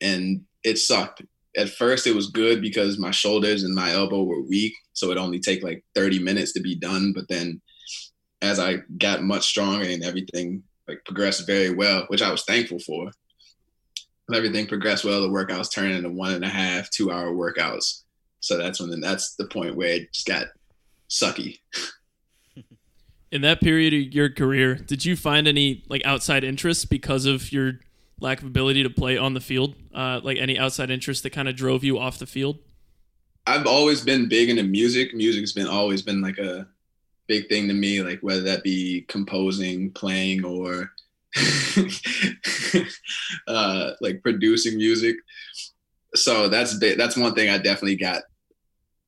And 0.00 0.42
it 0.64 0.78
sucked. 0.78 1.22
at 1.56 1.68
first 1.68 2.06
it 2.06 2.14
was 2.14 2.30
good 2.30 2.62
because 2.62 2.98
my 2.98 3.10
shoulders 3.10 3.64
and 3.64 3.74
my 3.74 3.90
elbow 3.90 4.22
were 4.22 4.40
weak, 4.40 4.72
so 4.94 5.10
it 5.10 5.18
only 5.18 5.38
take 5.38 5.62
like 5.62 5.84
30 5.94 6.20
minutes 6.20 6.52
to 6.52 6.60
be 6.60 6.74
done. 6.74 7.12
But 7.12 7.28
then 7.28 7.60
as 8.40 8.58
I 8.58 8.78
got 8.98 9.22
much 9.22 9.46
stronger 9.46 9.86
and 9.86 10.02
everything 10.02 10.62
like 10.88 11.04
progressed 11.04 11.46
very 11.46 11.74
well, 11.74 12.04
which 12.08 12.22
I 12.22 12.30
was 12.30 12.44
thankful 12.44 12.78
for. 12.80 13.10
Everything 14.32 14.66
progressed 14.66 15.04
well. 15.04 15.20
The 15.20 15.28
workouts 15.28 15.72
turned 15.72 15.92
into 15.92 16.08
one 16.08 16.32
and 16.32 16.44
a 16.44 16.48
half, 16.48 16.90
two 16.90 17.10
hour 17.10 17.32
workouts. 17.32 18.01
So 18.42 18.58
that's 18.58 18.80
when 18.80 19.00
that's 19.00 19.36
the 19.36 19.46
point 19.46 19.76
where 19.76 19.88
it 19.88 20.12
just 20.12 20.26
got 20.26 20.48
sucky. 21.08 21.60
In 23.32 23.40
that 23.42 23.62
period 23.62 23.94
of 23.94 24.12
your 24.12 24.28
career, 24.28 24.74
did 24.74 25.06
you 25.06 25.16
find 25.16 25.48
any 25.48 25.84
like 25.88 26.02
outside 26.04 26.44
interests 26.44 26.84
because 26.84 27.24
of 27.24 27.50
your 27.50 27.80
lack 28.20 28.40
of 28.40 28.46
ability 28.46 28.82
to 28.82 28.90
play 28.90 29.16
on 29.16 29.32
the 29.32 29.40
field? 29.40 29.74
Uh, 29.94 30.20
like 30.22 30.36
any 30.36 30.58
outside 30.58 30.90
interest 30.90 31.22
that 31.22 31.30
kind 31.30 31.48
of 31.48 31.56
drove 31.56 31.82
you 31.82 31.98
off 31.98 32.18
the 32.18 32.26
field? 32.26 32.58
I've 33.46 33.66
always 33.66 34.02
been 34.02 34.28
big 34.28 34.50
into 34.50 34.64
music. 34.64 35.14
Music's 35.14 35.52
been 35.52 35.66
always 35.66 36.02
been 36.02 36.20
like 36.20 36.36
a 36.36 36.66
big 37.26 37.48
thing 37.48 37.68
to 37.68 37.74
me, 37.74 38.02
like 38.02 38.20
whether 38.20 38.42
that 38.42 38.62
be 38.62 39.06
composing, 39.08 39.92
playing, 39.92 40.44
or 40.44 40.92
uh, 43.48 43.92
like 44.00 44.20
producing 44.22 44.76
music. 44.76 45.16
So 46.14 46.48
that's 46.48 46.78
that's 46.78 47.16
one 47.16 47.34
thing 47.34 47.48
I 47.48 47.56
definitely 47.56 47.96
got 47.96 48.24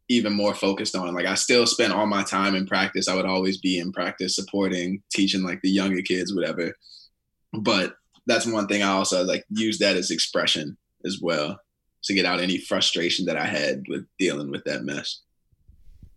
even 0.09 0.33
more 0.33 0.55
focused 0.55 0.95
on. 0.95 1.15
Like 1.15 1.27
I 1.27 1.35
still 1.35 1.67
spent 1.67 1.93
all 1.93 2.07
my 2.07 2.23
time 2.23 2.55
in 2.55 2.67
practice. 2.67 3.09
I 3.09 3.15
would 3.15 3.27
always 3.27 3.59
be 3.59 3.79
in 3.79 3.93
practice 3.93 4.37
supporting, 4.37 5.03
teaching 5.13 5.43
like 5.43 5.61
the 5.63 5.71
younger 5.71 6.03
kids, 6.03 6.35
whatever. 6.35 6.75
But 7.53 7.97
that's 8.27 8.47
one 8.47 8.67
thing 8.67 8.83
I 8.83 8.89
also 8.89 9.25
like 9.25 9.45
use 9.51 9.79
that 9.79 9.97
as 9.97 10.11
expression 10.11 10.77
as 11.05 11.21
well 11.23 11.59
to 12.05 12.15
get 12.15 12.27
out 12.27 12.41
any 12.41 12.59
frustration 12.59 13.27
that 13.27 13.37
I 13.37 13.47
had 13.47 13.83
with 13.89 14.07
dealing 14.19 14.51
with 14.51 14.65
that 14.65 14.85
mess. 14.85 15.21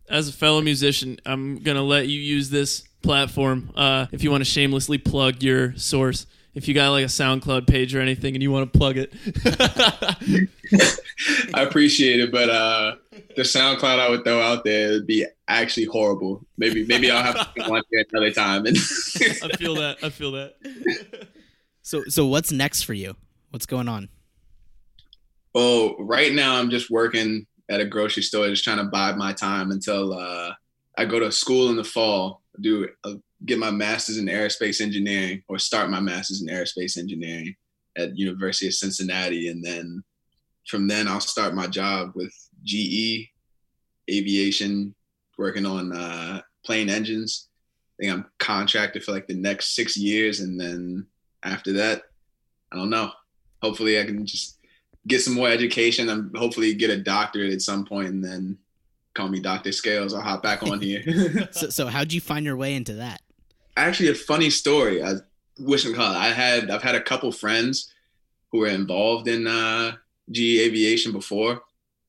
As 0.09 0.29
a 0.29 0.33
fellow 0.33 0.61
musician, 0.61 1.19
I'm 1.25 1.59
gonna 1.59 1.83
let 1.83 2.07
you 2.07 2.19
use 2.19 2.49
this 2.49 2.83
platform 3.01 3.71
uh, 3.75 4.07
if 4.11 4.23
you 4.23 4.31
want 4.31 4.41
to 4.41 4.49
shamelessly 4.49 4.97
plug 4.97 5.43
your 5.43 5.75
source. 5.75 6.25
If 6.57 6.67
you 6.67 6.73
got 6.73 6.89
like 6.89 7.03
a 7.03 7.07
SoundCloud 7.07 7.67
page 7.67 7.93
or 7.93 8.01
anything 8.01 8.33
and 8.33 8.41
you 8.41 8.49
want 8.49 8.73
to 8.73 8.79
plug 8.79 8.97
it, 8.97 9.13
I 11.53 11.61
appreciate 11.61 12.19
it, 12.19 12.31
but 12.31 12.49
uh, 12.49 12.95
the 13.35 13.43
SoundCloud 13.43 13.99
I 13.99 14.09
would 14.09 14.23
throw 14.23 14.41
out 14.41 14.63
there 14.63 14.93
would 14.93 15.05
be 15.05 15.23
actually 15.47 15.85
horrible. 15.85 16.43
Maybe 16.57 16.83
maybe 16.83 17.11
I'll 17.11 17.21
have 17.21 17.53
to 17.53 17.69
one 17.69 17.83
another 18.11 18.31
time. 18.31 18.65
And 18.65 18.75
I 19.43 19.55
feel 19.55 19.75
that. 19.75 19.97
I 20.01 20.09
feel 20.09 20.31
that. 20.31 20.55
So 21.83 22.03
so 22.05 22.25
what's 22.25 22.51
next 22.51 22.83
for 22.83 22.95
you? 22.95 23.15
What's 23.51 23.67
going 23.67 23.87
on? 23.87 24.09
Well, 25.53 25.95
right 25.99 26.33
now 26.33 26.55
I'm 26.55 26.71
just 26.71 26.89
working 26.89 27.45
at 27.69 27.81
a 27.81 27.85
grocery 27.85 28.23
store, 28.23 28.47
just 28.47 28.63
trying 28.63 28.77
to 28.77 28.85
bide 28.85 29.15
my 29.15 29.31
time 29.31 29.69
until 29.69 30.11
uh, 30.11 30.53
I 30.97 31.05
go 31.05 31.19
to 31.19 31.31
school 31.31 31.69
in 31.69 31.75
the 31.75 31.83
fall, 31.83 32.41
do 32.59 32.89
uh, 33.03 33.13
get 33.45 33.59
my 33.59 33.71
master's 33.71 34.17
in 34.17 34.25
aerospace 34.25 34.81
engineering, 34.81 35.43
or 35.47 35.59
start 35.59 35.89
my 35.89 35.99
master's 35.99 36.41
in 36.41 36.47
aerospace 36.47 36.97
engineering 36.97 37.55
at 37.97 38.17
University 38.17 38.67
of 38.67 38.73
Cincinnati, 38.73 39.49
and 39.49 39.63
then 39.63 40.03
from 40.67 40.87
then 40.87 41.07
I'll 41.07 41.19
start 41.19 41.55
my 41.55 41.67
job 41.67 42.11
with 42.15 42.33
GE 42.63 43.29
Aviation, 44.09 44.95
working 45.37 45.65
on 45.65 45.95
uh, 45.95 46.41
plane 46.65 46.89
engines. 46.89 47.49
I 47.99 48.03
think 48.03 48.13
I'm 48.13 48.25
contracted 48.39 49.03
for 49.03 49.11
like 49.11 49.27
the 49.27 49.35
next 49.35 49.75
six 49.75 49.97
years, 49.97 50.39
and 50.39 50.59
then 50.59 51.07
after 51.43 51.73
that, 51.73 52.03
I 52.71 52.75
don't 52.75 52.89
know. 52.89 53.11
Hopefully, 53.61 53.99
I 53.99 54.03
can 54.03 54.25
just 54.25 54.59
get 55.07 55.21
some 55.21 55.33
more 55.33 55.47
education 55.49 56.09
and 56.09 56.35
hopefully 56.35 56.73
get 56.75 56.89
a 56.89 57.01
doctorate 57.01 57.53
at 57.53 57.61
some 57.61 57.85
point, 57.85 58.09
and 58.09 58.23
then 58.23 58.57
call 59.13 59.29
me 59.29 59.39
Doctor 59.39 59.71
Scales. 59.71 60.13
I'll 60.13 60.21
hop 60.21 60.43
back 60.43 60.63
on 60.63 60.79
here. 60.79 61.03
So 61.51 61.69
so 61.69 61.87
how'd 61.87 62.13
you 62.13 62.21
find 62.21 62.45
your 62.45 62.57
way 62.57 62.75
into 62.75 62.93
that? 62.95 63.21
Actually, 63.77 64.09
a 64.09 64.15
funny 64.15 64.49
story. 64.49 65.03
I 65.03 65.13
wish 65.59 65.85
I 65.85 65.93
call 65.93 66.11
it. 66.11 66.17
I 66.17 66.29
had 66.33 66.71
I've 66.71 66.83
had 66.83 66.95
a 66.95 67.01
couple 67.01 67.31
friends 67.31 67.93
who 68.51 68.59
were 68.59 68.67
involved 68.67 69.27
in 69.27 69.45
uh, 69.45 69.93
GE 70.31 70.59
Aviation 70.61 71.11
before, 71.11 71.61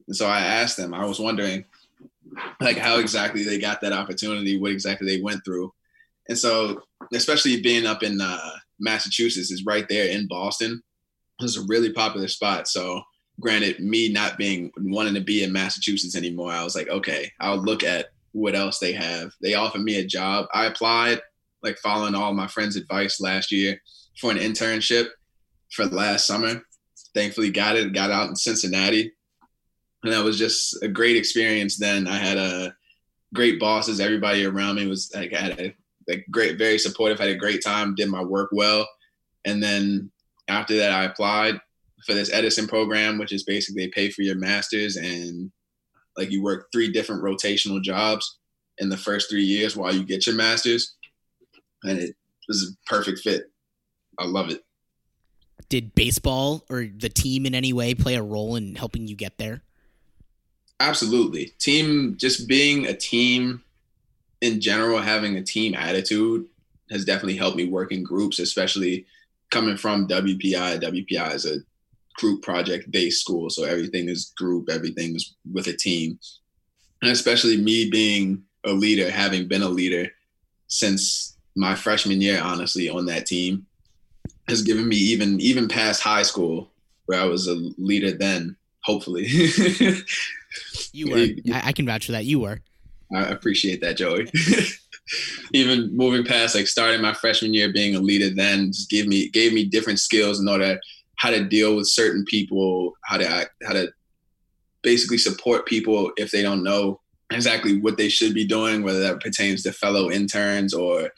and 0.06 0.16
so 0.16 0.26
I 0.26 0.40
asked 0.40 0.78
them. 0.78 0.94
I 0.94 1.04
was 1.04 1.20
wondering, 1.20 1.66
like, 2.60 2.78
how 2.78 2.98
exactly 2.98 3.44
they 3.44 3.58
got 3.58 3.82
that 3.82 3.92
opportunity, 3.92 4.58
what 4.58 4.72
exactly 4.72 5.06
they 5.06 5.22
went 5.22 5.44
through, 5.44 5.72
and 6.28 6.38
so 6.38 6.82
especially 7.12 7.60
being 7.60 7.86
up 7.86 8.02
in 8.02 8.20
uh, 8.20 8.50
Massachusetts 8.80 9.50
is 9.50 9.66
right 9.66 9.88
there 9.88 10.08
in 10.08 10.26
Boston. 10.26 10.82
It's 11.40 11.58
a 11.58 11.66
really 11.68 11.92
popular 11.92 12.28
spot. 12.28 12.66
So 12.66 13.02
granted, 13.40 13.80
me 13.80 14.10
not 14.10 14.38
being 14.38 14.72
wanting 14.78 15.14
to 15.14 15.20
be 15.20 15.44
in 15.44 15.52
Massachusetts 15.52 16.16
anymore, 16.16 16.50
I 16.50 16.64
was 16.64 16.74
like, 16.74 16.88
okay, 16.88 17.30
I'll 17.40 17.62
look 17.62 17.84
at 17.84 18.06
what 18.32 18.54
else 18.54 18.78
they 18.78 18.92
have. 18.92 19.32
They 19.40 19.54
offered 19.54 19.82
me 19.82 19.98
a 19.98 20.06
job. 20.06 20.46
I 20.52 20.66
applied, 20.66 21.20
like 21.62 21.78
following 21.78 22.14
all 22.14 22.34
my 22.34 22.46
friends' 22.46 22.76
advice 22.76 23.20
last 23.20 23.52
year 23.52 23.80
for 24.20 24.30
an 24.30 24.38
internship 24.38 25.08
for 25.72 25.86
last 25.86 26.26
summer. 26.26 26.62
Thankfully 27.14 27.50
got 27.50 27.76
it, 27.76 27.92
got 27.92 28.10
out 28.10 28.28
in 28.28 28.36
Cincinnati. 28.36 29.12
And 30.04 30.12
that 30.12 30.24
was 30.24 30.38
just 30.38 30.82
a 30.82 30.88
great 30.88 31.16
experience 31.16 31.76
then. 31.76 32.06
I 32.06 32.16
had 32.16 32.38
a 32.38 32.74
great 33.34 33.58
bosses. 33.58 34.00
Everybody 34.00 34.44
around 34.44 34.76
me 34.76 34.86
was 34.86 35.10
like 35.14 35.32
had 35.32 35.58
a 35.58 35.74
like 36.06 36.24
great, 36.30 36.58
very 36.58 36.78
supportive, 36.78 37.18
had 37.18 37.28
a 37.28 37.34
great 37.34 37.62
time, 37.62 37.94
did 37.94 38.08
my 38.08 38.22
work 38.22 38.50
well. 38.52 38.88
And 39.44 39.62
then 39.62 40.10
after 40.48 40.76
that 40.76 40.92
I 40.92 41.04
applied 41.04 41.60
for 42.06 42.14
this 42.14 42.32
Edison 42.32 42.66
program, 42.66 43.18
which 43.18 43.32
is 43.32 43.44
basically 43.44 43.88
pay 43.88 44.10
for 44.10 44.22
your 44.22 44.36
masters 44.36 44.96
and 44.96 45.50
like 46.16 46.30
you 46.30 46.42
work 46.42 46.68
three 46.72 46.90
different 46.90 47.22
rotational 47.22 47.82
jobs 47.82 48.38
in 48.78 48.88
the 48.88 48.96
first 48.96 49.30
three 49.30 49.42
years 49.42 49.76
while 49.76 49.94
you 49.94 50.04
get 50.04 50.26
your 50.26 50.36
masters. 50.36 50.96
And 51.84 51.98
it 51.98 52.16
was 52.48 52.62
a 52.62 52.90
perfect 52.90 53.20
fit. 53.20 53.50
I 54.18 54.26
love 54.26 54.50
it. 54.50 54.64
Did 55.68 55.94
baseball 55.94 56.64
or 56.70 56.86
the 56.96 57.08
team 57.08 57.46
in 57.46 57.54
any 57.54 57.72
way 57.72 57.94
play 57.94 58.14
a 58.14 58.22
role 58.22 58.56
in 58.56 58.74
helping 58.74 59.06
you 59.06 59.16
get 59.16 59.38
there? 59.38 59.62
Absolutely. 60.80 61.52
Team, 61.58 62.16
just 62.16 62.48
being 62.48 62.86
a 62.86 62.94
team 62.94 63.62
in 64.40 64.60
general, 64.60 64.98
having 64.98 65.36
a 65.36 65.42
team 65.42 65.74
attitude 65.74 66.46
has 66.90 67.04
definitely 67.04 67.36
helped 67.36 67.56
me 67.56 67.66
work 67.66 67.92
in 67.92 68.02
groups, 68.02 68.38
especially 68.38 69.04
coming 69.50 69.76
from 69.76 70.06
WPI. 70.08 70.80
WPI 70.80 71.34
is 71.34 71.46
a 71.46 71.56
group 72.14 72.42
project 72.42 72.90
based 72.90 73.20
school. 73.20 73.50
So 73.50 73.64
everything 73.64 74.08
is 74.08 74.32
group, 74.36 74.68
everything 74.70 75.16
is 75.16 75.34
with 75.52 75.66
a 75.66 75.76
team. 75.76 76.18
And 77.02 77.10
especially 77.10 77.56
me 77.56 77.90
being 77.90 78.42
a 78.64 78.72
leader, 78.72 79.10
having 79.10 79.48
been 79.48 79.62
a 79.62 79.68
leader 79.68 80.08
since 80.66 81.37
my 81.58 81.74
freshman 81.74 82.20
year, 82.20 82.40
honestly, 82.42 82.88
on 82.88 83.06
that 83.06 83.26
team, 83.26 83.66
has 84.48 84.62
given 84.62 84.88
me 84.88 84.96
even 84.96 85.40
even 85.40 85.68
past 85.68 86.02
high 86.02 86.22
school 86.22 86.70
where 87.06 87.20
I 87.20 87.24
was 87.24 87.48
a 87.48 87.56
leader 87.78 88.12
then, 88.12 88.56
hopefully. 88.82 89.28
You 90.92 91.10
were. 91.10 91.52
I, 91.54 91.68
I 91.68 91.72
can 91.72 91.86
vouch 91.86 92.06
for 92.06 92.12
that. 92.12 92.24
You 92.24 92.40
were. 92.40 92.60
I 93.14 93.22
appreciate 93.22 93.80
that, 93.80 93.96
Joey. 93.96 94.30
Even 95.54 95.96
moving 95.96 96.24
past 96.24 96.54
like 96.54 96.66
starting 96.66 97.00
my 97.00 97.14
freshman 97.14 97.54
year 97.54 97.72
being 97.72 97.94
a 97.94 98.00
leader 98.00 98.34
then 98.34 98.72
just 98.72 98.90
gave 98.90 99.06
me 99.06 99.30
gave 99.30 99.54
me 99.54 99.64
different 99.64 99.98
skills 99.98 100.40
in 100.40 100.48
order 100.48 100.78
how 101.16 101.30
to 101.30 101.44
deal 101.44 101.74
with 101.74 101.88
certain 101.88 102.24
people, 102.26 102.92
how 103.04 103.16
to 103.16 103.26
act, 103.26 103.50
how 103.66 103.72
to 103.72 103.90
basically 104.82 105.16
support 105.16 105.66
people 105.66 106.12
if 106.16 106.30
they 106.30 106.42
don't 106.42 106.62
know 106.62 107.00
exactly 107.30 107.80
what 107.80 107.96
they 107.96 108.08
should 108.08 108.34
be 108.34 108.46
doing, 108.46 108.82
whether 108.82 109.00
that 109.00 109.20
pertains 109.20 109.62
to 109.62 109.72
fellow 109.72 110.10
interns 110.10 110.74
or 110.74 111.10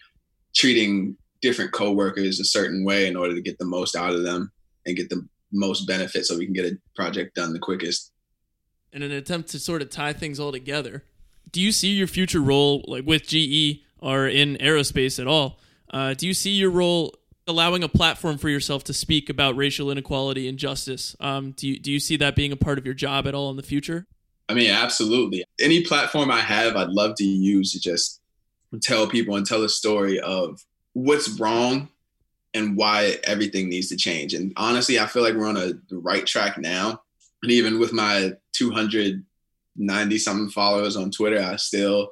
treating 0.55 1.17
different 1.41 1.73
coworkers 1.73 2.41
a 2.41 2.45
certain 2.45 2.85
way 2.85 3.07
in 3.07 3.17
order 3.17 3.35
to 3.35 3.41
get 3.41 3.59
the 3.59 3.65
most 3.65 3.97
out 3.97 4.13
of 4.13 4.23
them 4.23 4.53
and 4.87 4.97
get 4.97 5.09
the 5.09 5.27
most 5.53 5.87
benefit 5.87 6.27
so 6.27 6.37
we 6.37 6.45
can 6.45 6.55
get 6.55 6.67
a 6.67 6.77
project 6.95 7.35
done 7.35 7.53
the 7.53 7.59
quickest. 7.59 8.13
in 8.93 9.03
an 9.03 9.13
attempt 9.13 9.49
to 9.51 9.59
sort 9.59 9.83
of 9.83 9.91
tie 9.91 10.13
things 10.13 10.39
all 10.39 10.53
together, 10.53 11.05
do 11.53 11.61
you 11.61 11.73
see 11.73 11.89
your 11.89 12.07
future 12.07 12.41
role 12.41 12.85
like 12.87 13.05
with 13.07 13.27
GE 13.27 13.81
or 13.99 14.27
in 14.27 14.57
aerospace 14.57 15.19
at 15.19 15.27
all? 15.27 15.59
Uh, 15.93 16.15
do 16.15 16.27
you 16.27 16.35
see 16.35 16.51
your 16.51 16.71
role 16.71 17.15
allowing 17.49 17.83
a 17.83 17.89
platform 17.89 18.39
for 18.39 18.49
yourself 18.49 18.85
to 18.85 18.93
speak 18.93 19.29
about 19.29 19.57
racial 19.57 19.91
inequality 19.91 20.49
and 20.49 20.59
justice? 20.59 21.17
Um, 21.21 21.53
do 21.53 21.69
you 21.69 21.79
do 21.79 21.91
you 21.91 21.99
see 21.99 22.17
that 22.19 22.37
being 22.37 22.53
a 22.53 22.57
part 22.57 22.79
of 22.79 22.85
your 22.85 22.95
job 22.95 23.27
at 23.27 23.35
all 23.35 23.51
in 23.51 23.57
the 23.57 23.63
future? 23.63 24.07
I 24.49 24.55
mean, 24.55 24.71
absolutely. 24.71 25.45
Any 25.61 25.85
platform 25.85 26.31
I 26.31 26.41
have, 26.41 26.75
I'd 26.75 26.89
love 26.89 27.15
to 27.19 27.25
use 27.25 27.73
to 27.73 27.81
just 27.81 28.20
tell 28.79 29.07
people 29.07 29.37
and 29.37 29.47
tell 29.47 29.65
a 29.65 29.69
story 29.69 30.21
of 30.21 30.61
what's 30.93 31.41
wrong 31.41 31.89
and 32.55 32.77
why 32.77 33.17
everything 33.25 33.69
needs 33.69 33.89
to 33.89 33.97
change. 33.97 34.35
And 34.35 34.53
honestly, 34.57 34.99
I 34.99 35.07
feel 35.07 35.23
like 35.23 35.35
we're 35.35 35.49
on 35.49 35.57
a 35.57 35.73
the 35.89 35.99
right 35.99 36.27
track 36.27 36.59
now. 36.59 37.03
And 37.43 37.53
even 37.53 37.79
with 37.79 37.93
my 37.93 38.33
290 38.53 40.19
something 40.19 40.51
followers 40.51 40.97
on 40.97 41.11
Twitter, 41.11 41.41
I 41.41 41.57
still 41.57 42.11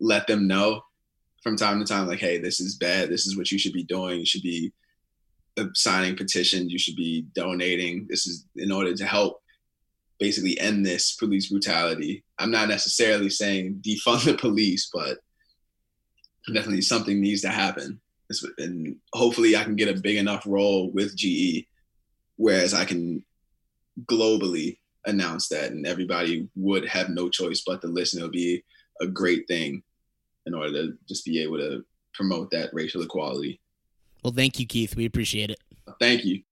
let 0.00 0.26
them 0.26 0.46
know 0.46 0.82
from 1.42 1.56
time 1.56 1.80
to 1.80 1.84
time, 1.84 2.06
like, 2.06 2.20
hey, 2.20 2.38
this 2.38 2.60
is 2.60 2.76
bad. 2.76 3.08
This 3.08 3.26
is 3.26 3.36
what 3.36 3.50
you 3.50 3.58
should 3.58 3.72
be 3.72 3.82
doing. 3.84 4.20
You 4.20 4.26
should 4.26 4.42
be 4.42 4.72
uh, 5.58 5.66
signing 5.74 6.16
petitions. 6.16 6.72
You 6.72 6.78
should 6.78 6.96
be 6.96 7.26
donating. 7.34 8.06
This 8.08 8.26
is 8.26 8.46
in 8.56 8.70
order 8.70 8.94
to 8.94 9.04
help 9.04 9.42
basically 10.20 10.58
end 10.60 10.86
this 10.86 11.16
police 11.16 11.50
brutality. 11.50 12.24
I'm 12.38 12.52
not 12.52 12.68
necessarily 12.68 13.28
saying 13.28 13.82
defund 13.86 14.24
the 14.24 14.34
police, 14.34 14.88
but 14.92 15.18
definitely 16.46 16.82
something 16.82 17.20
needs 17.20 17.42
to 17.42 17.48
happen. 17.48 18.00
And 18.58 18.96
hopefully, 19.12 19.56
I 19.56 19.64
can 19.64 19.76
get 19.76 19.94
a 19.94 20.00
big 20.00 20.16
enough 20.16 20.44
role 20.46 20.90
with 20.92 21.16
GE, 21.16 21.66
whereas 22.36 22.72
I 22.72 22.84
can 22.84 23.24
globally 24.06 24.78
announce 25.04 25.48
that, 25.48 25.72
and 25.72 25.86
everybody 25.86 26.48
would 26.54 26.86
have 26.88 27.10
no 27.10 27.28
choice 27.28 27.62
but 27.66 27.82
to 27.82 27.88
listen. 27.88 28.20
It'll 28.20 28.30
be 28.30 28.64
a 29.00 29.06
great 29.06 29.46
thing 29.48 29.82
in 30.46 30.54
order 30.54 30.72
to 30.72 30.92
just 31.08 31.24
be 31.24 31.42
able 31.42 31.58
to 31.58 31.84
promote 32.14 32.50
that 32.52 32.70
racial 32.72 33.02
equality. 33.02 33.60
Well, 34.24 34.32
thank 34.32 34.58
you, 34.58 34.66
Keith. 34.66 34.96
We 34.96 35.04
appreciate 35.04 35.50
it. 35.50 35.58
Thank 36.00 36.24
you. 36.24 36.42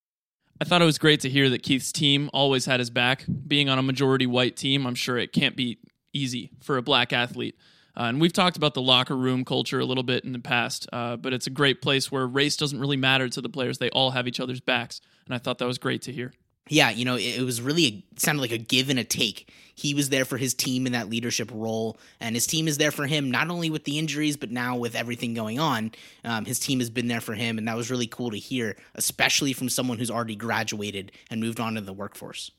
I 0.59 0.65
thought 0.65 0.81
it 0.81 0.85
was 0.85 0.99
great 0.99 1.21
to 1.21 1.29
hear 1.29 1.49
that 1.49 1.63
Keith's 1.63 1.91
team 1.91 2.29
always 2.33 2.65
had 2.65 2.79
his 2.79 2.91
back. 2.91 3.25
Being 3.47 3.69
on 3.69 3.79
a 3.79 3.81
majority 3.81 4.27
white 4.27 4.55
team, 4.55 4.85
I'm 4.85 4.95
sure 4.95 5.17
it 5.17 5.33
can't 5.33 5.55
be 5.55 5.79
easy 6.13 6.51
for 6.61 6.77
a 6.77 6.83
black 6.83 7.11
athlete. 7.13 7.55
Uh, 7.95 8.03
and 8.03 8.21
we've 8.21 8.33
talked 8.33 8.57
about 8.57 8.73
the 8.73 8.81
locker 8.81 9.15
room 9.15 9.43
culture 9.43 9.79
a 9.79 9.85
little 9.85 10.03
bit 10.03 10.23
in 10.23 10.31
the 10.31 10.39
past, 10.39 10.87
uh, 10.93 11.15
but 11.17 11.33
it's 11.33 11.47
a 11.47 11.51
great 11.51 11.81
place 11.81 12.11
where 12.11 12.25
race 12.25 12.55
doesn't 12.55 12.79
really 12.79 12.97
matter 12.97 13.27
to 13.27 13.41
the 13.41 13.49
players. 13.49 13.77
They 13.77 13.89
all 13.89 14.11
have 14.11 14.27
each 14.27 14.39
other's 14.39 14.61
backs. 14.61 15.01
And 15.25 15.35
I 15.35 15.37
thought 15.37 15.57
that 15.59 15.65
was 15.65 15.77
great 15.77 16.01
to 16.03 16.11
hear. 16.11 16.33
Yeah, 16.69 16.89
you 16.91 17.05
know, 17.05 17.17
it, 17.17 17.41
was 17.41 17.61
really 17.61 17.85
a, 17.85 18.19
sounded 18.19 18.41
like 18.41 18.51
a 18.51 18.57
give 18.57 18.89
and 18.89 18.99
a 18.99 19.03
take. 19.03 19.51
He 19.75 19.93
was 19.93 20.09
there 20.09 20.25
for 20.25 20.37
his 20.37 20.53
team 20.53 20.85
in 20.85 20.93
that 20.93 21.09
leadership 21.09 21.49
role, 21.53 21.97
and 22.19 22.35
his 22.35 22.45
team 22.45 22.67
is 22.67 22.77
there 22.77 22.91
for 22.91 23.07
him 23.07 23.31
not 23.31 23.49
only 23.49 23.69
with 23.69 23.83
the 23.83 23.97
injuries, 23.97 24.37
but 24.37 24.51
now 24.51 24.77
with 24.77 24.95
everything 24.95 25.33
going 25.33 25.59
on. 25.59 25.91
Um, 26.23 26.45
his 26.45 26.59
team 26.59 26.79
has 26.79 26.89
been 26.89 27.07
there 27.07 27.19
for 27.19 27.33
him, 27.33 27.57
and 27.57 27.67
that 27.67 27.75
was 27.75 27.89
really 27.89 28.07
cool 28.07 28.31
to 28.31 28.37
hear, 28.37 28.77
especially 28.95 29.53
from 29.53 29.69
someone 29.69 29.97
who's 29.97 30.11
already 30.11 30.35
graduated 30.35 31.11
and 31.29 31.41
moved 31.41 31.59
on 31.59 31.75
to 31.75 31.81
the 31.81 31.93
workforce. 31.93 32.51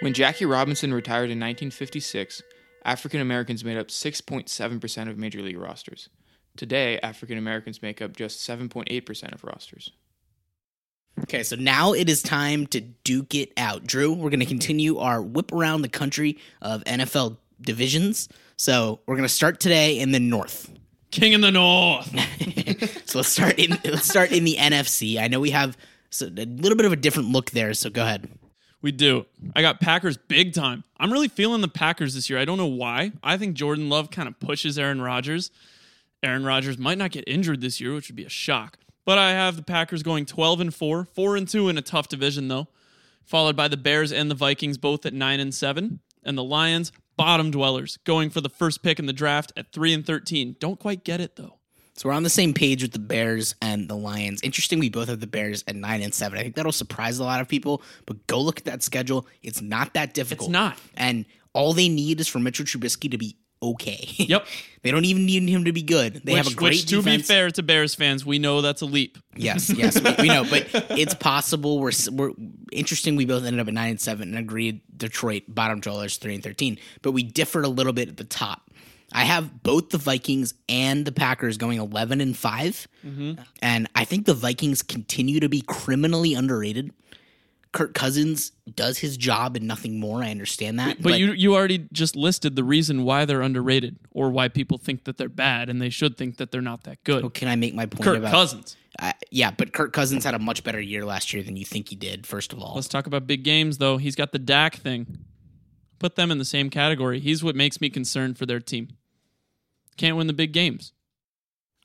When 0.00 0.12
Jackie 0.12 0.44
Robinson 0.44 0.92
retired 0.92 1.30
in 1.30 1.40
1956, 1.40 2.42
African 2.84 3.20
Americans 3.20 3.64
made 3.64 3.78
up 3.78 3.88
6.7% 3.88 5.08
of 5.08 5.18
major 5.18 5.40
league 5.40 5.58
rosters. 5.58 6.08
Today, 6.56 6.98
African 7.00 7.38
Americans 7.38 7.82
make 7.82 8.02
up 8.02 8.16
just 8.16 8.48
7.8% 8.48 9.34
of 9.34 9.42
rosters. 9.44 9.90
Okay, 11.22 11.42
so 11.42 11.56
now 11.56 11.92
it 11.92 12.08
is 12.08 12.22
time 12.22 12.66
to 12.68 12.80
duke 12.80 13.34
it 13.34 13.52
out. 13.56 13.86
Drew, 13.86 14.12
we're 14.12 14.30
going 14.30 14.40
to 14.40 14.46
continue 14.46 14.98
our 14.98 15.22
whip 15.22 15.52
around 15.52 15.82
the 15.82 15.88
country 15.88 16.38
of 16.60 16.82
NFL 16.84 17.38
divisions. 17.60 18.28
So 18.56 19.00
we're 19.06 19.16
going 19.16 19.28
to 19.28 19.34
start 19.34 19.60
today 19.60 19.98
in 19.98 20.12
the 20.12 20.20
North. 20.20 20.70
King 21.10 21.32
in 21.32 21.40
the 21.40 21.52
North. 21.52 22.08
so 23.06 23.18
let's 23.18 23.28
start 23.28 23.58
in 23.58 23.78
let's 23.84 24.08
start 24.08 24.32
in 24.32 24.44
the 24.44 24.56
NFC. 24.56 25.20
I 25.20 25.28
know 25.28 25.38
we 25.38 25.50
have 25.50 25.76
a 26.20 26.24
little 26.24 26.76
bit 26.76 26.86
of 26.86 26.92
a 26.92 26.96
different 26.96 27.30
look 27.30 27.52
there, 27.52 27.72
so 27.74 27.90
go 27.90 28.02
ahead. 28.02 28.28
We 28.84 28.92
do. 28.92 29.24
I 29.56 29.62
got 29.62 29.80
Packers 29.80 30.18
big 30.18 30.52
time. 30.52 30.84
I'm 30.98 31.10
really 31.10 31.28
feeling 31.28 31.62
the 31.62 31.68
Packers 31.68 32.14
this 32.14 32.28
year. 32.28 32.38
I 32.38 32.44
don't 32.44 32.58
know 32.58 32.66
why. 32.66 33.12
I 33.22 33.38
think 33.38 33.54
Jordan 33.56 33.88
Love 33.88 34.10
kind 34.10 34.28
of 34.28 34.38
pushes 34.38 34.78
Aaron 34.78 35.00
Rodgers. 35.00 35.50
Aaron 36.22 36.44
Rodgers 36.44 36.76
might 36.76 36.98
not 36.98 37.10
get 37.10 37.24
injured 37.26 37.62
this 37.62 37.80
year, 37.80 37.94
which 37.94 38.10
would 38.10 38.16
be 38.16 38.26
a 38.26 38.28
shock. 38.28 38.76
But 39.06 39.16
I 39.16 39.30
have 39.30 39.56
the 39.56 39.62
Packers 39.62 40.02
going 40.02 40.26
12 40.26 40.60
and 40.60 40.74
4, 40.74 41.06
4 41.06 41.36
and 41.36 41.48
2 41.48 41.70
in 41.70 41.78
a 41.78 41.80
tough 41.80 42.08
division 42.08 42.48
though, 42.48 42.68
followed 43.24 43.56
by 43.56 43.68
the 43.68 43.78
Bears 43.78 44.12
and 44.12 44.30
the 44.30 44.34
Vikings 44.34 44.76
both 44.76 45.06
at 45.06 45.14
9 45.14 45.40
and 45.40 45.54
7, 45.54 46.00
and 46.22 46.36
the 46.36 46.44
Lions 46.44 46.92
bottom 47.16 47.50
dwellers 47.50 47.96
going 48.04 48.28
for 48.28 48.42
the 48.42 48.50
first 48.50 48.82
pick 48.82 48.98
in 48.98 49.06
the 49.06 49.14
draft 49.14 49.50
at 49.56 49.72
3 49.72 49.94
and 49.94 50.04
13. 50.04 50.56
Don't 50.60 50.78
quite 50.78 51.04
get 51.04 51.22
it 51.22 51.36
though. 51.36 51.58
So 51.96 52.08
we're 52.08 52.14
on 52.14 52.24
the 52.24 52.30
same 52.30 52.54
page 52.54 52.82
with 52.82 52.92
the 52.92 52.98
Bears 52.98 53.54
and 53.62 53.88
the 53.88 53.94
Lions. 53.94 54.40
Interesting, 54.42 54.80
we 54.80 54.90
both 54.90 55.08
have 55.08 55.20
the 55.20 55.28
Bears 55.28 55.62
at 55.68 55.76
nine 55.76 56.02
and 56.02 56.12
seven. 56.12 56.38
I 56.38 56.42
think 56.42 56.56
that'll 56.56 56.72
surprise 56.72 57.18
a 57.18 57.24
lot 57.24 57.40
of 57.40 57.48
people. 57.48 57.82
But 58.04 58.26
go 58.26 58.40
look 58.40 58.58
at 58.58 58.64
that 58.64 58.82
schedule; 58.82 59.26
it's 59.42 59.62
not 59.62 59.94
that 59.94 60.12
difficult. 60.12 60.48
It's 60.48 60.52
not. 60.52 60.78
And 60.96 61.24
all 61.52 61.72
they 61.72 61.88
need 61.88 62.20
is 62.20 62.26
for 62.26 62.40
Mitchell 62.40 62.64
Trubisky 62.64 63.10
to 63.10 63.18
be 63.18 63.36
okay. 63.62 64.08
Yep. 64.24 64.46
they 64.82 64.90
don't 64.90 65.04
even 65.04 65.26
need 65.26 65.48
him 65.48 65.66
to 65.66 65.72
be 65.72 65.82
good. 65.82 66.22
They 66.24 66.32
which, 66.32 66.44
have 66.44 66.52
a 66.52 66.56
great 66.56 66.70
which, 66.70 66.86
to 66.86 66.96
defense. 66.96 67.22
be 67.22 67.22
fair 67.22 67.50
to 67.50 67.62
Bears 67.62 67.94
fans, 67.94 68.24
we 68.24 68.38
know 68.38 68.62
that's 68.62 68.80
a 68.80 68.86
leap. 68.86 69.18
Yes, 69.36 69.70
yes, 69.70 70.00
we, 70.00 70.14
we, 70.18 70.28
know, 70.28 70.44
but 70.44 70.68
it's 70.98 71.14
possible. 71.14 71.78
We're 71.78 71.92
we're 72.10 72.30
interesting. 72.72 73.16
We 73.16 73.26
both 73.26 73.44
ended 73.44 73.60
up 73.60 73.68
at 73.68 73.74
nine 73.74 73.90
and 73.90 74.00
seven 74.00 74.30
and 74.30 74.38
agreed 74.38 74.80
Detroit 74.96 75.44
bottom 75.46 75.80
dwellers 75.80 76.16
three 76.16 76.34
and 76.34 76.42
thirteen, 76.42 76.78
but 77.02 77.12
we 77.12 77.22
differed 77.22 77.64
a 77.64 77.68
little 77.68 77.92
bit 77.92 78.08
at 78.08 78.16
the 78.16 78.24
top. 78.24 78.63
I 79.14 79.22
have 79.24 79.62
both 79.62 79.90
the 79.90 79.98
Vikings 79.98 80.54
and 80.68 81.06
the 81.06 81.12
Packers 81.12 81.56
going 81.56 81.78
11 81.78 82.20
and 82.20 82.36
5. 82.36 82.88
Mm-hmm. 83.06 83.42
And 83.62 83.88
I 83.94 84.04
think 84.04 84.26
the 84.26 84.34
Vikings 84.34 84.82
continue 84.82 85.38
to 85.38 85.48
be 85.48 85.60
criminally 85.60 86.34
underrated. 86.34 86.92
Kirk 87.70 87.94
Cousins 87.94 88.52
does 88.74 88.98
his 88.98 89.16
job 89.16 89.56
and 89.56 89.66
nothing 89.66 89.98
more. 89.98 90.22
I 90.22 90.30
understand 90.30 90.78
that. 90.80 90.96
But, 90.96 91.10
but, 91.10 91.18
you 91.18 91.32
you 91.32 91.54
already 91.54 91.88
just 91.92 92.14
listed 92.14 92.54
the 92.54 92.62
reason 92.62 93.02
why 93.02 93.24
they're 93.24 93.42
underrated 93.42 93.96
or 94.12 94.30
why 94.30 94.48
people 94.48 94.78
think 94.78 95.04
that 95.04 95.16
they're 95.16 95.28
bad 95.28 95.68
and 95.68 95.82
they 95.82 95.90
should 95.90 96.16
think 96.16 96.36
that 96.36 96.52
they're 96.52 96.60
not 96.60 96.84
that 96.84 97.02
good. 97.02 97.22
Well, 97.22 97.30
can 97.30 97.48
I 97.48 97.56
make 97.56 97.74
my 97.74 97.86
point 97.86 98.04
Kirk 98.04 98.18
about 98.18 98.30
Cousins? 98.30 98.76
Uh, 98.96 99.12
yeah, 99.32 99.50
but 99.50 99.72
Kirk 99.72 99.92
Cousins 99.92 100.24
had 100.24 100.34
a 100.34 100.38
much 100.38 100.62
better 100.62 100.80
year 100.80 101.04
last 101.04 101.32
year 101.32 101.42
than 101.42 101.56
you 101.56 101.64
think 101.64 101.88
he 101.88 101.96
did. 101.96 102.28
First 102.28 102.52
of 102.52 102.60
all, 102.60 102.76
let's 102.76 102.86
talk 102.86 103.08
about 103.08 103.26
big 103.26 103.42
games 103.42 103.78
though. 103.78 103.96
He's 103.96 104.14
got 104.14 104.30
the 104.30 104.38
Dak 104.38 104.76
thing. 104.76 105.18
Put 105.98 106.14
them 106.14 106.30
in 106.30 106.38
the 106.38 106.44
same 106.44 106.70
category. 106.70 107.18
He's 107.18 107.42
what 107.42 107.56
makes 107.56 107.80
me 107.80 107.90
concerned 107.90 108.38
for 108.38 108.46
their 108.46 108.60
team. 108.60 108.88
Can't 109.96 110.16
win 110.16 110.26
the 110.26 110.32
big 110.32 110.52
games. 110.52 110.92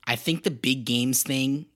I 0.05 0.15
think 0.15 0.43
the 0.43 0.51
big 0.51 0.85
games 0.85 1.23
thing 1.23 1.67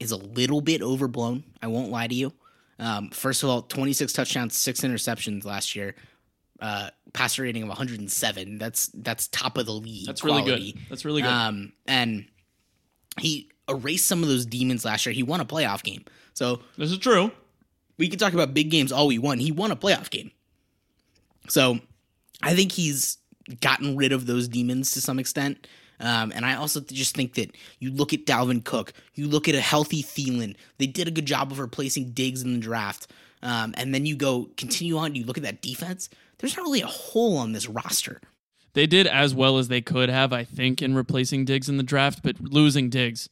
is 0.00 0.10
a 0.10 0.16
little 0.16 0.60
bit 0.60 0.82
overblown. 0.82 1.44
I 1.62 1.68
won't 1.68 1.90
lie 1.90 2.08
to 2.08 2.14
you. 2.14 2.32
Um, 2.78 3.10
first 3.10 3.42
of 3.42 3.48
all, 3.48 3.62
26 3.62 4.12
touchdowns, 4.12 4.56
six 4.56 4.80
interceptions 4.80 5.44
last 5.44 5.74
year. 5.76 5.94
Uh, 6.60 6.90
passer 7.12 7.42
rating 7.42 7.62
of 7.62 7.68
107. 7.68 8.58
That's 8.58 8.88
that's 8.88 9.28
top 9.28 9.58
of 9.58 9.66
the 9.66 9.72
league. 9.72 10.06
That's 10.06 10.22
quality. 10.22 10.50
really 10.50 10.72
good. 10.72 10.80
That's 10.88 11.04
really 11.04 11.22
good. 11.22 11.30
Um, 11.30 11.72
and 11.86 12.26
he 13.18 13.50
erased 13.68 14.06
some 14.06 14.22
of 14.22 14.28
those 14.28 14.46
demons 14.46 14.84
last 14.84 15.06
year. 15.06 15.12
He 15.12 15.22
won 15.22 15.40
a 15.40 15.44
playoff 15.44 15.82
game. 15.82 16.04
So 16.34 16.60
this 16.76 16.90
is 16.90 16.98
true. 16.98 17.30
We 17.98 18.08
can 18.08 18.18
talk 18.18 18.32
about 18.32 18.54
big 18.54 18.70
games 18.70 18.92
all 18.92 19.06
we 19.06 19.18
want. 19.18 19.40
He 19.40 19.52
won 19.52 19.70
a 19.70 19.76
playoff 19.76 20.10
game. 20.10 20.30
So 21.48 21.78
I 22.42 22.54
think 22.54 22.72
he's 22.72 23.18
gotten 23.60 23.96
rid 23.96 24.12
of 24.12 24.26
those 24.26 24.48
demons 24.48 24.92
to 24.92 25.00
some 25.00 25.18
extent. 25.18 25.66
Um, 25.98 26.32
and 26.34 26.44
I 26.44 26.56
also 26.56 26.80
just 26.80 27.14
think 27.14 27.34
that 27.34 27.56
you 27.78 27.90
look 27.90 28.12
at 28.12 28.26
Dalvin 28.26 28.64
Cook, 28.64 28.92
you 29.14 29.28
look 29.28 29.48
at 29.48 29.54
a 29.54 29.60
healthy 29.60 30.02
Thielen. 30.02 30.56
They 30.78 30.86
did 30.86 31.08
a 31.08 31.10
good 31.10 31.26
job 31.26 31.52
of 31.52 31.58
replacing 31.58 32.10
Diggs 32.10 32.42
in 32.42 32.54
the 32.54 32.60
draft. 32.60 33.06
Um, 33.42 33.74
and 33.76 33.94
then 33.94 34.06
you 34.06 34.16
go 34.16 34.50
continue 34.56 34.98
on. 34.98 35.14
You 35.14 35.24
look 35.24 35.38
at 35.38 35.44
that 35.44 35.62
defense. 35.62 36.08
There's 36.38 36.56
not 36.56 36.64
really 36.64 36.82
a 36.82 36.86
hole 36.86 37.38
on 37.38 37.52
this 37.52 37.68
roster. 37.68 38.20
They 38.74 38.86
did 38.86 39.06
as 39.06 39.34
well 39.34 39.56
as 39.56 39.68
they 39.68 39.80
could 39.80 40.10
have, 40.10 40.34
I 40.34 40.44
think, 40.44 40.82
in 40.82 40.94
replacing 40.94 41.46
Diggs 41.46 41.68
in 41.68 41.78
the 41.78 41.82
draft, 41.82 42.20
but 42.22 42.38
losing 42.40 42.90
Diggs, 42.90 43.30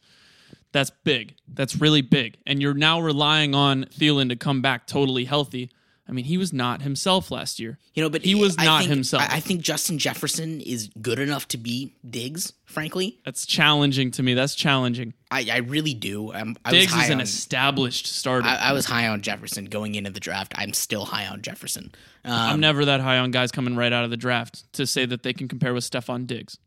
that's 0.72 0.90
big. 1.04 1.34
That's 1.46 1.76
really 1.76 2.00
big. 2.00 2.38
And 2.46 2.62
you're 2.62 2.72
now 2.72 3.00
relying 3.00 3.54
on 3.54 3.84
Thielen 3.84 4.30
to 4.30 4.36
come 4.36 4.62
back 4.62 4.86
totally 4.86 5.26
healthy. 5.26 5.70
I 6.06 6.12
mean, 6.12 6.26
he 6.26 6.36
was 6.36 6.52
not 6.52 6.82
himself 6.82 7.30
last 7.30 7.58
year. 7.58 7.78
You 7.94 8.02
know, 8.02 8.10
but 8.10 8.22
he 8.22 8.34
was 8.34 8.56
I 8.58 8.64
not 8.64 8.78
think, 8.80 8.90
himself. 8.90 9.22
I 9.26 9.40
think 9.40 9.62
Justin 9.62 9.98
Jefferson 9.98 10.60
is 10.60 10.90
good 11.00 11.18
enough 11.18 11.48
to 11.48 11.58
be 11.58 11.94
Diggs. 12.08 12.52
Frankly, 12.66 13.18
that's 13.24 13.46
challenging 13.46 14.10
to 14.12 14.22
me. 14.22 14.34
That's 14.34 14.54
challenging. 14.54 15.14
I, 15.30 15.46
I 15.50 15.56
really 15.58 15.94
do. 15.94 16.32
Um, 16.34 16.56
I 16.64 16.72
Diggs 16.72 16.94
was 16.94 17.04
is 17.04 17.10
an 17.10 17.16
on, 17.16 17.20
established 17.22 18.06
starter. 18.06 18.46
I, 18.46 18.56
I, 18.56 18.72
was 18.72 18.84
high 18.84 19.08
on 19.08 19.22
Jefferson 19.22 19.64
going 19.66 19.94
into 19.94 20.10
the 20.10 20.20
draft. 20.20 20.52
I'm 20.56 20.74
still 20.74 21.06
high 21.06 21.26
on 21.26 21.40
Jefferson. 21.40 21.94
Um, 22.24 22.32
I'm 22.32 22.60
never 22.60 22.84
that 22.84 23.00
high 23.00 23.18
on 23.18 23.30
guys 23.30 23.50
coming 23.50 23.74
right 23.74 23.92
out 23.92 24.04
of 24.04 24.10
the 24.10 24.16
draft 24.16 24.70
to 24.74 24.86
say 24.86 25.06
that 25.06 25.22
they 25.22 25.32
can 25.32 25.48
compare 25.48 25.72
with 25.72 25.88
Stefon 25.88 26.26
Diggs. 26.26 26.58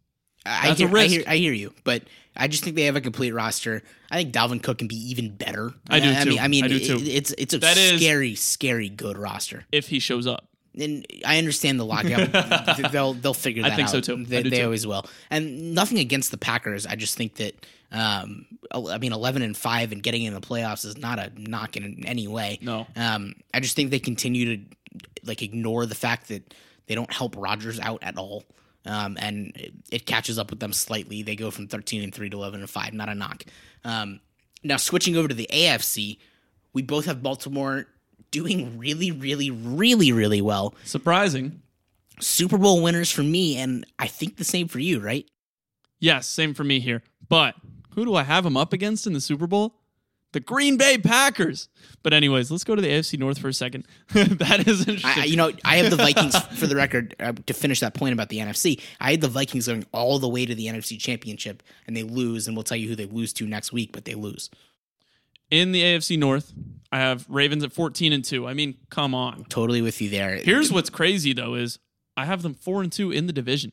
I, 0.47 0.73
hear. 0.73 0.95
I 0.97 1.05
hear, 1.05 1.23
I 1.27 1.35
hear 1.37 1.53
you, 1.53 1.73
but 1.83 2.03
I 2.35 2.47
just 2.47 2.63
think 2.63 2.75
they 2.75 2.83
have 2.83 2.95
a 2.95 3.01
complete 3.01 3.31
roster. 3.31 3.83
I 4.11 4.15
think 4.17 4.33
Dalvin 4.33 4.61
Cook 4.63 4.77
can 4.79 4.87
be 4.87 4.95
even 5.09 5.35
better. 5.35 5.73
I 5.89 5.99
do 5.99 6.09
I 6.11 6.23
too. 6.23 6.29
mean, 6.31 6.39
I 6.39 6.47
mean, 6.47 6.63
I 6.63 6.67
do 6.67 6.79
too. 6.79 6.97
it- 6.97 7.07
it's 7.07 7.31
it's 7.37 7.53
a 7.53 7.59
That 7.59 7.77
is- 7.77 7.99
scary, 7.99 8.35
scary 8.35 8.89
good 8.89 9.17
roster. 9.17 9.65
If 9.71 9.87
he 9.87 9.99
shows 9.99 10.27
up, 10.27 10.47
And 10.79 11.05
I 11.25 11.37
understand 11.39 11.79
the 11.79 11.85
lockout. 11.85 12.91
they'll 12.91 13.13
they'll 13.13 13.33
figure 13.33 13.63
that 13.63 13.69
out. 13.71 13.73
I 13.73 13.75
think 13.75 13.87
out. 13.87 13.91
so, 14.05 14.15
too. 14.15 14.23
They, 14.25 14.43
do, 14.43 14.49
they 14.49 14.59
too. 14.59 14.63
always 14.65 14.85
will. 14.87 15.05
And 15.29 15.73
nothing 15.73 15.97
against 15.99 16.31
the 16.31 16.37
Packers. 16.37 16.85
I 16.85 16.95
just 16.95 17.17
think 17.17 17.35
that 17.35 17.65
um, 17.91 18.45
I 18.71 18.97
mean, 18.99 19.13
eleven 19.13 19.41
and 19.41 19.55
five 19.57 19.91
and 19.91 20.03
getting 20.03 20.23
in 20.23 20.33
the 20.33 20.41
playoffs 20.41 20.85
is 20.85 20.97
not 20.97 21.19
a 21.19 21.31
knock 21.37 21.77
in 21.77 22.03
any 22.05 22.27
way. 22.27 22.59
No. 22.61 22.85
Um, 22.95 23.33
I 23.53 23.59
just 23.59 23.75
think 23.75 23.91
they 23.91 23.99
continue 23.99 24.57
to 24.57 24.63
like 25.23 25.41
ignore 25.41 25.85
the 25.85 25.95
fact 25.95 26.27
that 26.29 26.53
they 26.87 26.95
don't 26.95 27.11
help 27.11 27.35
Rodgers 27.37 27.79
out 27.79 27.99
at 28.03 28.17
all. 28.17 28.43
Um, 28.87 29.17
and 29.19 29.51
it, 29.55 29.73
it 29.91 30.05
catches 30.05 30.39
up 30.39 30.49
with 30.49 30.59
them 30.59 30.73
slightly. 30.73 31.21
They 31.21 31.35
go 31.35 31.51
from 31.51 31.67
13 31.67 32.03
and 32.03 32.13
3 32.13 32.29
to 32.29 32.37
11 32.37 32.61
and 32.61 32.69
5. 32.69 32.93
Not 32.93 33.09
a 33.09 33.15
knock. 33.15 33.43
Um, 33.83 34.21
now, 34.63 34.77
switching 34.77 35.15
over 35.15 35.27
to 35.27 35.35
the 35.35 35.49
AFC, 35.51 36.17
we 36.73 36.81
both 36.81 37.05
have 37.05 37.21
Baltimore 37.21 37.87
doing 38.31 38.77
really, 38.77 39.11
really, 39.11 39.51
really, 39.51 40.11
really 40.11 40.41
well. 40.41 40.75
surprising. 40.83 41.61
Super 42.19 42.57
Bowl 42.57 42.81
winners 42.81 43.11
for 43.11 43.21
me, 43.23 43.57
and 43.57 43.85
I 43.99 44.07
think 44.07 44.37
the 44.37 44.43
same 44.43 44.67
for 44.67 44.79
you, 44.79 44.99
right? 44.99 45.29
Yes, 45.99 46.27
same 46.27 46.53
for 46.53 46.63
me 46.63 46.79
here. 46.79 47.03
But 47.29 47.55
who 47.91 48.05
do 48.05 48.15
I 48.15 48.23
have 48.23 48.43
them 48.43 48.57
up 48.57 48.73
against 48.73 49.05
in 49.05 49.13
the 49.13 49.21
Super 49.21 49.47
Bowl? 49.47 49.75
The 50.33 50.39
Green 50.39 50.77
Bay 50.77 50.97
Packers. 50.97 51.69
But 52.03 52.13
anyways, 52.13 52.51
let's 52.51 52.63
go 52.63 52.75
to 52.75 52.81
the 52.81 52.89
AFC 52.89 53.17
North 53.17 53.39
for 53.39 53.47
a 53.47 53.53
second. 53.53 53.87
that 54.13 54.67
is 54.67 54.87
interesting. 54.87 55.23
I, 55.23 55.25
you 55.25 55.37
know, 55.37 55.51
I 55.63 55.77
have 55.77 55.89
the 55.89 55.95
Vikings 55.95 56.37
for 56.59 56.67
the 56.67 56.75
record 56.75 57.15
uh, 57.19 57.33
to 57.45 57.53
finish 57.53 57.79
that 57.79 57.93
point 57.93 58.13
about 58.13 58.29
the 58.29 58.37
NFC. 58.39 58.81
I 58.99 59.11
had 59.11 59.21
the 59.21 59.29
Vikings 59.29 59.67
going 59.67 59.85
all 59.93 60.19
the 60.19 60.27
way 60.27 60.45
to 60.45 60.53
the 60.53 60.67
NFC 60.67 60.99
Championship, 60.99 61.63
and 61.87 61.95
they 61.95 62.03
lose, 62.03 62.47
and 62.47 62.55
we'll 62.55 62.63
tell 62.63 62.77
you 62.77 62.89
who 62.89 62.95
they 62.95 63.05
lose 63.05 63.33
to 63.33 63.47
next 63.47 63.71
week, 63.71 63.91
but 63.93 64.05
they 64.05 64.15
lose. 64.15 64.49
In 65.49 65.71
the 65.71 65.81
AFC 65.81 66.19
North, 66.19 66.53
I 66.91 66.99
have 66.99 67.25
Ravens 67.29 67.63
at 67.63 67.71
14 67.71 68.11
and 68.11 68.23
2. 68.23 68.47
I 68.47 68.53
mean, 68.53 68.77
come 68.89 69.15
on. 69.15 69.45
Totally 69.45 69.81
with 69.81 70.01
you 70.01 70.09
there. 70.09 70.35
Here's 70.35 70.71
what's 70.71 70.89
crazy 70.89 71.33
though 71.33 71.53
is 71.55 71.79
I 72.17 72.25
have 72.25 72.41
them 72.41 72.53
4 72.53 72.83
and 72.83 72.91
2 72.91 73.11
in 73.11 73.27
the 73.27 73.33
division. 73.33 73.71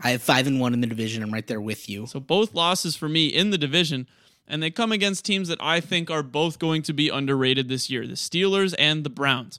I 0.00 0.10
have 0.10 0.22
five 0.22 0.46
and 0.46 0.60
one 0.60 0.74
in 0.74 0.80
the 0.80 0.86
division. 0.86 1.22
I'm 1.22 1.32
right 1.32 1.46
there 1.46 1.60
with 1.60 1.88
you. 1.88 2.06
So 2.06 2.18
both 2.18 2.54
losses 2.54 2.96
for 2.96 3.08
me 3.08 3.28
in 3.28 3.50
the 3.50 3.58
division, 3.58 4.08
and 4.46 4.62
they 4.62 4.70
come 4.70 4.92
against 4.92 5.24
teams 5.24 5.48
that 5.48 5.58
I 5.60 5.80
think 5.80 6.10
are 6.10 6.22
both 6.22 6.58
going 6.58 6.82
to 6.82 6.92
be 6.92 7.08
underrated 7.08 7.68
this 7.68 7.90
year 7.90 8.06
the 8.06 8.14
Steelers 8.14 8.74
and 8.78 9.04
the 9.04 9.10
Browns. 9.10 9.58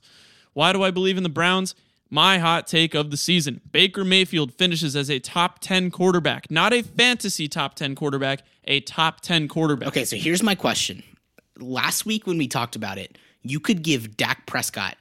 Why 0.52 0.72
do 0.72 0.82
I 0.82 0.90
believe 0.90 1.16
in 1.16 1.22
the 1.22 1.28
Browns? 1.28 1.74
My 2.08 2.38
hot 2.38 2.68
take 2.68 2.94
of 2.94 3.10
the 3.10 3.16
season 3.16 3.60
Baker 3.72 4.04
Mayfield 4.04 4.54
finishes 4.54 4.94
as 4.94 5.10
a 5.10 5.18
top 5.18 5.58
10 5.60 5.90
quarterback, 5.90 6.50
not 6.50 6.72
a 6.72 6.82
fantasy 6.82 7.48
top 7.48 7.74
10 7.74 7.94
quarterback, 7.94 8.42
a 8.64 8.80
top 8.80 9.20
10 9.20 9.48
quarterback. 9.48 9.88
Okay, 9.88 10.04
so 10.04 10.16
here's 10.16 10.42
my 10.42 10.54
question. 10.54 11.02
Last 11.58 12.06
week 12.06 12.26
when 12.26 12.38
we 12.38 12.46
talked 12.46 12.76
about 12.76 12.98
it, 12.98 13.18
you 13.42 13.60
could 13.60 13.82
give 13.82 14.16
Dak 14.16 14.46
Prescott 14.46 14.96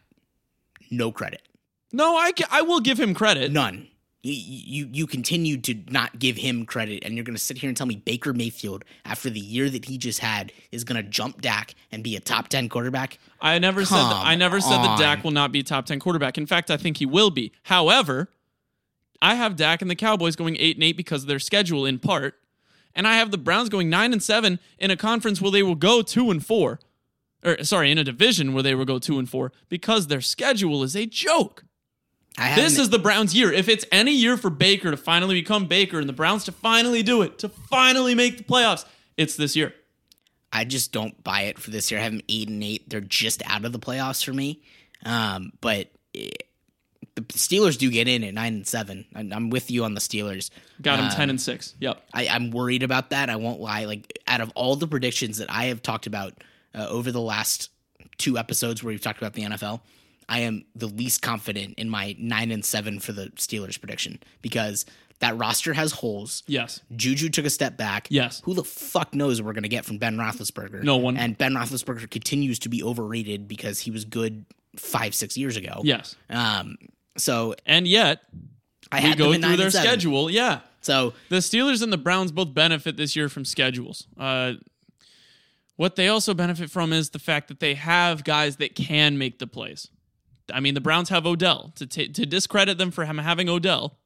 no 0.89 1.11
credit. 1.11 1.41
No, 1.91 2.15
I, 2.15 2.31
I 2.49 2.61
will 2.61 2.79
give 2.79 2.99
him 2.99 3.13
credit. 3.13 3.51
None. 3.51 3.87
You, 4.25 4.85
you 4.85 4.89
you 4.91 5.07
continued 5.07 5.63
to 5.65 5.75
not 5.89 6.17
give 6.17 6.35
him 6.35 6.65
credit, 6.65 7.03
and 7.05 7.13
you're 7.13 7.23
going 7.23 7.35
to 7.35 7.41
sit 7.41 7.59
here 7.59 7.67
and 7.67 7.77
tell 7.77 7.85
me 7.85 7.97
Baker 7.97 8.33
Mayfield, 8.33 8.83
after 9.05 9.29
the 9.29 9.39
year 9.39 9.69
that 9.69 9.85
he 9.85 9.99
just 9.99 10.19
had, 10.19 10.51
is 10.71 10.83
going 10.83 11.01
to 11.01 11.07
jump 11.07 11.41
Dak 11.41 11.75
and 11.91 12.03
be 12.03 12.15
a 12.15 12.19
top 12.19 12.47
ten 12.47 12.67
quarterback. 12.67 13.19
I 13.39 13.59
never 13.59 13.85
said 13.85 13.97
that. 13.97 14.25
I 14.25 14.33
never 14.33 14.59
said 14.59 14.77
that 14.77 14.89
on. 14.89 14.99
Dak 14.99 15.23
will 15.23 15.29
not 15.29 15.51
be 15.51 15.59
a 15.59 15.63
top 15.63 15.85
10 15.85 15.99
quarterback. 15.99 16.39
In 16.39 16.47
fact, 16.47 16.71
I 16.71 16.77
think 16.77 16.97
he 16.97 17.05
will 17.05 17.29
be. 17.29 17.51
However, 17.63 18.29
I 19.21 19.35
have 19.35 19.55
Dak 19.55 19.83
and 19.83 19.91
the 19.91 19.95
Cowboys 19.95 20.35
going 20.35 20.57
8 20.57 20.77
and 20.77 20.83
8 20.83 20.97
because 20.97 21.21
of 21.21 21.27
their 21.27 21.37
schedule 21.37 21.85
in 21.85 21.99
part, 21.99 22.33
and 22.95 23.07
I 23.07 23.17
have 23.17 23.29
the 23.29 23.37
Browns 23.37 23.69
going 23.69 23.91
9 23.91 24.11
and 24.11 24.23
7 24.23 24.59
in 24.79 24.89
a 24.89 24.97
conference 24.97 25.39
where 25.39 25.51
they 25.51 25.61
will 25.61 25.75
go 25.75 26.01
2 26.01 26.31
and 26.31 26.43
4. 26.43 26.79
Or 27.43 27.63
sorry, 27.63 27.91
in 27.91 27.99
a 27.99 28.03
division 28.03 28.53
where 28.53 28.63
they 28.63 28.73
will 28.73 28.85
go 28.85 28.97
2 28.97 29.19
and 29.19 29.29
4 29.29 29.51
because 29.69 30.07
their 30.07 30.21
schedule 30.21 30.81
is 30.81 30.95
a 30.95 31.05
joke. 31.05 31.63
This 32.55 32.77
is 32.77 32.89
the 32.89 32.99
Browns' 32.99 33.33
year. 33.33 33.51
If 33.51 33.69
it's 33.69 33.85
any 33.91 34.11
year 34.11 34.35
for 34.37 34.49
Baker 34.49 34.91
to 34.91 34.97
finally 34.97 35.35
become 35.35 35.67
Baker 35.67 35.99
and 35.99 36.09
the 36.09 36.13
Browns 36.13 36.43
to 36.45 36.51
finally 36.51 37.01
do 37.03 37.21
it, 37.21 37.39
to 37.39 37.49
finally 37.49 38.13
make 38.15 38.37
the 38.37 38.43
playoffs, 38.43 38.85
it's 39.17 39.35
this 39.35 39.55
year. 39.55 39.73
I 40.51 40.63
just 40.65 40.91
don't 40.91 41.21
buy 41.23 41.41
it 41.43 41.59
for 41.59 41.71
this 41.71 41.91
year. 41.91 41.99
I 41.99 42.03
have 42.03 42.11
them 42.13 42.21
eight 42.29 42.49
and 42.49 42.63
eight. 42.63 42.89
They're 42.89 43.01
just 43.01 43.41
out 43.45 43.65
of 43.65 43.71
the 43.71 43.79
playoffs 43.79 44.23
for 44.23 44.33
me. 44.33 44.61
Um, 45.05 45.51
but 45.61 45.89
eh, 46.13 46.29
the 47.15 47.21
Steelers 47.23 47.77
do 47.77 47.89
get 47.89 48.07
in 48.07 48.23
at 48.23 48.33
nine 48.33 48.53
and 48.53 48.67
seven. 48.67 49.05
I'm 49.15 49.31
I'm 49.33 49.49
with 49.49 49.69
you 49.71 49.83
on 49.85 49.93
the 49.93 50.01
Steelers. 50.01 50.49
Got 50.81 50.97
them 50.97 51.05
Um, 51.05 51.11
10 51.11 51.29
and 51.29 51.41
6. 51.41 51.75
Yep. 51.79 52.01
I, 52.13 52.27
I'm 52.27 52.51
worried 52.51 52.83
about 52.83 53.09
that. 53.11 53.29
I 53.29 53.35
won't 53.37 53.59
lie. 53.61 53.85
Like 53.85 54.19
out 54.27 54.41
of 54.41 54.51
all 54.55 54.75
the 54.75 54.87
predictions 54.87 55.37
that 55.37 55.49
I 55.51 55.65
have 55.65 55.81
talked 55.81 56.07
about 56.07 56.33
uh, 56.73 56.87
over 56.89 57.11
the 57.11 57.21
last 57.21 57.69
two 58.17 58.37
episodes 58.37 58.83
where 58.83 58.91
we've 58.91 59.01
talked 59.01 59.19
about 59.19 59.33
the 59.33 59.43
NFL, 59.43 59.81
I 60.27 60.39
am 60.39 60.65
the 60.75 60.87
least 60.87 61.21
confident 61.21 61.75
in 61.77 61.89
my 61.89 62.15
nine 62.17 62.51
and 62.51 62.65
seven 62.65 62.99
for 62.99 63.11
the 63.11 63.27
Steelers 63.35 63.79
prediction 63.79 64.19
because 64.41 64.85
that 65.19 65.37
roster 65.37 65.73
has 65.73 65.91
holes. 65.91 66.43
Yes. 66.47 66.81
Juju 66.95 67.29
took 67.29 67.45
a 67.45 67.49
step 67.49 67.77
back. 67.77 68.07
Yes. 68.09 68.41
Who 68.43 68.53
the 68.53 68.63
fuck 68.63 69.13
knows 69.13 69.39
what 69.41 69.47
we're 69.47 69.53
gonna 69.53 69.67
get 69.67 69.85
from 69.85 69.97
Ben 69.97 70.17
Roethlisberger? 70.17 70.83
No 70.83 70.97
one. 70.97 71.17
And 71.17 71.37
Ben 71.37 71.53
Roethlisberger 71.53 72.09
continues 72.09 72.59
to 72.59 72.69
be 72.69 72.83
overrated 72.83 73.47
because 73.47 73.79
he 73.79 73.91
was 73.91 74.03
good 74.03 74.45
five, 74.77 75.15
six 75.15 75.37
years 75.37 75.57
ago. 75.57 75.81
Yes. 75.83 76.15
Um. 76.29 76.77
So 77.17 77.55
And 77.65 77.87
yet, 77.87 78.21
I 78.91 78.99
we 78.99 79.09
had 79.09 79.17
go 79.17 79.33
through 79.33 79.57
their 79.57 79.71
schedule. 79.71 80.29
Yeah. 80.29 80.61
So 80.81 81.13
The 81.29 81.37
Steelers 81.37 81.81
and 81.81 81.91
the 81.93 81.97
Browns 81.97 82.31
both 82.31 82.53
benefit 82.53 82.97
this 82.97 83.15
year 83.15 83.29
from 83.29 83.45
schedules. 83.45 84.07
Uh, 84.19 84.53
what 85.77 85.95
they 85.95 86.07
also 86.07 86.33
benefit 86.33 86.69
from 86.69 86.93
is 86.93 87.09
the 87.09 87.19
fact 87.19 87.47
that 87.47 87.59
they 87.59 87.73
have 87.73 88.23
guys 88.23 88.57
that 88.57 88.75
can 88.75 89.17
make 89.17 89.39
the 89.39 89.47
plays. 89.47 89.89
I 90.53 90.59
mean, 90.59 90.73
the 90.73 90.81
Browns 90.81 91.09
have 91.09 91.25
Odell. 91.25 91.73
To, 91.75 91.87
ta 91.87 92.03
to 92.13 92.25
discredit 92.25 92.77
them 92.77 92.91
for 92.91 93.05
him 93.05 93.17
having 93.17 93.49
Odell, 93.49 93.97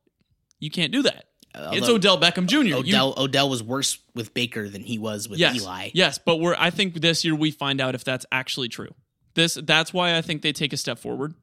you 0.60 0.70
can't 0.70 0.92
do 0.92 1.02
that. 1.04 1.26
it's 1.56 1.90
Odell 1.90 2.20
Beckham 2.20 2.46
Jr. 2.46 2.58
You- 2.64 2.76
Odell 2.78 3.14
Odell 3.18 3.50
was 3.50 3.62
worse 3.64 4.00
with 4.16 4.34
Baker 4.34 4.70
than 4.70 4.84
he 4.84 4.98
was 4.98 5.28
with 5.28 5.40
yes, 5.40 5.56
Eli. 5.58 5.90
yes, 5.94 6.18
but 6.18 6.38
we're. 6.38 6.56
I 6.58 6.70
think 6.70 6.96
this 7.02 7.26
year 7.26 7.36
we 7.36 7.52
find 7.52 7.82
out 7.82 7.96
if 7.96 8.04
that's 8.04 8.26
actually 8.32 8.70
true. 8.70 8.94
This 9.36 9.56
that's 9.64 9.94
why 9.94 10.16
I 10.18 10.22
think 10.22 10.42
they 10.42 10.52
take 10.54 10.74
a 10.74 10.78
step 10.78 11.00
forward. 11.00 11.34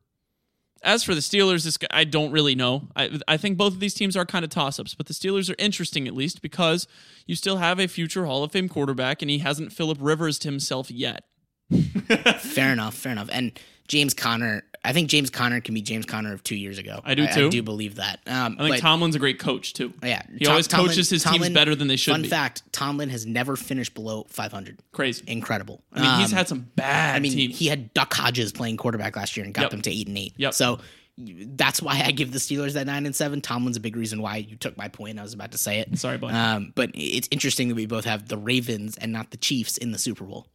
As 0.83 1.03
for 1.03 1.15
the 1.15 1.21
Steelers, 1.21 1.65
this 1.65 1.79
I 1.91 2.05
don't 2.05 2.31
really 2.31 2.55
know. 2.55 2.89
I 2.95 3.19
I 3.27 3.37
think 3.39 3.57
both 3.57 3.73
of 3.73 3.81
these 3.81 3.95
teams 3.95 4.17
are 4.17 4.27
kind 4.27 4.45
of 4.45 4.51
toss 4.51 4.79
ups, 4.79 4.95
but 4.95 5.07
the 5.07 5.15
Steelers 5.15 5.51
are 5.51 5.57
interesting 5.59 6.07
at 6.07 6.15
least 6.15 6.43
because 6.43 6.87
you 7.27 7.35
still 7.35 7.57
have 7.57 7.81
a 7.81 7.87
future 7.87 8.27
Hall 8.27 8.45
of 8.45 8.53
Fame 8.53 8.69
quarterback, 8.69 9.23
and 9.23 9.31
he 9.31 9.39
hasn't 9.39 9.73
Philip 9.73 9.99
Rivers 10.01 10.43
himself 10.43 10.91
yet. 10.91 11.25
Fair 12.41 12.73
enough. 12.73 12.95
Fair 12.95 13.13
enough. 13.13 13.29
And 13.33 13.59
James 13.89 14.15
Conner, 14.15 14.63
I 14.87 14.93
think 14.93 15.11
James 15.11 15.29
Conner 15.31 15.61
can 15.61 15.75
be 15.75 15.83
James 15.83 16.07
Conner 16.07 16.33
of 16.33 16.43
two 16.45 16.57
years 16.57 16.79
ago. 16.79 17.01
I 17.05 17.15
do 17.15 17.25
too. 17.27 17.31
I, 17.31 17.35
too. 17.35 17.51
do 17.51 17.63
believe 17.63 17.97
that. 17.97 18.21
Um, 18.27 18.57
I 18.59 18.63
think 18.65 18.77
but, 18.77 18.81
Tomlin's 18.81 19.15
a 19.15 19.19
great 19.19 19.39
coach 19.39 19.73
too. 19.73 19.93
yeah, 20.03 20.23
he 20.39 20.45
Tom- 20.45 20.53
always 20.53 20.67
Tomlin- 20.67 20.89
coaches 20.89 21.11
his 21.11 21.23
teams 21.23 21.35
Tomlin- 21.37 21.53
better 21.53 21.75
than 21.75 21.89
they 21.89 21.97
should 21.97 22.13
Fun 22.13 22.23
be. 22.23 22.29
fact: 22.29 22.63
Tomlin 22.73 23.09
has 23.11 23.27
never 23.27 23.57
finished 23.57 23.95
below 23.95 24.25
500. 24.29 24.79
Crazy. 24.93 25.25
Incredible. 25.27 25.83
I 25.93 26.01
mean, 26.01 26.21
he's 26.21 26.33
Um, 26.33 26.39
had 26.39 26.49
some 26.49 26.67
bad 26.77 27.17
I 27.17 27.19
mean, 27.19 27.33
teams. 27.33 27.59
he 27.59 27.67
had 27.67 27.93
Duck 27.95 28.15
Hodges 28.15 28.53
playing 28.53 28.77
quarterback 28.79 29.17
last 29.17 29.37
year 29.37 29.45
and 29.45 29.53
got 29.53 29.63
Yep. 29.63 29.71
them 29.73 29.83
to 29.83 29.91
eight 29.91 30.09
and 30.09 30.17
eight. 30.17 30.35
Yep. 30.37 30.55
So 30.55 30.79
that's 31.19 31.81
why 31.81 32.03
I 32.05 32.11
give 32.11 32.33
the 32.33 32.39
Steelers 32.39 32.75
that 32.75 32.87
nine 32.87 33.07
and 33.07 33.17
seven. 33.17 33.41
Tomlin's 33.41 33.79
a 33.79 33.81
big 33.81 33.97
reason 33.97 34.21
why 34.21 34.37
you 34.37 34.55
took 34.57 34.77
my 34.77 34.89
point. 34.89 35.19
I 35.19 35.23
was 35.23 35.33
about 35.33 35.53
to 35.53 35.59
say 35.59 35.79
it. 35.81 35.99
Sorry. 35.99 36.19
Um, 36.21 36.73
but 36.75 36.91
it's 36.95 37.27
interesting 37.31 37.69
that 37.69 37.75
we 37.75 37.87
both 37.87 38.05
have 38.05 38.29
the 38.29 38.37
Ravens 38.37 38.97
and 38.99 39.13
not 39.13 39.31
the 39.31 39.39
Chiefs 39.39 39.79
in 39.79 39.93
the 39.93 39.99
Super 39.99 40.25
Bowl. 40.25 40.47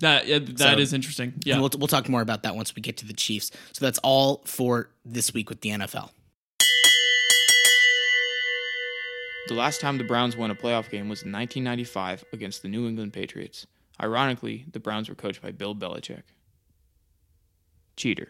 That 0.00 0.26
yeah, 0.26 0.38
that 0.40 0.78
is 0.78 0.90
So- 0.90 0.96
interesting. 0.96 1.34
Yeah. 1.44 1.58
we'll, 1.60 1.70
we'll 1.78 1.88
talk 1.88 2.08
more 2.08 2.20
about 2.22 2.42
that 2.42 2.54
once 2.56 2.74
we 2.74 2.82
get 2.82 2.96
to 2.98 3.06
the 3.06 3.12
Chiefs. 3.14 3.50
So 3.72 3.84
that's 3.84 3.98
all 3.98 4.42
for 4.44 4.90
this 5.04 5.32
week 5.34 5.48
with 5.48 5.60
the 5.62 5.70
NFL. 5.70 6.10
The 9.48 9.54
last 9.54 9.80
time 9.80 9.96
the 9.96 10.04
Browns 10.04 10.36
won 10.36 10.50
a 10.50 10.56
playoff 10.56 10.90
game 10.90 11.08
was 11.08 11.22
in 11.22 11.30
1995 11.30 12.24
against 12.32 12.62
the 12.62 12.68
New 12.68 12.88
England 12.88 13.12
Patriots. 13.12 13.66
Ironically, 14.02 14.66
the 14.72 14.80
Browns 14.80 15.08
were 15.08 15.14
coached 15.14 15.40
by 15.40 15.52
Bill 15.52 15.74
Belichick. 15.74 16.22
Cheater. 17.96 18.28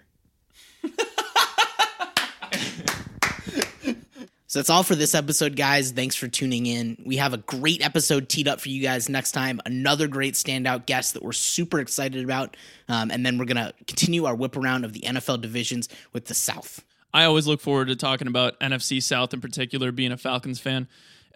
So 4.57 4.61
that's 4.61 4.71
all 4.71 4.85
for 4.85 4.95
this 4.95 5.15
episode, 5.15 5.55
guys. 5.55 5.91
Thanks 5.91 6.17
for 6.17 6.29
tuning 6.29 6.65
in. 6.65 6.97
We 7.05 7.19
have 7.19 7.35
a 7.35 7.37
great 7.37 7.85
episode 7.85 8.27
teed 8.31 8.49
up 8.49 8.59
for 8.59 8.71
you 8.71 8.81
guys 8.81 9.07
next 9.07 9.33
time. 9.33 9.61
Another 9.67 10.09
great 10.09 10.33
standout 10.33 10.87
guest 10.87 11.13
that 11.13 11.23
we're 11.23 11.33
super 11.35 11.79
excited 11.79 12.25
about. 12.25 12.57
Um, 12.89 13.11
and 13.11 13.27
then 13.27 13.37
we're 13.37 13.45
going 13.45 13.59
to 13.59 13.75
continue 13.87 14.25
our 14.25 14.35
whip 14.35 14.57
around 14.57 14.87
of 14.87 14.95
the 14.95 15.01
NFL 15.01 15.43
divisions 15.43 15.91
with 16.15 16.25
the 16.25 16.33
South. 16.33 16.83
I 17.13 17.25
always 17.25 17.47
look 17.47 17.61
forward 17.61 17.89
to 17.89 17.97
talking 17.97 18.29
about 18.29 18.59
NFC 18.61 19.03
South 19.03 19.35
in 19.35 19.43
particular, 19.43 19.93
being 19.93 20.11
a 20.11 20.17
Falcons 20.17 20.59
fan. 20.59 20.89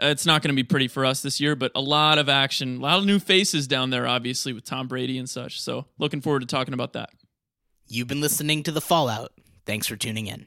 Uh, 0.03 0.07
It's 0.07 0.25
not 0.25 0.41
going 0.41 0.57
to 0.57 0.57
be 0.57 0.65
pretty 0.65 0.89
for 0.89 1.05
us 1.05 1.21
this 1.21 1.43
year, 1.43 1.55
but 1.55 1.73
a 1.75 1.81
lot 1.83 2.17
of 2.17 2.31
action, 2.31 2.79
a 2.79 2.81
lot 2.81 3.01
of 3.01 3.05
new 3.05 3.19
faces 3.19 3.67
down 3.67 3.91
there, 3.91 4.07
obviously, 4.07 4.55
with 4.55 4.65
Tom 4.65 4.89
Brady 4.89 5.19
and 5.19 5.29
such. 5.29 5.61
So, 5.61 5.85
looking 5.99 6.23
forward 6.23 6.41
to 6.41 6.47
talking 6.47 6.73
about 6.73 6.95
that. 6.95 7.11
You've 7.87 8.09
been 8.09 8.23
listening 8.23 8.63
to 8.63 8.73
The 8.73 8.81
Fallout. 8.81 9.33
Thanks 9.67 9.87
for 9.87 9.97
tuning 9.97 10.27
in. 10.27 10.47